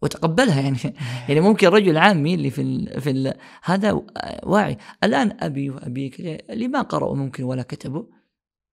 وتقبلها 0.01 0.61
يعني. 0.61 0.77
يعني 1.29 1.39
ممكن 1.39 1.67
رجل 1.67 1.97
عامي 1.97 2.35
اللي 2.35 2.49
في 2.49 2.61
ال 2.61 3.01
في 3.01 3.09
ال 3.09 3.33
هذا 3.63 4.01
واعي. 4.43 4.77
الآن 5.03 5.37
أبي 5.39 5.69
وأبيك 5.69 6.19
اللي 6.49 6.67
ما 6.67 6.81
قرأوا 6.81 7.15
ممكن 7.15 7.43
ولا 7.43 7.63
كتبوا؟ 7.63 8.03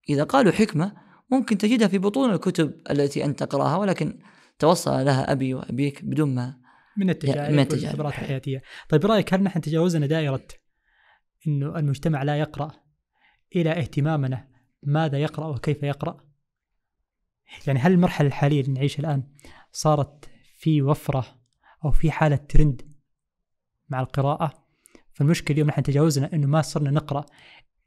إذا 0.08 0.24
قالوا 0.24 0.52
حكمة 0.52 0.92
ممكن 1.30 1.58
تجدها 1.58 1.88
في 1.88 1.98
بطون 1.98 2.30
الكتب 2.30 2.74
التي 2.90 3.24
أنت 3.24 3.42
تقرأها 3.42 3.76
ولكن 3.76 4.18
توصل 4.58 4.90
لها 4.90 5.32
أبي 5.32 5.54
وأبيك 5.54 6.04
بدون 6.04 6.34
ما 6.34 6.56
من 6.96 7.10
التجارب 7.10 7.52
من 7.52 7.58
التجارب. 7.58 8.06
الحياتية. 8.06 8.62
طيب 8.88 9.06
رايك 9.06 9.34
هل 9.34 9.42
نحن 9.42 9.60
تجاوزنا 9.60 10.06
دائرة 10.06 10.46
إنه 11.46 11.78
المجتمع 11.78 12.22
لا 12.22 12.36
يقرأ؟ 12.36 12.81
إلى 13.56 13.70
اهتمامنا 13.70 14.48
ماذا 14.82 15.18
يقرأ 15.18 15.46
وكيف 15.46 15.82
يقرأ. 15.82 16.20
يعني 17.66 17.78
هل 17.78 17.92
المرحلة 17.92 18.28
الحالية 18.28 18.60
اللي 18.60 18.72
نعيشها 18.72 19.00
الآن 19.00 19.24
صارت 19.72 20.30
في 20.58 20.82
وفرة 20.82 21.40
أو 21.84 21.90
في 21.90 22.10
حالة 22.10 22.36
ترند 22.36 22.82
مع 23.88 24.00
القراءة؟ 24.00 24.66
فالمشكلة 25.12 25.54
اليوم 25.54 25.68
نحن 25.68 25.82
تجاوزنا 25.82 26.32
أنه 26.32 26.46
ما 26.46 26.62
صرنا 26.62 26.90
نقرأ 26.90 27.26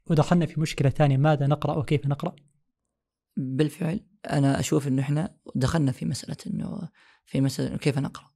ودخلنا 0.06 0.46
في 0.46 0.60
مشكلة 0.60 0.90
ثانية 0.90 1.16
ماذا 1.16 1.46
نقرأ 1.46 1.76
وكيف 1.76 2.06
نقرأ؟ 2.06 2.36
بالفعل 3.36 4.00
أنا 4.30 4.60
أشوف 4.60 4.88
أنه 4.88 5.02
إحنا 5.02 5.36
دخلنا 5.54 5.92
في 5.92 6.04
مسألة 6.04 6.36
أنه 6.46 6.88
في 7.26 7.40
مسألة 7.40 7.76
كيف 7.76 7.98
نقرأ. 7.98 8.30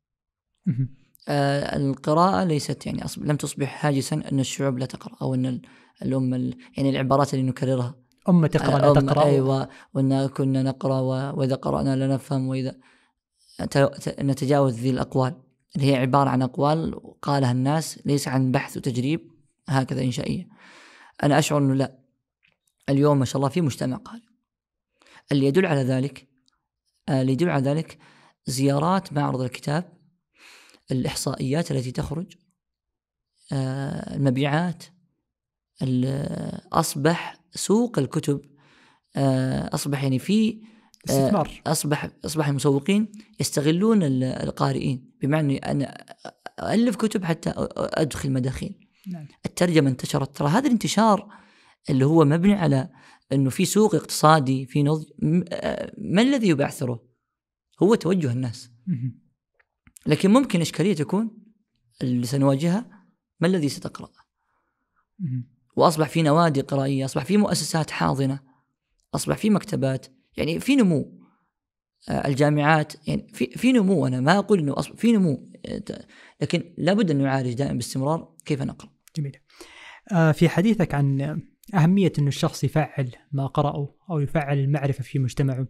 آه 0.68 0.88
القراءة 1.28 2.44
ليست 2.44 2.86
يعني 2.86 3.04
أصب 3.04 3.24
لم 3.24 3.36
تصبح 3.36 3.86
هاجسا 3.86 4.22
أن 4.32 4.40
الشعوب 4.40 4.78
لا 4.78 4.86
تقرأ 4.86 5.16
أو 5.22 5.34
أن 5.34 5.60
الأمة 6.02 6.52
يعني 6.76 6.90
العبارات 6.90 7.34
اللي 7.34 7.44
نكررها. 7.44 7.94
أمة 8.28 8.46
تقرأ 8.46 8.78
لا 8.78 9.00
تقرأ. 9.00 9.24
أيوة 9.24 9.68
وأن 9.94 10.26
كنا 10.26 10.62
نقرأ 10.62 11.00
وإذا 11.30 11.54
قرأنا 11.54 11.96
لا 11.96 12.06
نفهم 12.06 12.48
وإذا 12.48 12.74
نتجاوز 14.20 14.74
ذي 14.74 14.90
الأقوال. 14.90 15.34
اللي 15.76 15.92
هي 15.92 15.96
عبارة 15.96 16.30
عن 16.30 16.42
أقوال 16.42 17.00
قالها 17.22 17.52
الناس 17.52 18.00
ليس 18.04 18.28
عن 18.28 18.52
بحث 18.52 18.76
وتجريب 18.76 19.30
هكذا 19.68 20.02
إنشائية. 20.02 20.48
أنا 21.22 21.38
أشعر 21.38 21.58
أنه 21.58 21.74
لا. 21.74 21.98
اليوم 22.88 23.18
ما 23.18 23.24
شاء 23.24 23.36
الله 23.36 23.48
في 23.48 23.60
مجتمع 23.60 23.96
قارئ. 23.96 24.20
اللي 25.32 25.46
يدل 25.46 25.66
على 25.66 25.82
ذلك 25.82 26.28
آه، 27.08 27.20
اللي 27.20 27.32
يدل 27.32 27.50
على 27.50 27.62
ذلك 27.62 27.98
زيارات 28.46 29.12
معرض 29.12 29.40
الكتاب 29.40 29.92
الإحصائيات 30.92 31.70
التي 31.70 31.92
تخرج 31.92 32.26
آه، 33.52 34.16
المبيعات 34.16 34.84
أصبح 36.72 37.40
سوق 37.54 37.98
الكتب 37.98 38.40
آه، 39.16 39.74
أصبح 39.74 40.02
يعني 40.02 40.18
في 40.18 40.62
استثمار. 41.08 41.62
أصبح 41.66 42.10
أصبح 42.24 42.48
المسوقين 42.48 43.12
يستغلون 43.40 44.02
القارئين 44.22 45.10
بمعنى 45.22 45.56
أنا 45.56 46.04
الف 46.62 46.96
كتب 46.96 47.24
حتى 47.24 47.52
أدخل 47.76 48.32
مداخيل. 48.32 48.88
نعم. 49.06 49.28
الترجمة 49.46 49.90
انتشرت. 49.90 50.36
ترى 50.36 50.48
هذا 50.48 50.66
الانتشار 50.66 51.28
اللي 51.90 52.06
هو 52.06 52.24
مبني 52.24 52.54
على 52.54 52.88
إنه 53.32 53.50
في 53.50 53.64
سوق 53.64 53.94
اقتصادي 53.94 54.66
في 54.66 54.82
نضج 54.82 55.04
ما 55.98 56.22
الذي 56.22 56.48
يبعثره؟ 56.48 57.04
هو 57.82 57.94
توجه 57.94 58.32
الناس. 58.32 58.70
لكن 60.06 60.30
ممكن 60.30 60.60
إشكالية 60.60 60.94
تكون 60.94 61.38
اللي 62.02 62.26
سنواجهها 62.26 63.06
ما 63.40 63.46
الذي 63.46 63.68
ستقرأ؟ 63.68 64.10
وأصبح 65.76 66.08
في 66.08 66.22
نوادي 66.22 66.60
قرائية، 66.60 67.04
أصبح 67.04 67.24
في 67.24 67.36
مؤسسات 67.36 67.90
حاضنة، 67.90 68.40
أصبح 69.14 69.36
في 69.36 69.50
مكتبات، 69.50 70.06
يعني 70.36 70.60
في 70.60 70.76
نمو 70.76 71.20
آه، 72.08 72.28
الجامعات 72.28 73.08
يعني 73.08 73.26
في 73.32 73.46
في 73.46 73.72
نمو 73.72 74.06
أنا 74.06 74.20
ما 74.20 74.38
أقول 74.38 74.58
إنه 74.58 74.78
أصلا 74.78 74.96
في 74.96 75.12
نمو 75.12 75.50
آه، 75.66 76.06
لكن 76.40 76.74
لابد 76.78 77.10
أن 77.10 77.22
نعالج 77.22 77.52
دائما 77.52 77.74
باستمرار 77.74 78.34
كيف 78.44 78.62
نقرأ. 78.62 78.90
جميل. 79.16 79.36
آه، 80.12 80.32
في 80.32 80.48
حديثك 80.48 80.94
عن 80.94 81.40
أهمية 81.74 82.12
إنه 82.18 82.28
الشخص 82.28 82.64
يفعل 82.64 83.12
ما 83.32 83.46
قرأه 83.46 83.94
أو 84.10 84.20
يفعل 84.20 84.58
المعرفة 84.58 85.02
في 85.02 85.18
مجتمعه 85.18 85.66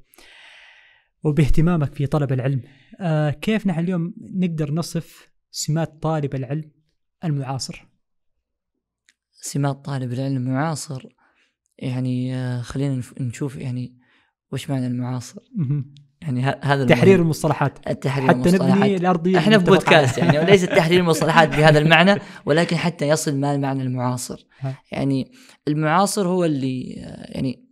وباهتمامك 1.25 1.95
في 1.95 2.07
طلب 2.07 2.33
العلم. 2.33 2.63
كيف 3.41 3.67
نحن 3.67 3.81
اليوم 3.81 4.15
نقدر 4.21 4.73
نصف 4.73 5.31
سمات 5.51 6.03
طالب 6.03 6.35
العلم 6.35 6.71
المعاصر؟ 7.25 7.87
سمات 9.33 9.85
طالب 9.85 10.13
العلم 10.13 10.37
المعاصر 10.37 11.07
يعني 11.79 12.33
خلينا 12.63 13.03
نشوف 13.21 13.57
يعني 13.57 13.99
وش 14.53 14.71
معنى 14.71 14.87
المعاصر؟ 14.87 15.41
يعني 16.23 16.43
هذا 16.43 16.87
تحرير 16.87 17.21
المصطلحات. 17.21 17.89
التحرير 17.91 18.29
حتى 18.29 18.37
المصطلحات. 18.37 18.79
نبني 18.79 18.97
الأرضية 18.97 19.39
إحنا 19.39 19.59
في 19.59 19.65
بودكاست 19.65 20.19
يعني 20.19 20.39
وليس 20.39 20.63
تحرير 20.63 21.01
المصطلحات 21.01 21.49
بهذا 21.49 21.79
المعنى 21.79 22.21
ولكن 22.47 22.77
حتى 22.77 23.09
يصل 23.09 23.37
ما 23.37 23.55
المعنى 23.55 23.83
المعاصر. 23.83 24.47
يعني 24.93 25.33
المعاصر 25.69 26.29
هو 26.29 26.45
اللي 26.45 26.83
يعني 27.29 27.70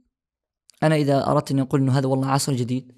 أنا 0.82 0.94
إذا 0.94 1.26
أردت 1.26 1.50
اني 1.50 1.62
أقول 1.62 1.80
إنه 1.80 1.98
هذا 1.98 2.06
والله 2.06 2.28
عصر 2.28 2.52
جديد 2.52 2.92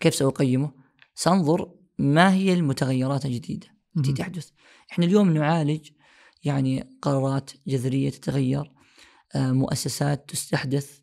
كيف 0.00 0.14
سأقيمه؟ 0.14 0.72
سأنظر 1.14 1.70
ما 1.98 2.32
هي 2.32 2.52
المتغيرات 2.52 3.26
الجديدة 3.26 3.66
التي 3.96 4.12
تحدث. 4.12 4.50
إحنا 4.92 5.04
اليوم 5.04 5.32
نعالج 5.32 5.90
يعني 6.44 6.98
قرارات 7.02 7.50
جذرية 7.66 8.10
تتغير 8.10 8.72
آه، 9.34 9.52
مؤسسات 9.52 10.30
تستحدث 10.30 10.98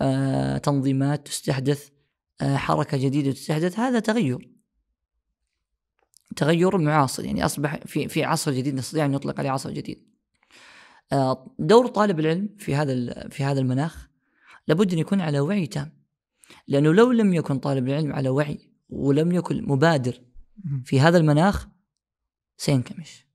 آه، 0.00 0.58
تنظيمات 0.58 1.26
تستحدث 1.26 1.88
آه، 2.40 2.56
حركة 2.56 2.96
جديدة 2.96 3.32
تستحدث. 3.32 3.78
هذا 3.78 4.00
تغير. 4.00 4.50
تغير 6.36 6.78
معاصر 6.78 7.24
يعني 7.24 7.44
أصبح 7.44 7.76
في 7.86 8.08
في 8.08 8.24
عصر 8.24 8.52
جديد 8.52 8.74
نستطيع 8.74 9.04
أن 9.04 9.10
نطلق 9.10 9.38
عليه 9.40 9.50
عصر 9.50 9.70
جديد. 9.70 10.06
دور 11.58 11.86
طالب 11.86 12.20
العلم 12.20 12.56
في 12.58 12.74
هذا 12.74 13.28
في 13.28 13.44
هذا 13.44 13.60
المناخ. 13.60 14.05
لابد 14.68 14.92
أن 14.92 14.98
يكون 14.98 15.20
على 15.20 15.40
وعي 15.40 15.66
تام 15.66 15.92
لأنه 16.68 16.94
لو 16.94 17.12
لم 17.12 17.34
يكن 17.34 17.58
طالب 17.58 17.88
العلم 17.88 18.12
على 18.12 18.28
وعي 18.28 18.58
ولم 18.88 19.32
يكن 19.32 19.64
مبادر 19.68 20.20
في 20.84 21.00
هذا 21.00 21.18
المناخ 21.18 21.68
سينكمش 22.56 23.26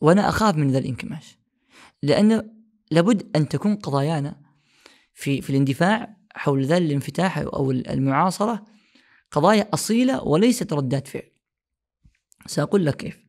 وأنا 0.00 0.28
أخاف 0.28 0.56
من 0.56 0.70
ذا 0.70 0.78
الانكماش 0.78 1.38
لأن 2.02 2.50
لابد 2.90 3.36
أن 3.36 3.48
تكون 3.48 3.76
قضايانا 3.76 4.40
في 5.14 5.42
في 5.42 5.50
الاندفاع 5.50 6.16
حول 6.34 6.64
ذا 6.64 6.76
الانفتاح 6.76 7.38
أو 7.38 7.70
المعاصرة 7.70 8.66
قضايا 9.30 9.68
أصيلة 9.74 10.22
وليست 10.24 10.72
ردات 10.72 11.08
فعل. 11.08 11.30
سأقول 12.46 12.86
لك 12.86 12.96
كيف. 12.96 13.26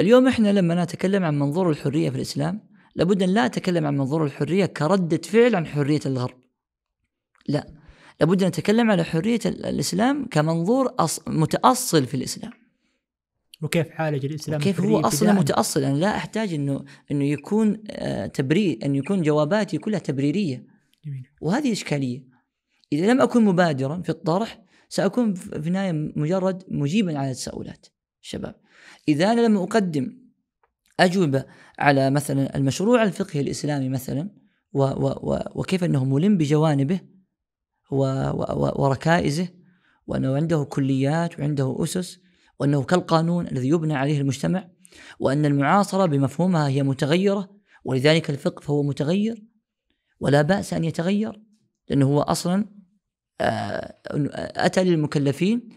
اليوم 0.00 0.28
إحنا 0.28 0.52
لما 0.52 0.84
نتكلم 0.84 1.24
عن 1.24 1.38
منظور 1.38 1.70
الحرية 1.70 2.10
في 2.10 2.16
الإسلام 2.16 2.67
لابد 2.98 3.22
أن 3.22 3.28
لا 3.28 3.46
نتكلم 3.46 3.86
عن 3.86 3.96
منظور 3.96 4.24
الحرية 4.24 4.66
كرده 4.66 5.16
فعل 5.16 5.54
عن 5.54 5.66
حرية 5.66 6.00
الغرب. 6.06 6.38
لا 7.48 7.66
لابد 8.20 8.42
أن 8.42 8.48
نتكلم 8.48 8.90
على 8.90 9.04
حرية 9.04 9.40
الإسلام 9.46 10.26
كمنظور 10.30 10.94
متأصل 11.26 12.06
في 12.06 12.14
الإسلام. 12.14 12.52
وكيف 13.62 13.86
عالج 13.92 14.24
الإسلام 14.24 14.60
كيف 14.60 14.80
هو 14.80 14.86
الحرية 14.86 15.06
أصلا؟ 15.06 15.32
متأصل 15.32 15.84
أنا 15.84 15.96
لا 15.96 16.16
أحتاج 16.16 16.54
إنه 16.54 16.84
إنه 17.10 17.24
يكون 17.24 17.82
آه، 17.90 18.26
تبرير 18.26 18.78
أن 18.84 18.94
يكون 18.94 19.22
جواباتي 19.22 19.78
كلها 19.78 19.98
تبريرية 19.98 20.64
جميل 21.04 21.28
وهذه 21.40 21.72
إشكالية 21.72 22.24
إذا 22.92 23.12
لم 23.12 23.20
أكن 23.20 23.44
مبادرا 23.44 24.02
في 24.02 24.08
الطرح 24.08 24.62
سأكون 24.88 25.34
في 25.34 25.68
النهاية 25.68 25.92
مجرد 26.16 26.62
مجيبا 26.68 27.18
على 27.18 27.30
التساؤلات 27.30 27.86
الشباب 28.22 28.54
إذا 29.08 29.32
أنا 29.32 29.40
لم 29.40 29.56
أقدم 29.56 30.27
أجوبة 31.00 31.44
على 31.78 32.10
مثلا 32.10 32.56
المشروع 32.56 33.02
الفقهي 33.02 33.40
الإسلامي 33.40 33.88
مثلا 33.88 34.30
و 34.72 34.82
و 34.82 35.06
و 35.06 35.38
وكيف 35.54 35.84
أنه 35.84 36.04
ملم 36.04 36.36
بجوانبه 36.36 37.00
و 37.90 38.04
و 38.30 38.82
وركائزه 38.82 39.48
وأنه 40.06 40.36
عنده 40.36 40.64
كليات 40.64 41.38
وعنده 41.38 41.76
أسس 41.80 42.20
وأنه 42.60 42.82
كالقانون 42.84 43.46
الذي 43.46 43.68
يبنى 43.68 43.94
عليه 43.94 44.20
المجتمع 44.20 44.68
وأن 45.20 45.46
المعاصرة 45.46 46.06
بمفهومها 46.06 46.68
هي 46.68 46.82
متغيرة 46.82 47.58
ولذلك 47.84 48.30
الفقه 48.30 48.60
فهو 48.60 48.82
متغير 48.82 49.44
ولا 50.20 50.42
بأس 50.42 50.72
أن 50.72 50.84
يتغير 50.84 51.42
لأنه 51.88 52.06
هو 52.06 52.20
أصلا 52.20 52.66
آه، 53.40 53.94
أتى 54.56 54.84
للمكلفين 54.84 55.68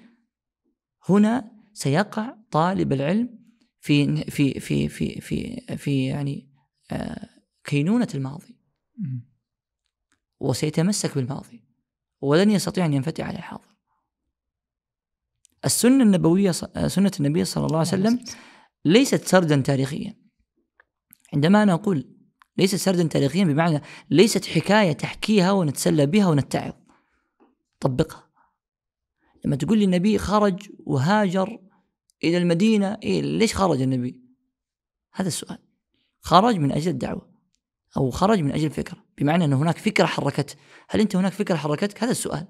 هنا 1.09 1.51
سيقع 1.73 2.35
طالب 2.51 2.93
العلم 2.93 3.40
في 3.81 4.23
في 4.31 4.59
في 4.59 4.87
في 4.89 5.21
في 5.21 5.61
في 5.77 6.05
يعني 6.05 6.49
آه، 6.91 7.29
كينونة 7.63 8.07
الماضي. 8.15 8.57
وسيتمسك 10.39 11.15
بالماضي 11.15 11.63
ولن 12.21 12.51
يستطيع 12.51 12.85
أن 12.85 12.93
ينفتح 12.93 13.25
على 13.25 13.37
الحاضر. 13.37 13.75
السنة 15.65 16.03
النبوية 16.03 16.51
ص- 16.51 16.65
سنة 16.87 17.11
النبي 17.19 17.45
صلى 17.45 17.65
الله 17.65 17.77
عليه 17.77 17.87
وسلم 17.87 18.19
ليست 18.85 19.27
سردا 19.27 19.61
تاريخيا. 19.61 20.17
عندما 21.33 21.63
أنا 21.63 21.73
أقول 21.73 22.15
ليست 22.57 22.75
سردا 22.75 23.07
تاريخيا 23.07 23.43
بمعنى 23.43 23.81
ليست 24.09 24.45
حكاية 24.45 24.91
تحكيها 24.91 25.51
ونتسلى 25.51 26.05
بها 26.05 26.27
ونتعظ. 26.27 26.73
طبقها. 27.79 28.31
لما 29.45 29.55
تقول 29.55 29.77
لي 29.77 29.85
النبي 29.85 30.17
خرج 30.17 30.69
وهاجر 30.79 31.59
إلى 32.23 32.37
المدينة 32.37 32.97
إيه 33.03 33.21
ليش 33.21 33.55
خرج 33.55 33.81
النبي؟ 33.81 34.21
هذا 35.13 35.27
السؤال. 35.27 35.57
خرج 36.21 36.55
من 36.55 36.71
أجل 36.71 36.91
الدعوة 36.91 37.31
أو 37.97 38.09
خرج 38.09 38.39
من 38.39 38.51
أجل 38.51 38.69
فكره، 38.69 38.97
بمعنى 39.17 39.45
أن 39.45 39.53
هناك 39.53 39.77
فكرة 39.77 40.05
حركته، 40.05 40.55
هل 40.89 40.99
أنت 40.99 41.15
هناك 41.15 41.33
فكرة 41.33 41.55
حركتك؟ 41.55 42.03
هذا 42.03 42.11
السؤال. 42.11 42.47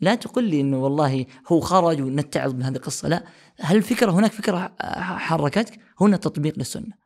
لا 0.00 0.14
تقول 0.14 0.44
لي 0.44 0.60
إنه 0.60 0.78
والله 0.78 1.26
هو 1.48 1.60
خرج 1.60 2.00
ونتعظ 2.00 2.54
من 2.54 2.62
هذه 2.62 2.76
القصة، 2.76 3.08
لا، 3.08 3.24
هل 3.60 3.76
الفكرة 3.76 4.10
هناك 4.10 4.32
فكرة 4.32 4.76
حركتك؟ 5.18 5.80
هنا 6.00 6.16
تطبيق 6.16 6.58
للسنة. 6.58 7.00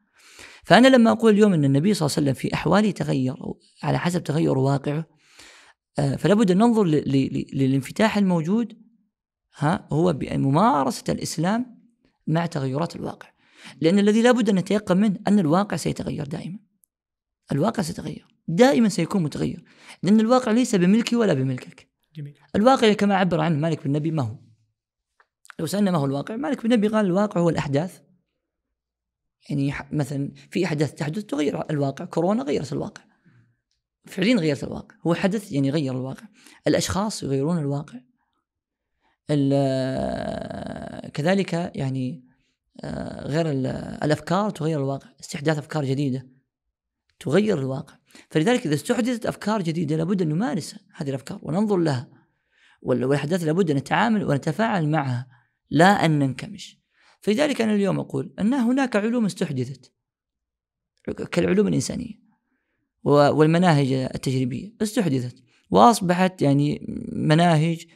فأنا 0.65 0.89
لما 0.89 1.11
أقول 1.11 1.33
اليوم 1.33 1.53
أن 1.53 1.65
النبي 1.65 1.95
صلى 1.95 2.07
الله 2.07 2.17
عليه 2.17 2.31
وسلم 2.31 2.35
في 2.35 2.55
أحواله 2.55 2.91
تغير 2.91 3.41
أو 3.41 3.61
على 3.83 3.99
حسب 3.99 4.25
تغير 4.25 4.59
واقعه 4.59 5.07
آه، 5.99 6.17
فلا 6.17 6.35
بد 6.35 6.51
أن 6.51 6.59
ننظر 6.59 6.85
للانفتاح 6.85 8.17
الموجود 8.17 8.84
ها 9.57 9.89
هو 9.93 10.13
بممارسه 10.13 11.05
الإسلام 11.09 11.85
مع 12.27 12.47
تغيرات 12.47 12.97
الواقع. 12.97 13.29
لأن 13.81 13.99
الذي 13.99 14.23
لا 14.23 14.33
بد 14.33 14.49
أن 14.49 14.55
نتيقن 14.55 14.97
منه 14.97 15.19
أن 15.29 15.39
الواقع 15.39 15.77
سيتغير 15.77 16.27
دائما. 16.27 16.59
الواقع 17.53 17.83
سيتغير، 17.83 18.27
دائما 18.49 18.89
سيكون 18.89 19.23
متغير، 19.23 19.65
لأن 20.03 20.21
الواقع 20.21 20.53
ليس 20.53 20.75
بملكي 20.75 21.17
ولا 21.17 21.35
بملكك. 21.35 21.89
جميل 22.15 22.39
الواقع 22.57 22.93
كما 22.93 23.17
عبر 23.17 23.41
عنه 23.41 23.59
مالك 23.59 23.85
بن 23.85 23.93
نبي 23.93 24.11
ما 24.11 24.23
هو؟ 24.23 24.37
لو 25.59 25.67
سألنا 25.67 25.91
ما 25.91 25.99
هو 25.99 26.05
الواقع؟ 26.05 26.37
مالك 26.37 26.67
بن 26.67 26.73
نبي 26.73 26.89
قال 26.89 27.07
الواقع 27.07 27.41
هو 27.41 27.49
الأحداث. 27.49 28.01
يعني 29.51 29.75
مثلا 29.93 30.33
في 30.51 30.65
أحداث 30.65 30.95
تحدث 30.95 31.25
تغير 31.25 31.71
الواقع، 31.71 32.05
كورونا 32.05 32.43
غيرت 32.43 32.73
الواقع. 32.73 33.03
فعليا 34.07 34.37
غيرت 34.37 34.65
الواقع، 34.65 34.97
هو 35.07 35.15
حدث 35.15 35.53
يعني 35.53 35.71
غير 35.71 35.93
الواقع. 35.93 36.27
الأشخاص 36.67 37.23
يغيرون 37.23 37.59
الواقع. 37.59 38.01
كذلك 41.15 41.53
يعني 41.75 42.25
آه، 42.85 43.27
غير 43.27 43.51
ال- 43.51 43.67
الأفكار 44.05 44.51
تغير 44.51 44.79
الواقع، 44.79 45.09
استحداث 45.21 45.59
أفكار 45.59 45.85
جديدة 45.85 46.29
تغير 47.21 47.59
الواقع، 47.59 47.95
فلذلك 48.31 48.67
إذا 48.67 48.75
استحدثت 48.75 49.27
أفكار 49.27 49.63
جديدة 49.63 49.97
لابد 49.97 50.23
أن 50.23 50.29
نمارس 50.29 50.77
هذه 50.95 51.09
الأفكار 51.09 51.39
وننظر 51.43 51.77
لها 51.77 52.09
وال- 52.83 53.05
والأحداث 53.05 53.45
لابد 53.45 53.71
أن 53.71 53.77
نتعامل 53.77 54.25
ونتفاعل 54.25 54.89
معها 54.89 55.27
لا 55.71 56.05
أن 56.05 56.19
ننكمش. 56.19 56.79
فلذلك 57.21 57.61
أنا 57.61 57.75
اليوم 57.75 58.01
أقول 58.01 58.35
أن 58.41 58.55
هناك 58.55 58.97
علوم 58.97 59.25
استحدثت 59.25 59.93
كالعلوم 61.33 61.69
الإنسانية 61.69 62.25
والمناهج 63.05 63.93
التجريبية 63.93 64.73
استحدثت 64.83 65.43
وأصبحت 65.71 66.43
يعني 66.43 66.87
مناهج 67.13 67.87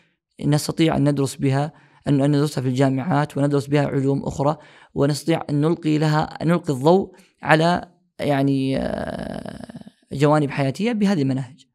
نستطيع 0.44 0.96
أن 0.96 1.08
ندرس 1.08 1.36
بها 1.36 1.72
أن 2.08 2.30
ندرسها 2.30 2.62
في 2.62 2.68
الجامعات 2.68 3.36
وندرس 3.36 3.66
بها 3.66 3.86
علوم 3.86 4.22
أخرى 4.24 4.56
ونستطيع 4.94 5.42
أن 5.50 5.60
نلقي 5.60 5.98
لها 5.98 6.38
نلقي 6.42 6.72
الضوء 6.72 7.16
على 7.42 7.92
يعني 8.20 8.78
آه، 8.78 9.90
جوانب 10.12 10.50
حياتية 10.50 10.92
بهذه 10.92 11.22
المناهج. 11.22 11.66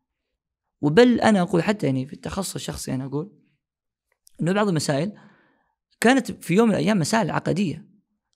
وبل 0.81 1.21
أنا 1.21 1.41
أقول 1.41 1.63
حتى 1.63 1.85
يعني 1.85 2.05
في 2.05 2.13
التخصص 2.13 2.55
الشخصي 2.55 2.93
أنا 2.93 3.05
أقول 3.05 3.31
إنه 4.41 4.51
بعض 4.51 4.67
المسائل 4.67 5.11
كانت 6.01 6.31
في 6.31 6.53
يوم 6.53 6.67
من 6.67 6.75
الأيام 6.75 6.99
مسائل 6.99 7.31
عقدية 7.31 7.85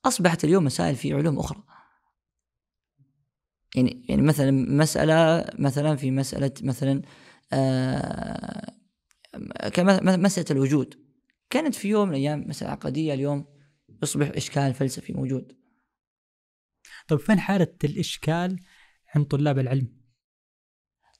أصبحت 0.05 0.43
اليوم 0.43 0.63
مسائل 0.63 0.95
في 0.95 1.13
علوم 1.13 1.39
أخرى. 1.39 1.63
يعني 3.75 4.05
يعني 4.09 4.21
مثلا 4.21 4.51
مساله 4.51 5.45
مثلا 5.59 5.95
في 5.95 6.11
مسألة 6.11 6.51
مثلا 6.61 7.01
آه 7.53 8.76
مسألة 10.17 10.45
الوجود 10.51 10.93
كانت 11.49 11.75
في 11.75 11.87
يوم 11.89 12.07
من 12.09 12.15
الأيام 12.15 12.43
مسألة 12.47 12.71
عقدية 12.71 13.13
اليوم 13.13 13.45
يصبح 14.03 14.31
إشكال 14.35 14.73
فلسفي 14.73 15.13
موجود. 15.13 15.51
طيب 17.07 17.19
فين 17.19 17.39
حالة 17.39 17.67
الإشكال 17.83 18.59
عند 19.15 19.25
طلاب 19.25 19.59
العلم؟ 19.59 19.97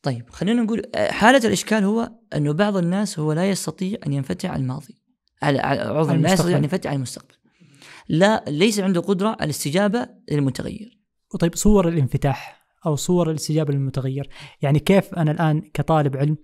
طيب 0.01 0.29
خلينا 0.29 0.61
نقول 0.63 0.81
آه، 0.95 1.11
حالة 1.11 1.47
الإشكال 1.47 1.83
هو 1.83 2.11
أنه 2.35 2.53
بعض 2.53 2.77
الناس 2.77 3.19
هو 3.19 3.33
لا 3.33 3.49
يستطيع 3.49 3.97
أن 4.07 4.13
ينفتح 4.13 4.49
على 4.49 4.61
الماضي 4.61 5.01
على 5.41 5.59
على- 5.59 5.63
عذرا 5.87 6.17
لا 6.17 6.33
يستطيع 6.33 6.57
أن. 6.57 6.63
ينفتح 6.63 6.89
على 6.89 6.95
المستقبل 6.97 7.35
لا 8.09 8.43
ليس 8.47 8.79
عنده 8.79 9.01
قدرة 9.01 9.27
على 9.29 9.43
الاستجابة 9.43 10.09
للمتغير 10.31 10.99
وطيب 11.33 11.55
صور 11.55 11.87
الانفتاح 11.87 12.67
أو 12.85 12.95
صور 12.95 13.29
الاستجابة 13.31 13.73
للمتغير 13.73 14.29
يعني 14.61 14.79
كيف 14.79 15.13
أنا 15.13 15.31
الآن 15.31 15.61
كطالب 15.73 16.17
علم 16.17 16.37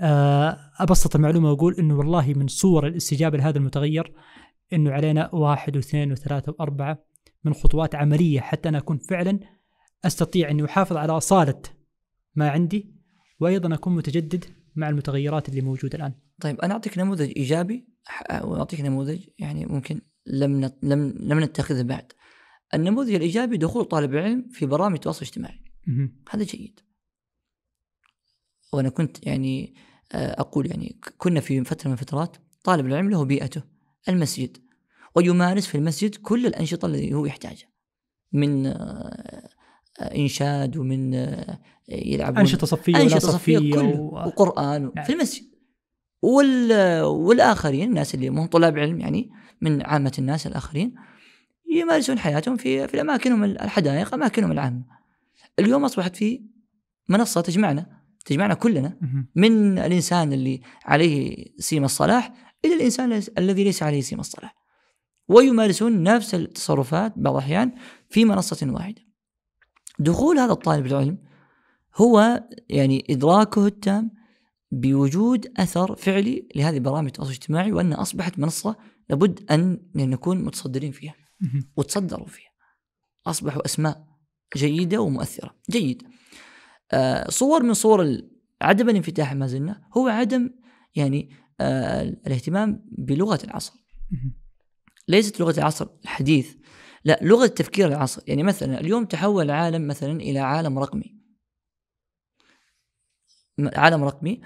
آه، 0.00 0.58
أبسط 0.80 1.16
المعلومة 1.16 1.50
وأقول 1.50 1.74
أنه 1.78 1.98
والله 1.98 2.32
من 2.36 2.46
صور 2.48 2.86
الاستجابة 2.86 3.38
لهذا 3.38 3.58
المتغير 3.58 4.12
أنه 4.72 4.90
علينا 4.90 5.34
واحد 5.34 5.76
واثنين 5.76 6.12
وثلاثة 6.12 6.54
وأربعة 6.58 7.04
من 7.44 7.54
خطوات 7.54 7.94
عملية 7.94 8.40
حتى 8.40 8.68
أنا 8.68 8.78
أكون 8.78 8.98
فعلا 8.98 9.40
أستطيع 10.04 10.50
أني 10.50 10.64
أحافظ 10.64 10.96
على 10.96 11.12
أصالة 11.16 11.62
ما 12.34 12.50
عندي 12.50 12.94
وأيضا 13.40 13.74
أكون 13.74 13.94
متجدد 13.94 14.44
مع 14.76 14.88
المتغيرات 14.88 15.48
اللي 15.48 15.60
موجودة 15.60 15.98
الآن. 15.98 16.14
طيب 16.40 16.60
أنا 16.60 16.72
أعطيك 16.74 16.98
نموذج 16.98 17.32
إيجابي 17.36 17.88
ح- 18.04 18.44
وأعطيك 18.44 18.80
نموذج 18.80 19.24
يعني 19.38 19.66
ممكن 19.66 20.00
لم 20.26 20.64
نت- 20.64 20.78
لم 20.82 21.14
لم 21.20 21.40
نتخذه 21.40 21.82
بعد. 21.82 22.12
النموذج 22.74 23.14
الإيجابي 23.14 23.56
دخول 23.56 23.84
طالب 23.84 24.12
العلم 24.14 24.48
في 24.52 24.66
برامج 24.66 24.94
التواصل 24.94 25.22
الاجتماعي. 25.22 25.64
هذا 26.30 26.44
جيد. 26.44 26.80
وأنا 28.74 28.88
كنت 28.88 29.26
يعني 29.26 29.74
آه، 30.12 30.40
أقول 30.40 30.66
يعني 30.66 30.96
كنا 31.18 31.40
في 31.40 31.64
فترة 31.64 31.88
من 31.88 31.92
الفترات 31.92 32.36
طالب 32.64 32.86
العلم 32.86 33.10
له 33.10 33.24
بيئته 33.24 33.62
المسجد. 34.08 34.56
ويمارس 35.14 35.66
في 35.66 35.74
المسجد 35.74 36.14
كل 36.14 36.46
الأنشطة 36.46 36.86
التي 36.86 37.14
هو 37.14 37.26
يحتاجها. 37.26 37.68
من 38.32 38.66
آه، 38.66 38.72
آه، 40.00 40.16
إنشاد 40.16 40.76
ومن 40.76 41.14
يلعبون 41.88 42.38
أنشطة 42.38 42.66
صفية 42.66 42.92
ولا 42.92 43.02
أنشطة 43.02 43.18
صفية 43.18 43.58
كله 43.58 44.00
و... 44.00 44.14
وقرآن 44.14 44.90
نعم. 44.94 45.04
في 45.04 45.12
المسجد. 45.12 45.44
وال 46.22 47.00
والآخرين 47.02 47.88
الناس 47.88 48.14
اللي 48.14 48.28
هم 48.28 48.46
طلاب 48.46 48.78
علم 48.78 49.00
يعني 49.00 49.30
من 49.60 49.86
عامة 49.86 50.12
الناس 50.18 50.46
الآخرين 50.46 50.94
يمارسون 51.74 52.18
حياتهم 52.18 52.56
في 52.56 52.88
في 52.88 53.00
أماكنهم 53.00 53.44
الحدائق 53.44 54.14
أماكنهم 54.14 54.52
العامة. 54.52 54.84
اليوم 55.58 55.84
أصبحت 55.84 56.16
في 56.16 56.42
منصة 57.08 57.40
تجمعنا. 57.40 58.03
تجمعنا 58.24 58.54
كلنا. 58.54 58.98
من 59.34 59.78
الإنسان 59.78 60.32
اللي 60.32 60.60
عليه 60.84 61.46
سيم 61.58 61.84
الصلاح 61.84 62.54
إلى 62.64 62.74
الإنسان 62.74 63.22
الذي- 63.38 63.64
ليس 63.64 63.82
عليه 63.82 64.00
سيم 64.00 64.20
الصلاح. 64.20 64.54
ويمارسون 65.28 66.02
نفس 66.02 66.34
التصرفات 66.34 67.12
بعض 67.16 67.34
الأحيان 67.36 67.72
في 68.10 68.24
منصة 68.24 68.66
واحدة. 68.70 69.02
دخول 69.98 70.38
هذا 70.38 70.52
الطالب 70.52 70.86
العلم 70.86 71.18
هو 71.96 72.44
يعني 72.68 73.04
إدراكه 73.10 73.66
التام 73.66 74.10
بوجود 74.72 75.52
أثر 75.56 75.96
فعلي 75.96 76.48
لهذه 76.56 76.78
برامج 76.78 77.06
التواصل 77.06 77.30
الاجتماعي 77.30 77.72
وأنها 77.72 78.02
أصبحت 78.02 78.38
منصة 78.38 78.76
لابد 79.10 79.50
أن 79.50 79.80
نكون 79.94 80.44
متصدرين 80.44 80.92
فيها. 80.92 81.14
وتصدروا 81.76 82.26
فيها. 82.26 82.50
أصبحوا 83.26 83.64
أسماء 83.64 84.04
جيدة 84.56 85.00
ومؤثرة. 85.00 85.54
جيد. 85.70 86.02
صور 87.28 87.62
من 87.62 87.74
صور 87.74 88.22
عدم 88.62 88.88
الانفتاح 88.88 89.34
ما 89.34 89.46
زلنا 89.46 89.88
هو 89.96 90.08
عدم 90.08 90.50
يعني 90.94 91.30
آه 91.60 92.02
الاهتمام 92.02 92.84
بلغة 92.98 93.38
العصر. 93.44 93.72
ليست 95.08 95.40
لغة 95.40 95.58
العصر 95.58 95.88
الحديث 96.02 96.54
لا 97.04 97.18
لغة 97.22 97.46
تفكير 97.46 97.88
العصر. 97.88 98.22
يعني 98.26 98.42
مثلا 98.42 98.80
اليوم 98.80 99.04
تحول 99.04 99.44
العالم 99.44 99.86
مثلا 99.86 100.12
إلى 100.12 100.38
عالم 100.38 100.78
رقمي. 100.78 101.20
عالم 103.58 104.04
رقمي. 104.04 104.40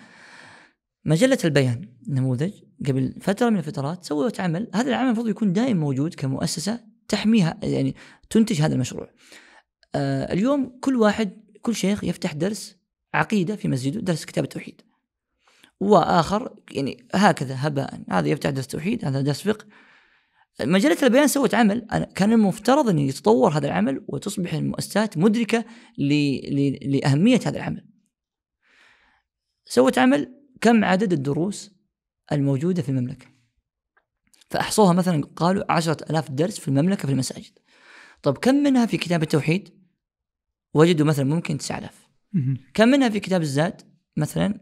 مجلة 1.05 1.39
البيان 1.45 1.97
نموذج 2.09 2.53
قبل 2.87 3.15
فترة 3.21 3.51
من 3.51 3.59
الفترات 3.59 4.05
سوت 4.05 4.41
عمل 4.41 4.71
هذا 4.75 4.89
العمل 4.89 5.07
المفروض 5.07 5.29
يكون 5.29 5.53
دائما 5.53 5.81
موجود 5.81 6.15
كمؤسسة 6.15 6.81
تحميها 7.09 7.59
يعني 7.63 7.95
تنتج 8.31 8.63
هذا 8.63 8.75
المشروع. 8.75 9.11
آه 9.95 10.33
اليوم 10.33 10.79
كل 10.81 10.97
واحد 10.97 11.38
كل 11.63 11.75
شيخ 11.75 12.05
يفتح 12.05 12.33
درس 12.33 12.77
عقيدة 13.15 13.57
في 13.57 13.69
مسجده 13.69 14.01
درس 14.01 14.25
كتاب 14.25 14.45
التوحيد. 14.45 14.83
وآخر 15.81 16.57
يعني 16.71 17.07
هكذا 17.15 17.57
هباء. 17.59 18.01
هذا 18.11 18.29
يفتح 18.29 18.51
درس 18.51 18.67
توحيد 18.67 19.05
هذا 19.05 19.21
درس 19.21 19.49
فقه. 19.49 19.67
مجلة 20.61 20.97
البيان 21.03 21.29
سوت 21.29 21.55
عمل. 21.55 22.07
كان 22.15 22.33
المفترض 22.33 22.89
أن 22.89 22.99
يتطور 22.99 23.51
هذا 23.51 23.67
العمل 23.67 24.05
وتصبح 24.09 24.55
المؤسسات 24.55 25.19
مدركة 25.19 25.65
ل... 25.99 26.13
ل... 26.55 26.79
لأهمية 26.97 27.41
هذا 27.47 27.57
العمل. 27.57 27.89
سوت 29.65 29.99
عمل 29.99 30.35
كم 30.61 30.85
عدد 30.85 31.13
الدروس 31.13 31.71
الموجودة 32.33 32.83
في 32.83 32.89
المملكة؟ 32.89 33.27
فأحصوها 34.51 34.93
مثلا 34.93 35.25
قالوا 35.37 35.73
عشرة 35.73 36.11
ألاف 36.11 36.31
درس 36.31 36.59
في 36.59 36.69
المملكة 36.69 37.07
في 37.07 37.13
المساجد. 37.13 37.59
طب 38.23 38.39
كم 38.39 38.55
منها 38.55 38.87
في 38.87 38.97
كتاب 38.97 39.23
التوحيد؟ 39.23 39.78
وجدوا 40.75 41.07
مثلا 41.07 41.25
ممكن 41.25 41.59
9000 41.59 42.09
مهم. 42.33 42.57
كم 42.75 42.89
منها 42.89 43.09
في 43.09 43.21
كتاب 43.21 43.43
الزاد؟ 43.43 43.83
مثلا 44.17 44.61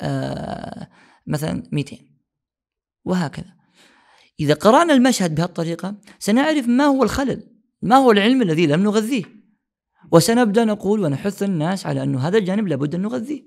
آه 0.00 0.88
مثلا 1.26 1.62
200 1.72 1.96
وهكذا. 3.04 3.54
إذا 4.40 4.54
قرأنا 4.54 4.94
المشهد 4.94 5.34
بهالطريقة 5.34 5.96
سنعرف 6.18 6.68
ما 6.68 6.84
هو 6.84 7.02
الخلل 7.02 7.46
ما 7.82 7.96
هو 7.96 8.10
العلم 8.10 8.42
الذي 8.42 8.66
لم 8.66 8.82
نغذيه. 8.82 9.24
وسنبدأ 10.12 10.64
نقول 10.64 11.00
ونحث 11.00 11.42
الناس 11.42 11.86
على 11.86 12.02
أنه 12.02 12.18
هذا 12.28 12.38
الجانب 12.38 12.68
لابد 12.68 12.94
أن 12.94 13.00
نغذيه. 13.02 13.42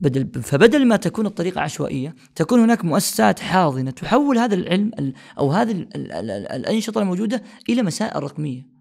بدل 0.00 0.42
فبدل 0.42 0.86
ما 0.86 0.96
تكون 0.96 1.26
الطريقة 1.26 1.60
عشوائية 1.60 2.14
تكون 2.34 2.60
هناك 2.60 2.84
مؤسسات 2.84 3.40
حاضنة 3.40 3.90
تحول 3.90 4.38
هذا 4.38 4.54
العلم 4.54 4.90
ال- 4.98 5.14
أو 5.38 5.50
هذه 5.52 5.72
ال- 5.72 5.96
ال- 5.96 6.12
ال- 6.12 6.30
ال- 6.30 6.46
الأنشطة 6.52 7.00
الموجودة 7.00 7.42
إلى 7.68 7.82
مسائل 7.82 8.22
رقمية. 8.22 8.73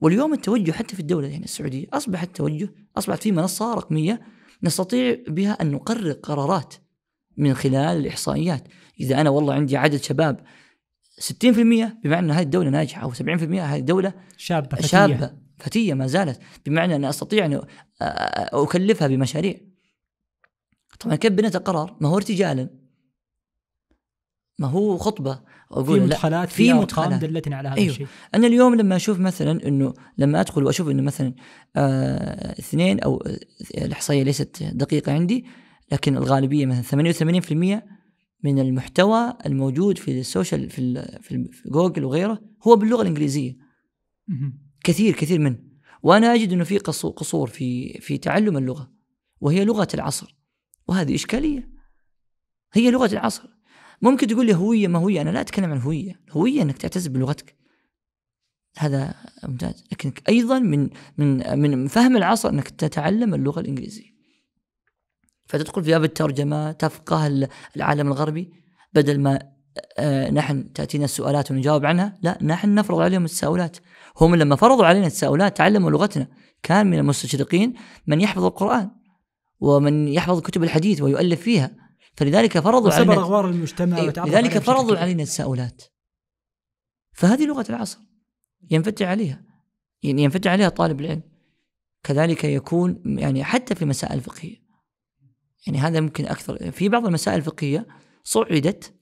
واليوم 0.00 0.32
التوجه 0.32 0.72
حتى 0.72 0.94
في 0.94 1.00
الدولة 1.00 1.28
يعني 1.28 1.44
السعودية 1.44 1.86
أصبح 1.92 2.22
التوجه 2.22 2.74
أصبحت 2.96 3.22
في 3.22 3.32
منصة 3.32 3.74
رقمية 3.74 4.20
نستطيع 4.62 5.16
بها 5.28 5.52
أن 5.52 5.70
نقرر 5.70 6.12
قرارات 6.12 6.74
من 7.36 7.54
خلال 7.54 7.96
الإحصائيات. 7.96 8.68
إذا 9.00 9.20
أنا 9.20 9.30
والله 9.30 9.54
عندي 9.54 9.76
عدد 9.76 10.02
شباب 10.02 10.40
60% 11.20 11.24
بمعنى 12.04 12.18
أن 12.18 12.30
هذه 12.30 12.42
الدولة 12.42 12.70
ناجحة 12.70 13.02
أو 13.02 13.14
70% 13.14 13.20
هذه 13.20 13.76
الدولة 13.76 14.12
شابة 14.36 14.76
فتية. 14.76 14.86
شابة 14.86 15.32
فتية 15.58 15.94
ما 15.94 16.06
زالت. 16.06 16.40
بمعنى 16.66 16.96
أن 16.96 17.04
أستطيع 17.04 17.46
أن 17.46 17.62
أكلفها 18.52 19.08
بمشاريع. 19.08 19.60
طبعا 21.00 21.16
كيف 21.16 21.32
بنيت 21.32 21.56
القرار 21.56 21.96
ما 22.00 22.08
هو 22.08 22.16
ارتجالا. 22.16 22.70
ما 24.58 24.66
هو 24.66 24.98
خطبة. 24.98 25.42
في 25.68 25.74
أقول 25.74 25.98
لا 25.98 26.04
مدخلات 26.04 26.48
في 26.48 26.54
في 26.54 26.70
أرقام 26.72 26.82
مدخلات. 26.82 27.20
دلتنا 27.24 27.56
على 27.56 27.68
هذا 27.68 27.76
أيوه. 27.76 27.90
الشيء 27.90 28.06
أنا 28.34 28.46
اليوم 28.46 28.74
لما 28.74 28.96
أشوف 28.96 29.18
مثلا 29.20 29.68
إنه 29.68 29.94
لما 30.18 30.40
أدخل 30.40 30.64
وأشوف 30.64 30.88
إنه 30.88 31.02
مثلا 31.02 31.34
آه 31.76 32.52
اثنين 32.58 33.00
أو 33.00 33.16
آه، 33.16 33.38
الإحصائية 33.84 34.22
ليست 34.22 34.62
دقيقة 34.62 35.12
عندي 35.12 35.44
لكن 35.92 36.16
الغالبية 36.16 36.66
مثلا 36.66 37.12
88% 37.82 37.82
من 38.44 38.58
المحتوى 38.58 39.34
الموجود 39.46 39.98
في 39.98 40.20
السوشيال 40.20 40.70
في, 40.70 40.78
ال- 40.78 41.22
في, 41.22 41.44
في 41.52 41.68
جوجل 41.68 42.04
وغيره 42.04 42.40
هو 42.66 42.76
باللغة 42.76 43.02
الإنجليزية. 43.02 43.56
كثير 44.84 45.14
كثير 45.14 45.38
منه 45.38 45.58
وأنا 46.02 46.34
أجد 46.34 46.52
إنه 46.52 46.64
في 46.64 46.78
قصو- 46.78 47.12
قصور 47.12 47.48
في 47.48 47.98
في 48.00 48.18
تعلم 48.18 48.56
اللغة 48.56 48.92
وهي 49.40 49.64
لغة 49.64 49.88
العصر 49.94 50.36
وهذه 50.88 51.14
إشكالية 51.14 51.68
هي 52.72 52.90
لغة 52.90 53.12
العصر 53.12 53.48
ممكن 54.02 54.26
تقول 54.26 54.46
لي 54.46 54.54
هوية 54.54 54.88
ما 54.88 54.98
هوية؟ 54.98 55.20
أنا 55.20 55.30
لا 55.30 55.40
أتكلم 55.40 55.70
عن 55.70 55.80
هوية. 55.80 56.20
هوية 56.30 56.62
إنك 56.62 56.78
تعتز 56.78 57.06
بلغتك. 57.06 57.56
هذا 58.78 59.14
ممتاز. 59.44 59.84
لكن 59.92 60.12
أيضا 60.28 60.58
من 60.58 60.88
من 61.18 61.58
من 61.58 61.88
فهم 61.88 62.16
العصر 62.16 62.48
إنك 62.48 62.68
تتعلم 62.68 63.34
اللغة 63.34 63.60
الإنجليزية. 63.60 64.18
فتدخل 65.46 65.84
في 65.84 65.90
باب 65.90 66.04
الترجمة 66.04 66.72
تفقه 66.72 67.26
ال- 67.26 67.48
العالم 67.76 68.06
الغربي 68.08 68.52
بدل 68.92 69.20
ما 69.20 69.38
آه، 69.98 70.30
نحن 70.30 70.72
تأتينا 70.72 71.04
السؤالات 71.04 71.50
ونجاوب 71.50 71.86
عنها 71.86 72.18
لا 72.22 72.38
نحن 72.42 72.74
نفرض 72.74 72.98
عليهم 73.00 73.24
التساؤلات. 73.24 73.76
هم 74.20 74.34
لما 74.34 74.56
فرضوا 74.56 74.86
علينا 74.86 75.06
التساؤلات 75.06 75.56
تعلموا 75.56 75.90
لغتنا. 75.90 76.26
كان 76.62 76.86
من 76.86 76.98
المستشرقين 76.98 77.74
من 78.06 78.20
يحفظ 78.20 78.44
القرآن 78.44 78.90
ومن 79.60 80.08
يحفظ 80.08 80.40
كتب 80.40 80.62
الحديث 80.62 81.02
ويؤلف 81.02 81.40
فيها. 81.40 81.70
فلذلك 82.18 82.58
فرضوا 82.58 82.92
علينا 82.92 83.12
اغوار 83.14 83.48
المجتمع 83.48 84.02
وتعرف 84.02 84.28
لذلك 84.28 84.58
فرضوا. 84.58 84.98
علينا 84.98 85.22
التساؤلات. 85.22 85.82
فهذه 87.12 87.46
لغة 87.46 87.64
العصر 87.70 87.98
ينفتح 88.70 89.06
عليها. 89.06 89.44
يعني 90.02 90.22
ينفتح 90.22 90.50
عليها 90.50 90.68
طالب 90.68 91.00
العلم. 91.00 91.22
كذلك 92.02 92.44
يكون 92.44 93.02
يعني 93.18 93.44
حتى 93.44 93.74
في 93.74 93.84
مسائل 93.84 94.14
الفقهية 94.14 94.56
يعني 95.66 95.78
هذا 95.78 96.00
ممكن 96.00 96.26
أكثر. 96.26 96.70
في 96.70 96.88
بعض 96.88 97.06
المسائل 97.06 97.38
الفقهية 97.38 97.86
صعدت 98.24 98.94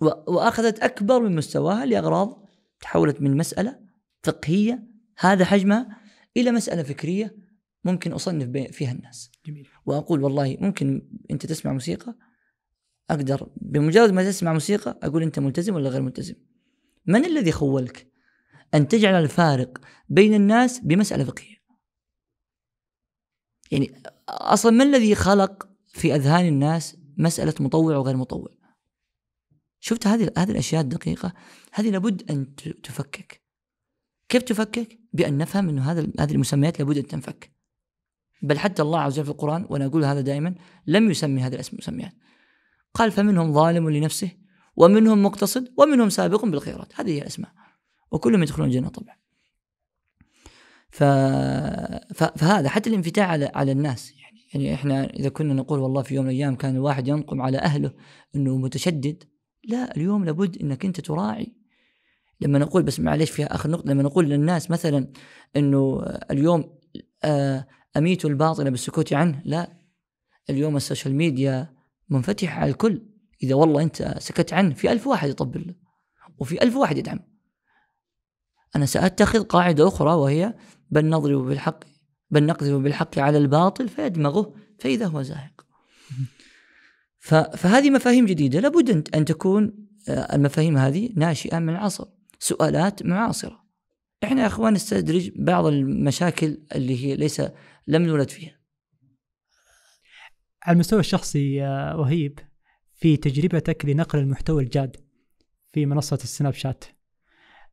و- 0.00 0.32
وأخذت 0.34 0.78
أكبر 0.78 1.20
من 1.20 1.36
مستواها 1.36 1.86
لأغراض 1.86 2.44
تحولت 2.80 3.20
من 3.20 3.36
مسألة 3.36 3.78
فقهية 4.22 4.82
هذا 5.18 5.44
حجمها 5.44 5.88
إلى 6.36 6.50
مسألة 6.50 6.82
فكرية 6.82 7.36
ممكن 7.86 8.12
أصنف 8.12 8.46
بي- 8.46 8.68
فيها 8.68 8.92
الناس. 8.92 9.30
جميل. 9.46 9.68
وأقول 9.86 10.22
والله 10.22 10.56
ممكن 10.60 11.08
أنت 11.30 11.46
تسمع 11.46 11.72
موسيقى 11.72 12.14
أقدر 13.10 13.50
بمجرد 13.56 14.10
ما 14.10 14.24
تسمع 14.24 14.52
موسيقى 14.52 14.98
أقول 15.02 15.22
أنت 15.22 15.38
ملتزم 15.38 15.74
ولا 15.74 15.88
غير 15.90 16.02
ملتزم؟ 16.02 16.34
من 17.06 17.24
الذي 17.24 17.52
خولك 17.52 18.12
أن 18.74 18.88
تجعل 18.88 19.22
الفارق 19.22 19.78
بين 20.08 20.34
الناس 20.34 20.80
بمسألة 20.80 21.24
فقهية؟ 21.24 21.56
يعني 23.70 24.02
أصلا 24.28 24.72
ما 24.72 24.84
الذي 24.84 25.14
خلق 25.14 25.68
في 25.88 26.14
أذهان 26.14 26.46
الناس 26.46 26.96
مسألة 27.16 27.54
مطوع 27.60 27.96
وغير 27.96 28.16
مطوع؟ 28.16 28.48
شفت 29.80 30.06
هذه 30.06 30.30
هذه 30.38 30.50
الأشياء 30.50 30.82
الدقيقة؟ 30.82 31.34
هذه 31.72 31.90
لابد 31.90 32.30
أن 32.30 32.54
تفكك. 32.82 33.42
كيف 34.28 34.42
تفكك؟ 34.42 34.98
بأن 35.12 35.38
نفهم 35.38 35.68
إنه 35.68 35.90
هذا 35.92 36.06
هذه 36.20 36.32
المسميات 36.32 36.78
لابد 36.78 36.98
أن 36.98 37.06
تنفك. 37.06 37.55
بل 38.42 38.58
حتى 38.58 38.82
الله 38.82 39.00
عز 39.00 39.12
وجل 39.12 39.24
في 39.24 39.30
القرآن 39.30 39.66
وأنا 39.70 39.86
أقول 39.86 40.04
هذا 40.04 40.20
دائما 40.20 40.54
لم 40.86 41.10
يسمي 41.10 41.40
هذه 41.40 41.54
المسميات 41.72 42.12
قال 42.94 43.10
فمنهم 43.10 43.52
ظالم 43.52 43.90
لنفسه 43.90 44.30
ومنهم 44.76 45.22
مقتصد 45.22 45.68
ومنهم 45.76 46.08
سابق 46.08 46.44
بالخيرات. 46.44 47.00
هذه 47.00 47.10
هي 47.10 47.18
الأسماء. 47.18 47.50
وكلهم 48.10 48.42
يدخلون 48.42 48.68
الجنة 48.68 48.88
طبعا. 48.88 49.16
ف... 50.90 51.02
ف... 52.14 52.24
فهذا 52.24 52.68
حتى 52.68 52.90
الانفتاح 52.90 53.30
على 53.30 53.50
على 53.54 53.72
الناس. 53.72 54.12
يعني 54.12 54.48
يعني 54.54 54.74
إحنا 54.74 55.04
إذا 55.04 55.28
كنا 55.28 55.54
نقول 55.54 55.78
والله 55.78 56.02
في 56.02 56.14
يوم 56.14 56.24
من 56.24 56.30
الأيام 56.30 56.56
كان 56.56 56.74
الواحد 56.74 57.08
ينقم 57.08 57.42
على 57.42 57.58
أهله 57.58 57.92
إنه 58.34 58.56
متشدد 58.56 59.24
لا 59.64 59.96
اليوم 59.96 60.24
لابد 60.24 60.62
إنك 60.62 60.84
أنت 60.84 61.00
تراعي. 61.00 61.52
لما 62.40 62.58
نقول 62.58 62.82
بس 62.82 63.00
معلش 63.00 63.30
فيها 63.30 63.54
آخر 63.54 63.70
نقطة 63.70 63.90
لما 63.90 64.02
نقول 64.02 64.28
للناس 64.28 64.70
مثلا 64.70 65.12
إنه 65.56 66.02
اليوم 66.30 66.78
آه 67.24 67.66
أميت 67.98 68.24
الباطل 68.24 68.70
بالسكوت 68.70 69.12
عنه؟ 69.12 69.42
لا. 69.44 69.72
اليوم 70.50 70.76
ال 70.76 70.81
social 70.81 71.14
media 71.14 71.74
منفتحة 72.08 72.60
على 72.60 72.70
الكل. 72.70 73.02
إذا 73.42 73.54
والله 73.54 73.82
أنت 73.82 74.14
سكت 74.18 74.52
عنه 74.52 74.74
في 74.74 74.92
ألف 74.92 75.06
واحد 75.06 75.28
يطبل 75.28 75.66
له 75.66 75.74
وفي 76.38 76.62
ألف 76.62 76.76
واحد 76.76 76.98
يدعم. 76.98 77.20
أنا 78.76 78.86
سأتخذ 78.86 79.42
قاعدة 79.42 79.88
أخرى 79.88 80.14
وهي 80.14 80.54
بل 80.90 81.08
نضرب 81.08 81.46
بالحق 81.46 81.84
بل 82.30 82.46
نقذف 82.46 82.74
بالحق 82.74 83.18
على 83.18 83.38
الباطل 83.38 83.88
فيدمغه 83.88 84.54
فإذا 84.78 85.06
هو 85.06 85.22
زاهق. 85.22 85.66
فهذه 87.56 87.90
مفاهيم 87.90 88.26
جديدة. 88.26 88.60
لابد 88.60 89.08
أن- 89.16 89.24
تكون 89.24 89.86
آه، 90.08 90.34
المفاهيم 90.36 90.76
هذه 90.76 91.10
ناشئة 91.16 91.58
من 91.58 91.68
العصر 91.68 92.04
سؤالات 92.38 93.02
معاصرة. 93.02 93.65
إحنا 94.24 94.42
يا 94.42 94.46
أخوان 94.46 94.72
نستدرج 94.72 95.30
بعض 95.36 95.66
المشاكل 95.66 96.58
اللي 96.74 97.04
هي 97.04 97.16
ليس 97.16 97.42
لم 97.86 98.02
نولد 98.02 98.30
فيها. 98.30 98.56
على 100.62 100.74
المستوى 100.74 101.00
الشخصي 101.00 101.62
وهيب 101.94 102.38
في 102.94 103.16
تجربتك 103.16 103.84
لنقل 103.84 104.18
المحتوى 104.18 104.62
الجاد 104.62 104.96
في 105.72 105.86
منصة 105.86 106.18
السناب 106.22 106.52
شات. 106.52 106.84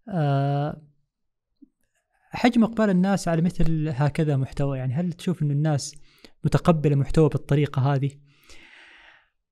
آه، 0.10 0.82
حجم 2.32 2.64
إقبال 2.64 2.89
الناس 2.89 3.28
على 3.28 3.41
مثل 3.41 3.89
هكذا 3.89 4.38
محتوى 4.38 4.78
يعني 4.78 4.94
هل 4.94 5.14
تشوف 5.14 5.41
أن 5.44 5.52
الناس 5.52 5.96
متقبلة 6.44 6.96
محتوى 6.96 7.30
بالطريقة 7.30 7.94
هذه؟ 7.94 8.12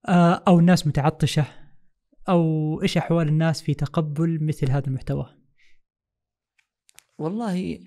آه، 0.08 0.44
أو 0.48 0.60
الناس 0.60 0.88
متعطشة؟ 0.88 1.46
أو 2.30 2.82
إيش 2.82 2.98
أحوال 2.98 3.28
الناس 3.28 3.62
في 3.62 3.74
تقبل 3.74 4.44
مثل 4.44 4.72
هذا 4.72 4.88
المحتوى؟ 4.88 5.41
والله 7.22 7.80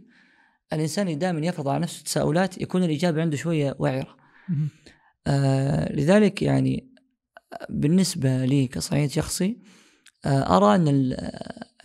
الإنسان 0.73 1.19
دائما 1.19 1.47
يفرض 1.47 1.69
على 1.69 1.83
نفسه 1.83 2.05
تساؤلات 2.05 2.61
يكون 2.61 2.85
الإجابة 2.85 3.23
عنده 3.23 3.37
شوية 3.37 3.77
وعرة. 3.79 4.17
آه 5.27 5.93
لذلك 5.93 6.43
يعني 6.43 6.95
بالنسبة 7.69 8.45
لي 8.45 8.67
كصعيد 8.67 9.11
شخصي 9.11 9.59
آه 10.25 10.57
أرى 10.57 10.75
أن 10.75 10.89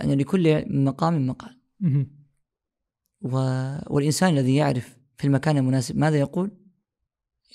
أن 0.01 0.11
لكل 0.17 0.65
مقام 0.83 1.27
مقال. 1.27 1.59
و... 3.21 3.29
والإنسان 3.87 4.33
الذي 4.33 4.55
يعرف 4.55 4.97
في 5.17 5.27
المكان 5.27 5.57
المناسب 5.57 5.97
ماذا 5.97 6.17
يقول؟ 6.19 6.51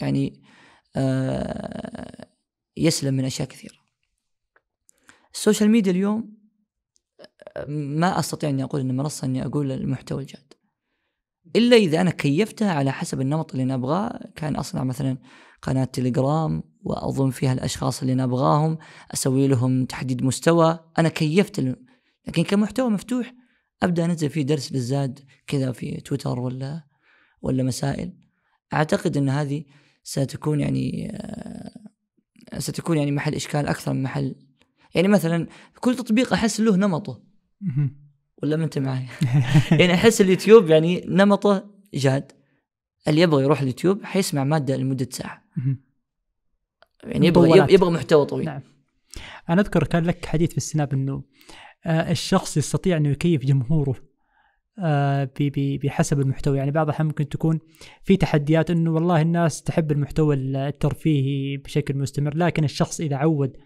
يعني 0.01 0.43
آه 0.97 2.29
يسلم 2.77 3.15
من 3.15 3.25
أشياء 3.25 3.49
كثيرة. 3.49 3.75
ال 5.35 5.40
social 5.40 5.71
media 5.71 5.93
اليوم 5.93 6.34
ما 7.69 8.19
أستطيع 8.19 8.51
أني 8.51 8.65
أقول 8.65 8.81
أن 8.81 8.97
منصة 8.97 9.25
أني 9.25 9.47
أقول 9.47 9.73
المحتوى 9.73 10.23
الجاد. 10.23 10.53
إلا 11.57 11.77
إذا 11.77 12.01
أنا 12.01 12.11
كيفتها 12.11 12.73
على 12.73 12.93
حسب 12.93 13.21
النمط 13.21 13.51
اللي 13.51 13.63
أنا 13.63 13.75
أبغاه 13.75 14.21
كان 14.37 14.57
أصنع 14.57 14.85
مثلا 14.85 15.19
قناة 15.63 15.85
تليجرام 15.85 16.63
وأضم 16.83 17.31
فيها 17.31 17.53
الأشخاص 17.53 18.01
اللي 18.01 18.13
أنا 18.13 18.25
أبغاهم 18.25 18.79
أسوي 19.15 19.49
لهم 19.49 19.85
تحديد 19.85 20.23
مستوى. 20.23 20.79
أنا 20.99 21.09
كيفت 21.09 21.59
ال... 21.59 21.77
لكن 22.29 22.43
كمحتوى 22.43 22.91
مفتوح 22.91 23.35
أبدأ 23.83 24.05
أنزل 24.05 24.31
فيه 24.31 24.43
درس 24.43 24.73
للزاد 24.73 25.21
كذا 25.47 25.73
في 25.73 26.01
تويتر 26.01 26.41
ولا 26.41 26.85
ولا 27.43 27.63
مسائل. 27.63 28.13
أعتقد 28.73 29.17
أن 29.17 29.29
هذه 29.29 29.65
ستكون 30.03 30.61
يعني 30.61 31.19
ستكون 32.59 32.99
يعني 32.99 33.13
محل 33.13 33.35
إشكال 33.35 33.67
أكثر 33.67 33.93
من 33.93 34.03
محل. 34.03 34.35
يعني 34.95 35.09
مثلا 35.09 35.47
كل 35.81 35.97
تطبيق 35.97 36.33
أحس 36.33 36.61
له 36.61 36.77
نمطه. 36.77 37.34
ولا 38.43 38.57
ما 38.57 38.65
أنت 38.65 38.79
معي 38.79 39.07
يعني 39.81 39.95
أحس 39.95 40.21
اليوتيوب 40.21 40.71
يعني 40.71 41.05
نمطه 41.09 41.71
جاد. 41.95 42.33
اللي 43.09 43.21
يبغى 43.21 43.45
يروح 43.45 43.61
اليوتيوب 43.61 44.05
حيسمع 44.05 44.45
مادة 44.45 44.77
لمدة 44.77 45.09
ساعة. 45.11 45.45
يعني 47.03 47.27
يبغى 47.27 47.75
يبغى 47.75 47.91
محتوى 47.91 48.27
طويل. 48.27 48.47
نعم. 48.47 48.63
أنا 49.49 49.61
أذكر 49.61 49.85
كان 49.85 50.05
لك 50.05 50.27
حديث 50.27 50.51
في 50.51 50.57
السناب 50.57 50.93
أنه 50.93 51.23
آه، 51.87 52.11
الشخص 52.11 52.57
يستطيع 52.57 52.97
أنه 52.97 53.09
يكيف 53.09 53.45
جمهوره 53.45 53.97
آه، 54.79 55.31
بحسب 55.57 56.21
المحتوى. 56.21 56.59
يعني 56.59 56.71
بعض 56.71 56.87
الأحيان 56.87 57.07
ممكن 57.07 57.29
تكون 57.29 57.59
في 58.05 58.17
تحديات 58.17 58.71
أنه 58.71 58.91
والله 58.91 59.23
الناس 59.23 59.63
تحب 59.63 59.93
المحتوى 59.93 60.35
الترفيهي 60.35 61.57
بشكل 61.57 61.97
مستمر 61.97 62.37
لكن 62.37 62.65
الشخص 62.65 63.01
إذا 63.01 63.17
عود 63.17 63.57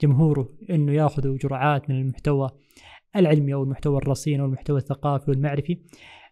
جمهوره 0.00 0.48
أنه 0.70 0.92
ياخذوا 0.92 1.38
جرعات 1.38 1.90
من 1.90 2.00
المحتوى 2.00 2.50
العلمي 3.16 3.54
أو 3.54 3.62
المحتوى 3.62 3.98
الرصين 3.98 4.40
أو 4.40 4.46
المحتوى 4.46 4.78
الثقافي 4.78 5.30
والمعرفي 5.30 5.78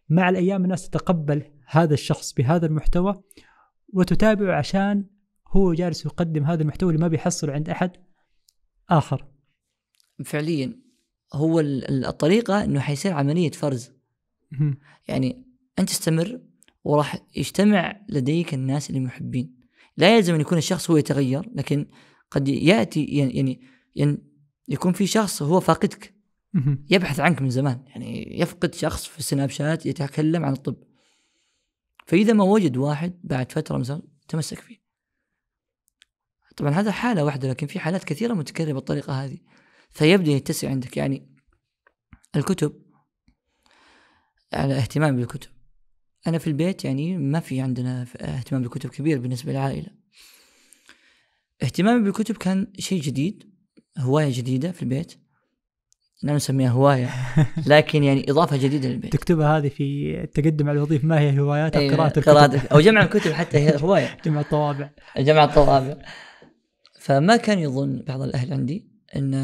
مع 0.09 0.29
الأيام 0.29 0.65
الناس 0.65 0.89
تتقبل 0.89 1.43
هذا 1.67 1.95
الشخص 1.95 2.33
بهذا 2.33 2.67
المحتوى 2.67 3.23
وتتابعه 3.93 4.59
عشان 4.59 5.07
هو 5.49 5.75
جالس 5.75 6.05
يقدم 6.05 6.45
هذا 6.45 6.63
المحتوى 6.63 6.93
اللي 6.93 7.03
ما 7.03 7.09
بيحصله 7.09 7.53
عند 7.53 7.71
أحد 7.71 7.91
آخر. 8.91 9.27
فعليا 10.25 10.81
هو 11.35 11.61
الطريقة 11.61 12.65
أنه 12.65 12.81
حيصير 12.81 13.13
عملية 13.13 13.51
فرز. 13.51 13.93
يعني 15.09 15.47
أنت 15.79 15.89
تستمر 15.89 16.41
وراح 16.85 17.17
يجتمع 17.37 18.01
لديك 18.09 18.55
الناس 18.55 18.91
اللي 18.91 19.01
محبين. 19.01 19.57
لا 19.97 20.17
يلزم 20.17 20.35
أن 20.35 20.41
يكون 20.41 20.59
الشخص 20.59 20.91
هو 20.91 20.97
يتغير 20.97 21.51
لكن 21.55 21.87
قد 22.31 22.49
يأتي 22.49 23.05
يعني, 23.05 23.61
يعني 23.95 24.23
يكون 24.69 24.93
في 24.93 25.07
شخص 25.07 25.43
هو 25.43 25.61
فاقدك. 25.61 26.16
يبحث 26.91 27.21
عنك 27.21 27.43
من 27.43 27.51
زمان 27.51 27.85
يعني 27.87 28.41
يفقد 28.41 28.75
شخص 28.75 29.07
في 29.07 29.19
السناب 29.19 29.51
شات 29.51 29.87
يتكلم 29.87 30.45
عن 30.45 30.53
الطب. 30.53 30.77
فإذا 32.07 32.33
ما 32.33 32.45
وجد 32.45 32.77
واحد 32.77 33.21
بعد 33.25 33.53
فترة 33.53 33.79
مثلا 33.79 34.03
تمسك 34.29 34.59
فيه. 34.59 34.87
طبعا 36.57 36.71
هذا 36.71 36.93
حالة 36.93 37.25
واحدة 37.25 37.49
لكن 37.49 37.67
في 37.67 37.79
حالات 37.79 38.05
كثيرة 38.05 38.35
متكررة 38.35 38.73
بالطريقة 38.73 39.25
هذه. 39.25 39.39
فيبدأ 39.91 40.31
يتسع 40.31 40.71
عندك 40.71 40.97
يعني 40.97 41.37
الكتب 42.37 42.83
على 44.53 44.79
اهتمام 44.79 45.17
بالكتب. 45.17 45.51
أنا 46.27 46.39
في 46.39 46.47
البيت 46.47 46.85
يعني 46.85 47.19
ما 47.19 47.41
في 47.41 47.61
عندنا 47.61 48.07
اهتمام 48.17 48.63
بالكتب 48.63 48.91
كبير 48.91 49.19
بالنسبة 49.21 49.53
للعائلة. 49.53 49.89
اهتمامي 51.63 52.05
بالكتب 52.05 52.37
كان 52.37 52.73
شيء 52.79 53.03
جديد 53.03 53.55
هواية 53.99 54.33
جديدة 54.37 54.73
في 54.73 54.83
البيت. 54.83 55.26
لا 56.23 56.35
نسميها 56.35 56.71
هواية. 56.71 57.11
لكن 57.67 58.05
يعني 58.05 58.31
إضافة 58.31 58.57
جديدة 58.57 58.89
للبيت. 58.89 59.13
تكتبها 59.13 59.59
هذه 59.59 59.69
في 59.69 60.17
التقدم 60.25 60.69
على 60.69 60.77
الوظيفة. 60.79 61.07
ما 61.07 61.21
هي 61.21 61.41
هوايات؟ 61.41 61.77
أو 61.77 61.89
قراءة 61.89 62.19
الكتب. 62.19 62.67
أو 62.73 62.81
جمع 62.81 63.03
الكتب 63.07 63.33
حتى 63.33 63.59
هي 63.59 63.83
هواية. 63.83 64.17
جمع 64.25 64.41
الطوابع 64.41 64.91
جمع 65.19 65.45
الطوابع 65.45 65.97
فما 67.01 67.37
كان 67.37 67.59
يظن 67.59 68.03
بعض 68.09 68.23
الأهل 68.23 68.53
عندي 68.53 68.91
أن 69.17 69.35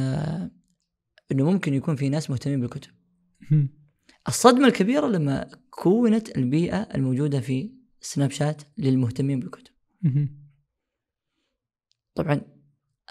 أنه 1.32 1.50
ممكن 1.50 1.74
يكون 1.74 1.96
في 1.96 2.08
ناس 2.08 2.30
مهتمين 2.30 2.60
بالكتب. 2.60 2.90
الصدمة 4.28 4.66
الكبيرة 4.66 5.06
لما 5.06 5.46
كونت 5.70 6.36
البيئة 6.38 6.76
الموجودة 6.76 7.40
في 7.40 7.72
سناب 8.00 8.30
شات 8.30 8.62
للمهتمين 8.78 9.40
بالكتب. 9.40 9.72
طبعا 12.14 12.40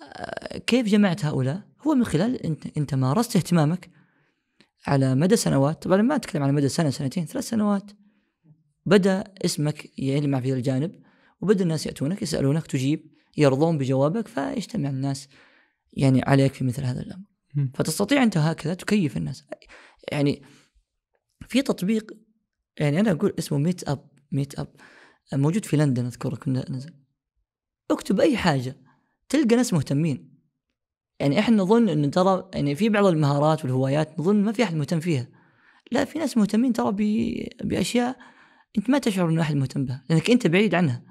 آه، 0.02 0.58
كيف 0.58 0.88
جمعت 0.88 1.26
هؤلاء؟ 1.26 1.71
هو 1.88 1.96
من 1.96 2.06
خلال 2.06 2.46
انت 2.46 2.78
انت 2.78 2.96
مارست 2.96 3.36
اهتمامك 3.36 3.90
على 4.88 5.16
مدى 5.16 5.36
سنوات. 5.36 5.84
طبعا 5.84 6.02
ما 6.02 6.16
أتكلم 6.16 6.44
على 6.44 6.52
مدى 6.52 6.70
سنة 6.70 6.90
سنتين 6.90 7.26
ثلاث 7.26 7.50
سنوات. 7.50 7.92
بدأ 8.86 9.24
اسمك 9.46 10.00
يلمع 10.00 10.40
في 10.40 10.54
الجانب 10.54 11.04
وبدأ 11.42 11.64
الناس 11.64 11.86
يأتونك 11.86 12.22
يسألونك 12.22 12.68
تجيب 12.68 13.12
يرضون 13.38 13.78
بجوابك 13.78 14.28
فيجتمع 14.28 14.90
الناس 14.90 15.28
يعني 15.94 16.22
عليك 16.22 16.54
في 16.54 16.64
مثل 16.64 16.84
هذا 16.84 17.02
الأمر. 17.02 17.26
فتستطيع 17.74 18.24
انت 18.24 18.38
هكذا 18.38 18.74
تكيف 18.74 19.18
الناس. 19.18 19.46
يعني 20.12 20.44
في 21.48 21.62
تطبيق 21.62 22.12
يعني 22.80 23.00
أنا 23.00 23.12
أقول 23.12 23.34
اسمه 23.40 23.58
Meetup 23.58 24.10
Meetup 24.32 24.76
موجود 25.34 25.66
في 25.66 25.78
لندن 25.78 26.06
اذكر 26.06 26.36
كنا 26.36 26.72
نزل. 26.72 26.94
اكتب 27.92 28.20
أي 28.20 28.38
حاجة 28.38 28.78
تلقى 29.30 29.56
ناس 29.56 29.74
مهتمين. 29.74 30.31
يعني 31.22 31.40
إحنا 31.40 31.58
نظن 31.58 31.90
انه 31.90 32.08
ترى 32.08 32.50
يعني 32.54 32.76
في 32.76 32.90
بعض 32.90 33.06
المهارات 33.06 33.64
والهوايات 33.64 34.20
نظن 34.20 34.36
ما 34.36 34.52
في 34.52 34.64
أحد 34.64 34.76
مهتم 34.76 35.00
فيها. 35.00 35.28
لا 35.92 36.06
في 36.06 36.20
ناس 36.20 36.38
مهتمين 36.38 36.74
ترى 36.74 36.92
بأشياء 37.64 38.18
أنت 38.78 38.90
ما 38.90 38.98
تشعر 38.98 39.30
انه 39.30 39.42
أحد 39.42 39.56
مهتم 39.56 39.86
بها 39.86 40.04
لأنك 40.10 40.30
أنت 40.30 40.48
بعيد 40.48 40.76
عنها. 40.76 41.04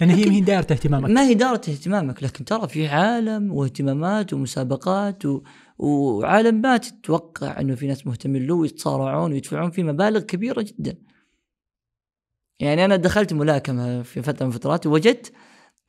لأن 0.00 0.10
هي 0.10 0.24
ما 0.24 0.32
هي 0.32 0.40
دائرة 0.40 0.66
اهتمامك. 0.70 1.10
ما 1.10 1.28
هي 1.28 1.34
دائرة 1.34 1.60
اهتمامك 1.68 2.22
لكن 2.22 2.44
ترى 2.44 2.68
في 2.68 2.88
عالم 2.88 3.52
واهتمامات 3.52 4.32
ومسابقات 4.32 5.26
و... 5.26 5.42
وعالم 5.78 6.54
ما 6.60 6.76
تتوقع 6.76 7.60
إنه 7.60 7.74
في 7.74 7.86
ناس 7.86 8.06
مهتمين 8.06 8.46
له 8.46 8.54
ويتصارعون 8.54 9.32
ويدفعون 9.32 9.70
فيه 9.70 9.82
مبالغ 9.82 10.20
كبيرة 10.20 10.62
جدا. 10.62 10.98
يعني 12.60 12.84
أنا 12.84 12.96
دخلت 12.96 13.32
ملاكمة 13.32 14.02
في 14.02 14.22
فترة 14.22 14.46
من 14.46 14.52
فترات 14.52 14.86
ووجدت 14.86 15.32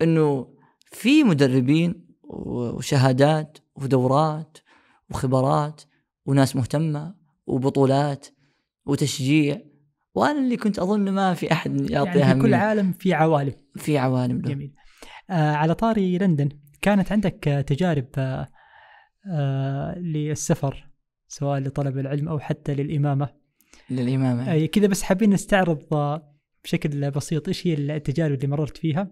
إنه 0.01 0.47
في 0.91 1.24
مدربين 1.24 2.09
وشهادات 2.30 3.57
ودورات 3.75 4.57
وخبرات 5.09 5.82
وناس 6.25 6.55
مهتمة 6.55 7.15
وبطولات 7.47 8.27
وتشجيع. 8.86 9.61
وأنا 10.15 10.39
اللي 10.39 10.57
كنت 10.57 10.80
أظن 10.80 11.09
ما 11.09 11.34
في 11.34 11.51
أحد 11.51 11.89
يعطيها 11.89 12.19
يعني 12.19 12.34
في 12.34 12.47
كل 12.47 12.53
عالم 12.53 12.91
في 12.91 13.13
عوالم. 13.13 13.53
في 13.75 13.97
عوالم 13.97 14.41
له. 14.41 14.49
جميل. 14.49 14.73
آه 15.30 15.51
على 15.55 15.75
طاري 15.75 16.17
لندن 16.17 16.49
كانت 16.82 17.11
عندك 17.11 17.63
تجارب 17.67 18.07
آه 18.17 18.47
آه 19.32 19.99
للسفر 19.99 20.89
سواء 21.27 21.59
لطلب 21.59 21.97
العلم 21.97 22.27
أو 22.27 22.39
حتى 22.39 22.75
للإمامة؟ 22.75 23.30
للإمامة. 23.89 24.53
آه 24.53 24.65
كذا 24.65 24.88
بس 24.88 25.03
حابين 25.03 25.30
نستعرض 25.30 25.93
آه، 25.93 26.36
بشكل 26.63 27.11
بسيط 27.11 27.47
إيش 27.47 27.67
هي 27.67 27.73
التجارب 27.73 28.36
اللي 28.36 28.47
مررت 28.47 28.77
فيها؟ 28.77 29.11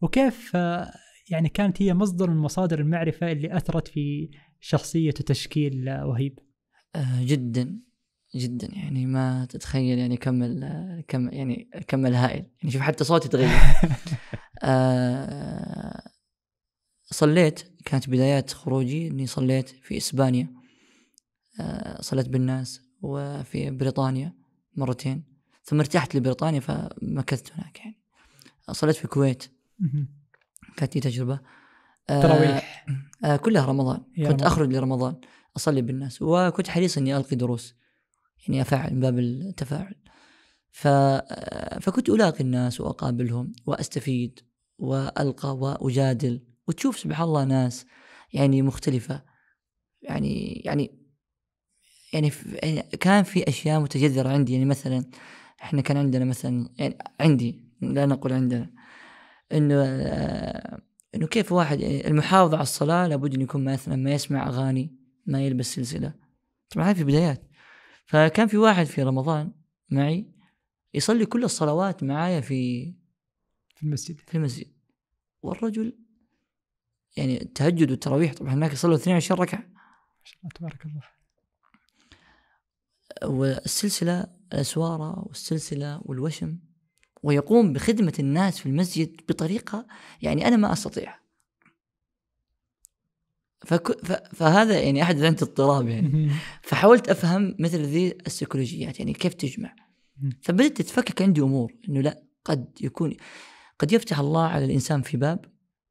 وكيف 0.00 0.52
آه 0.54 0.92
يعني 1.30 1.48
كانت 1.48 1.82
هي 1.82 1.94
مصدر 1.94 2.30
من 2.30 2.36
مصادر 2.36 2.80
المعرفة 2.80 3.32
اللي 3.32 3.56
أثرت 3.56 3.88
في 3.88 4.30
شخصية 4.60 5.08
وتشكيل 5.08 5.90
وهيب. 5.90 6.38
آه 6.96 7.24
جدا 7.24 7.80
جدا. 8.36 8.68
يعني 8.72 9.06
ما 9.06 9.44
تتخيل 9.44 9.98
يعني 9.98 10.16
كمل 10.16 11.04
كم 11.08 11.28
يعني 11.28 11.70
كمل 11.88 12.14
هائل 12.14 12.46
يعني 12.62 12.70
شوف 12.70 12.82
حتى 12.82 13.04
صوتي 13.04 13.28
تغير. 13.28 13.48
آه 14.62 16.02
صليت. 17.04 17.72
كانت 17.84 18.08
بدايات 18.08 18.52
خروجي 18.52 19.08
إني 19.08 19.26
صليت 19.26 19.68
في 19.68 19.96
إسبانيا. 19.96 20.62
آه، 21.60 22.00
صليت 22.00 22.28
بالناس 22.28 22.80
وفي 23.02 23.70
بريطانيا 23.70 24.34
مرتين. 24.76 25.24
ثم 25.64 25.80
ارتحت 25.80 26.14
لبريطانيا 26.14 26.60
فمكثت 26.60 27.52
هناك 27.52 27.78
يعني. 27.78 28.02
صليت 28.70 28.96
في 28.96 29.04
الكويت. 29.04 29.44
كانت 30.76 30.94
لي 30.94 31.00
تجربة. 31.00 31.40
آه، 32.10 32.22
تراويح. 32.22 32.86
آه 33.24 33.36
كلها 33.36 33.66
رمضان. 33.66 33.98
كنت 34.16 34.26
رمضان. 34.26 34.46
أخرج 34.46 34.74
لرمضان 34.74 35.14
أصلي 35.56 35.82
بالناس 35.82 36.22
وكنت 36.22 36.68
حريص 36.68 36.98
إني 36.98 37.16
ألقي 37.16 37.36
دروس 37.36 37.74
يعني 38.48 38.62
أفعل 38.62 38.94
من 38.94 39.00
باب 39.00 39.18
التفاعل. 39.18 39.94
ف... 40.70 40.86
آه، 40.86 41.78
فكنت 41.78 42.08
ألاقي 42.08 42.40
الناس 42.40 42.80
وأقابلهم 42.80 43.52
وأستفيد 43.66 44.40
وألقى 44.78 45.56
وأجادل 45.56 46.40
وتشوف 46.68 46.98
سبحان 46.98 47.28
الله 47.28 47.44
ناس 47.44 47.86
يعني 48.32 48.62
مختلفة. 48.62 49.22
يعني 50.02 50.62
يعني 50.64 51.02
يعني 52.12 52.32
يعني 52.62 52.82
كان 52.82 53.22
في 53.22 53.48
أشياء 53.48 53.80
متجذرة 53.80 54.28
عندي 54.28 54.52
يعني 54.52 54.64
مثلا 54.64 55.04
إحنا 55.62 55.80
كان 55.80 55.96
عندنا 55.96 56.24
مثلا 56.24 56.68
يعني 56.78 56.98
عندي 57.20 57.64
لا 57.80 58.06
نقول 58.06 58.32
عندنا 58.32 58.70
إنه 59.52 59.84
آه، 59.84 60.82
إنه 61.14 61.26
كيف 61.26 61.52
واحد 61.52 61.80
المحافظة 61.80 62.56
على 62.56 62.62
الصلاة 62.62 63.06
لابد 63.06 63.34
إنه 63.34 63.42
يكون 63.42 63.64
مثلا 63.64 63.96
ما 63.96 64.12
يسمع 64.12 64.48
أغاني 64.48 64.96
ما 65.26 65.46
يلبس 65.46 65.74
سلسلة. 65.74 66.14
طبعا 66.70 66.90
هذه 66.90 66.96
في 66.96 67.04
بدايات 67.04 67.42
فكان 68.06 68.46
في 68.46 68.56
واحد 68.56 68.86
في 68.86 69.02
رمضان 69.02 69.52
معي 69.90 70.32
يصلي 70.94 71.26
كل 71.26 71.44
الصلوات 71.44 72.02
معايا 72.02 72.40
في 72.40 72.92
في 73.76 73.82
المسجد. 73.82 74.20
في 74.20 74.34
المسجد. 74.34 74.66
والرجل 75.42 75.98
يعني 77.16 77.42
التهجد 77.42 77.90
والتراويح 77.90 78.34
طبعا 78.34 78.54
هناك 78.54 78.72
يصلوا 78.72 78.96
22 78.96 79.40
ركعة. 79.40 79.58
ما 79.58 80.24
شاء 80.24 80.38
الله 80.40 80.50
تبارك 80.54 80.86
الله. 80.86 81.02
والسلسلة 83.24 84.26
الأسوارة 84.52 85.28
والسلسلة 85.28 86.00
والوشم. 86.04 86.58
ويقوم 87.22 87.72
بخدمة 87.72 88.12
الناس 88.18 88.58
في 88.58 88.66
المسجد 88.66 89.20
بطريقة 89.28 89.86
يعني 90.22 90.48
أنا 90.48 90.56
ما 90.56 90.72
أستطيع. 90.72 91.22
فك... 93.66 94.06
ف... 94.06 94.12
فهذا 94.12 94.80
يعني 94.80 95.02
أحد 95.02 95.22
عندي 95.22 95.44
اضطراب 95.44 95.88
يعني. 95.88 96.30
فحاولت 96.62 97.08
أفهم 97.08 97.56
مثل 97.58 97.82
ذي 97.82 98.14
السيكولوجيات 98.26 98.98
يعني 98.98 99.12
كيف 99.12 99.34
تجمع. 99.34 99.74
مم. 100.20 100.30
فبدأت 100.42 100.76
تتفكك 100.76 101.22
عندي 101.22 101.40
أمور 101.40 101.74
إنه 101.88 102.00
لا 102.00 102.22
قد 102.44 102.78
يكون 102.80 103.16
قد 103.78 103.92
يفتح 103.92 104.18
الله 104.18 104.42
على 104.42 104.64
الإنسان 104.64 105.02
في 105.02 105.16
باب 105.16 105.44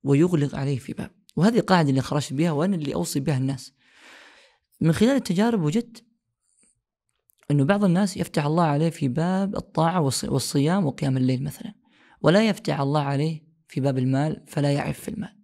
ويغلق 0.03 0.55
عليه 0.55 0.77
في 0.77 0.93
باب. 0.93 1.11
وهذه 1.35 1.59
القاعده 1.59 1.89
اللي 1.89 2.01
خرجت 2.01 2.33
بها 2.33 2.51
وأنا 2.51 2.75
اللي 2.75 2.93
أوصي 2.93 3.19
بها 3.19 3.37
الناس. 3.37 3.73
من 4.81 4.93
خلال 4.93 5.15
التجارب 5.15 5.61
وجدت 5.61 6.03
إنه 7.51 7.65
بعض 7.65 7.83
الناس 7.83 8.17
يفتح 8.17 8.45
الله 8.45 8.63
عليه 8.63 8.89
في 8.89 9.07
باب 9.07 9.55
الطاعة 9.55 10.09
والص- 10.09 10.29
والصيام 10.29 10.85
وقيام 10.85 11.17
الليل 11.17 11.43
مثلا 11.43 11.73
ولا 12.21 12.47
يفتح 12.47 12.79
الله 12.79 13.01
عليه 13.03 13.43
في 13.67 13.81
باب 13.81 13.97
المال 13.97 14.43
فلا 14.47 14.73
يعرف 14.73 14.99
في 14.99 15.07
المال 15.07 15.37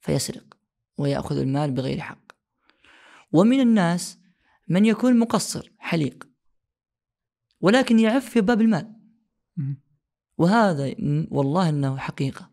فيسرق 0.00 0.56
ويأخذ 0.98 1.38
المال 1.38 1.70
بغير 1.70 2.00
حق. 2.00 2.32
ومن 3.32 3.60
الناس 3.60 4.18
من 4.68 4.84
يكون 4.86 5.18
مقصر 5.18 5.72
حليق 5.78 6.28
ولكن 7.60 7.98
يعف 7.98 8.30
في 8.30 8.40
باب 8.40 8.60
المال. 8.60 8.94
وهذا 10.38 10.94
والله 11.30 11.68
إنه 11.68 11.96
حقيقة. 11.96 12.50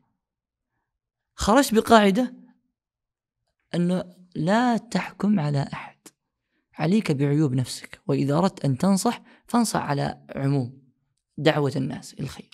خرجت 1.35 1.73
بقاعدة 1.73 2.33
إنه 3.75 4.15
لا 4.35 4.77
تحكم 4.77 5.39
على 5.39 5.69
أحد. 5.73 5.96
عليك 6.77 7.11
بعيوب 7.11 7.53
نفسك 7.53 8.01
وإذا 8.07 8.37
أردت 8.37 8.65
أن 8.65 8.77
تنصح 8.77 9.21
فانصح 9.47 9.79
على 9.79 10.25
عموم 10.35 10.81
دعوة 11.37 11.73
الناس 11.75 12.13
إلى 12.13 12.23
الخير. 12.23 12.49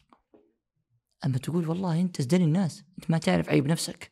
أما 1.26 1.38
تقول 1.38 1.70
والله 1.70 2.02
أنت 2.02 2.20
ازدري 2.20 2.44
الناس 2.44 2.84
أنت 3.00 3.12
ما 3.12 3.18
تعرف 3.18 3.50
عيب 3.50 3.68
نفسك. 3.68 4.12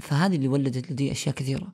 فهذه 0.00 0.36
اللي 0.36 0.48
ولدت 0.48 0.90
لدي 0.90 1.12
أشياء 1.12 1.34
كثيرة. 1.34 1.72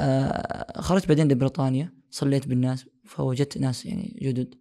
آه 0.00 0.80
خرجت 0.80 1.08
بعدين 1.08 1.28
لبريطانيا 1.28 1.94
صليت 2.10 2.48
بالناس 2.48 2.86
فوجدت 3.04 3.58
ناس 3.58 3.86
يعني 3.86 4.18
جدد. 4.22 4.54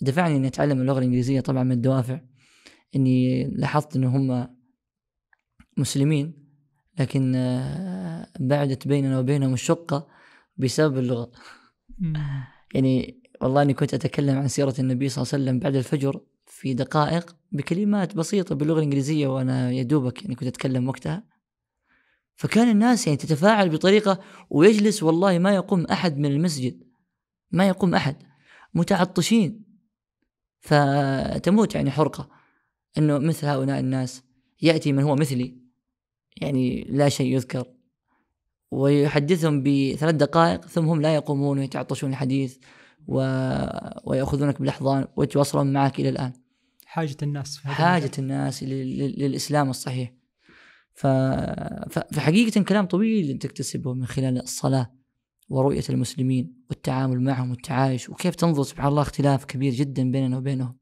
دفعني 0.00 0.36
إني 0.36 0.46
أتعلم 0.46 0.80
اللغة 0.80 0.98
الإنجليزية 0.98 1.40
طبعا 1.40 1.62
من 1.62 1.72
الدوافع 1.72 2.20
إني 2.96 3.44
لاحظت 3.44 3.96
ان 3.96 4.04
هم 4.04 4.56
مسلمين 5.76 6.40
لكن 6.98 7.32
آه، 7.36 8.26
بعدت 8.40 8.88
بيننا 8.88 9.18
وبينهم 9.18 9.54
الشقة 9.54 10.08
بسبب 10.60 10.98
اللغة. 10.98 11.32
يعني 12.74 13.22
والله 13.40 13.62
أني 13.62 13.74
كنت 13.74 13.94
أتكلم 13.94 14.38
عن 14.38 14.48
سيرة 14.48 14.74
النبي 14.78 15.08
صلى 15.08 15.22
الله 15.22 15.32
عليه 15.32 15.44
وسلم 15.44 15.58
بعد 15.58 15.76
الفجر 15.76 16.20
في 16.46 16.74
دقائق 16.74 17.36
بكلمات 17.52 18.16
بسيطة 18.16 18.54
باللغة 18.54 18.78
الإنجليزية 18.78 19.26
وأنا 19.26 19.70
يا 19.70 19.82
دوبك 19.82 20.22
يعني 20.22 20.34
كنت 20.34 20.48
أتكلم 20.48 20.88
وقتها. 20.88 21.24
فكان 22.34 22.70
الناس 22.70 23.06
يعني 23.06 23.16
تتفاعل 23.16 23.68
بطريقة 23.68 24.20
ويجلس 24.50 25.02
والله 25.02 25.38
ما 25.38 25.54
يقوم 25.54 25.84
أحد 25.84 26.18
من 26.18 26.26
المسجد. 26.26 26.82
ما 27.50 27.68
يقوم 27.68 27.94
أحد. 27.94 28.16
متعطشين. 28.74 29.64
فتموت 30.60 31.74
يعني 31.74 31.90
حرقة. 31.90 32.30
إنه 32.98 33.18
مثل 33.18 33.46
هؤلاء 33.46 33.80
الناس. 33.80 34.22
يأتي 34.62 34.92
من 34.92 35.02
هو 35.02 35.16
مثلي. 35.16 35.60
يعني 36.36 36.84
لا 36.84 37.08
شيء 37.08 37.34
يذكر. 37.34 37.64
ويحدثهم 38.70 39.62
بثلاث 39.62 40.14
دقائق 40.14 40.66
ثم 40.66 40.88
هم 40.88 41.02
لا 41.02 41.14
يقومون 41.14 41.58
ويتعطشون 41.58 42.10
الحديث 42.10 42.56
و... 43.06 43.14
ويأخذونك 44.04 44.58
بالأحضان 44.60 45.06
ويتواصلون 45.16 45.72
معك 45.72 46.00
إلى 46.00 46.08
الآن. 46.08 46.32
حاجة 46.86 47.16
الناس 47.22 47.56
في 47.56 47.68
حاجة 47.68 48.10
الناس. 48.18 48.62
لل- 48.62 49.18
للإسلام 49.18 49.70
الصحيح. 49.70 50.12
ف... 50.94 51.06
ف... 51.06 51.98
فحقيقة 51.98 52.62
كلام 52.62 52.86
طويل 52.86 53.38
تكتسبه 53.38 53.94
من 53.94 54.06
خلال 54.06 54.42
الصلاة 54.42 54.92
ورؤية 55.48 55.84
المسلمين 55.90 56.54
والتعامل 56.70 57.20
معهم 57.20 57.50
والتعايش 57.50 58.08
وكيف 58.10 58.34
تنظر 58.34 58.62
سبحان 58.62 58.88
الله 58.88 59.02
اختلاف 59.02 59.44
كبير 59.44 59.72
جدا 59.72 60.10
بيننا 60.10 60.36
وبينهم. 60.36 60.76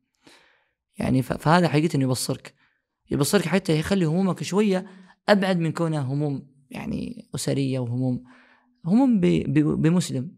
يعني 0.99 1.23
ف... 1.23 1.33
فهذا 1.33 1.69
حقيقة 1.69 2.01
يبصرك. 2.01 2.55
يبصرك 3.11 3.45
حتى 3.45 3.79
يخلي 3.79 4.05
همومك 4.05 4.43
شوية 4.43 4.87
أبعد 5.29 5.59
من 5.59 5.73
كونها 5.73 6.01
هموم 6.01 6.58
يعني 6.71 7.29
أسرية 7.35 7.79
وهموم 7.79 8.25
هموم. 8.85 9.21
بمسلم. 9.81 10.31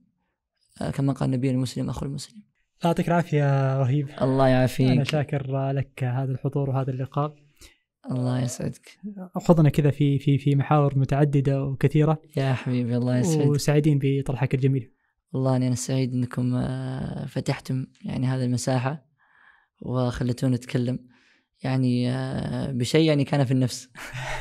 آه، 0.82 0.90
كما 0.90 1.12
قال 1.12 1.28
النبي 1.28 1.50
المسلم 1.50 1.88
أخو 1.88 2.06
المسلم. 2.06 2.42
يعطيك 2.84 3.08
العافية 3.08 3.76
رهيب. 3.80 4.08
الله 4.22 4.44
أنا 4.44 4.48
يعافيك 4.48 5.02
شاكر 5.02 5.70
لك 5.72 6.04
هذا 6.04 6.32
الحضور 6.32 6.70
وهذا 6.70 6.90
اللقاء. 6.90 7.34
الله 8.11 8.42
يسعدك. 8.42 8.98
خضنا 9.34 9.68
كذا 9.68 9.90
في 9.90 10.18
في 10.18 10.38
في 10.38 10.54
محاور 10.54 10.98
متعددة 10.98 11.64
وكثيرة. 11.64 12.22
يا 12.36 12.52
حبيبي 12.52 12.96
الله 12.96 13.18
يسعدك. 13.18 13.46
وسعيدين 13.46 13.98
بطرحك 14.02 14.54
الجميل. 14.54 14.90
والله 15.32 15.57
أنا 15.57 15.74
سعيد 15.74 16.14
إنكم 16.14 16.54
آه، 16.54 17.26
فتحتم 17.26 17.86
يعني 18.04 18.26
هذه 18.26 18.44
المساحة 18.44 19.07
وخليتوني 19.82 20.54
اتكلم 20.54 20.98
يعني 21.62 22.11
آه، 22.11 22.72
بشيء 22.72 23.08
يعني 23.08 23.24
كان 23.24 23.45
في 23.45 23.53
النفس. 23.53 23.91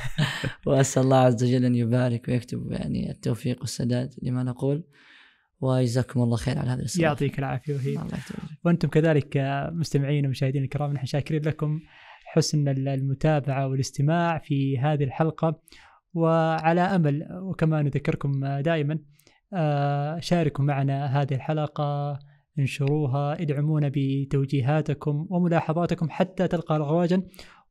وأسأل 0.68 1.04
الله 1.04 1.18
عز 1.18 1.44
وجل 1.44 1.66
أن 1.66 1.76
يبارك 1.76 2.28
ويكتب 2.28 2.72
يعني 2.72 3.12
التوفيق 3.12 3.60
والسداد 3.60 4.14
لما 4.24 4.44
نقول. 4.44 4.84
وجزاكم 5.62 6.22
الله 6.22 6.38
خير 6.38 6.60
على 6.60 6.70
هذا 6.70 6.80
الاستضافه 6.80 7.08
يعطيك 7.08 7.40
العافية 7.40 7.74
وهي. 7.74 7.98
وأنتم 8.66 8.88
كذلك 8.88 9.38
آه، 9.38 9.70
مستمعين 9.70 10.26
ومشاهدين 10.26 10.64
الكرام 10.64 10.94
نحن 10.94 11.06
شاكرين 11.06 11.42
لكم 11.42 11.80
حسن 12.26 12.68
المتابعة 12.68 13.68
والاستماع 13.68 14.40
في 14.40 14.80
هذه 14.80 15.04
الحلقة. 15.04 15.62
وعلى 16.14 16.82
أمل 16.82 17.28
وكما 17.42 17.82
نذكركم 17.82 18.44
آه، 18.44 18.62
دائما 18.62 19.00
شاركوا 20.20 20.66
معنا 20.66 21.22
هذه 21.22 21.34
الحلقة 21.34 22.20
انشروها 22.60 23.42
ادعمونا 23.42 23.92
بتوجيهاتكم 23.96 25.28
وملاحظاتكم 25.30 26.10
حتى 26.10 26.48
تلقى 26.48 26.80
رواجا 26.80 27.24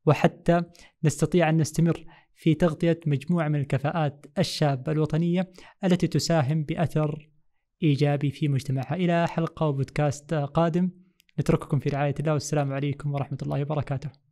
وحتى 0.07 0.63
نستطيع 1.05 1.49
أن 1.49 1.57
نستمر 1.57 2.05
في 2.35 2.55
تغطية 2.55 3.01
مجموعة 3.07 3.49
من 3.49 3.61
الكفاءات 3.61 4.27
الشابة 4.39 4.93
الوطنية 4.93 5.51
التي 5.85 6.07
تساهم 6.07 6.63
بأثر 6.65 7.31
إيجابي 7.83 8.31
في 8.31 8.49
مجتمعها. 8.49 8.95
إلى 8.95 9.29
حلقة 9.29 9.67
وبودكاست 9.67 10.35
قادم. 10.35 10.91
نترككم 11.41 11.79
في 11.79 11.89
رعاية 11.89 12.15
الله 12.21 12.33
والسلام 12.33 12.73
عليكم 12.73 13.15
ورحمة 13.15 13.39
الله 13.43 13.63
وبركاته. 13.63 14.28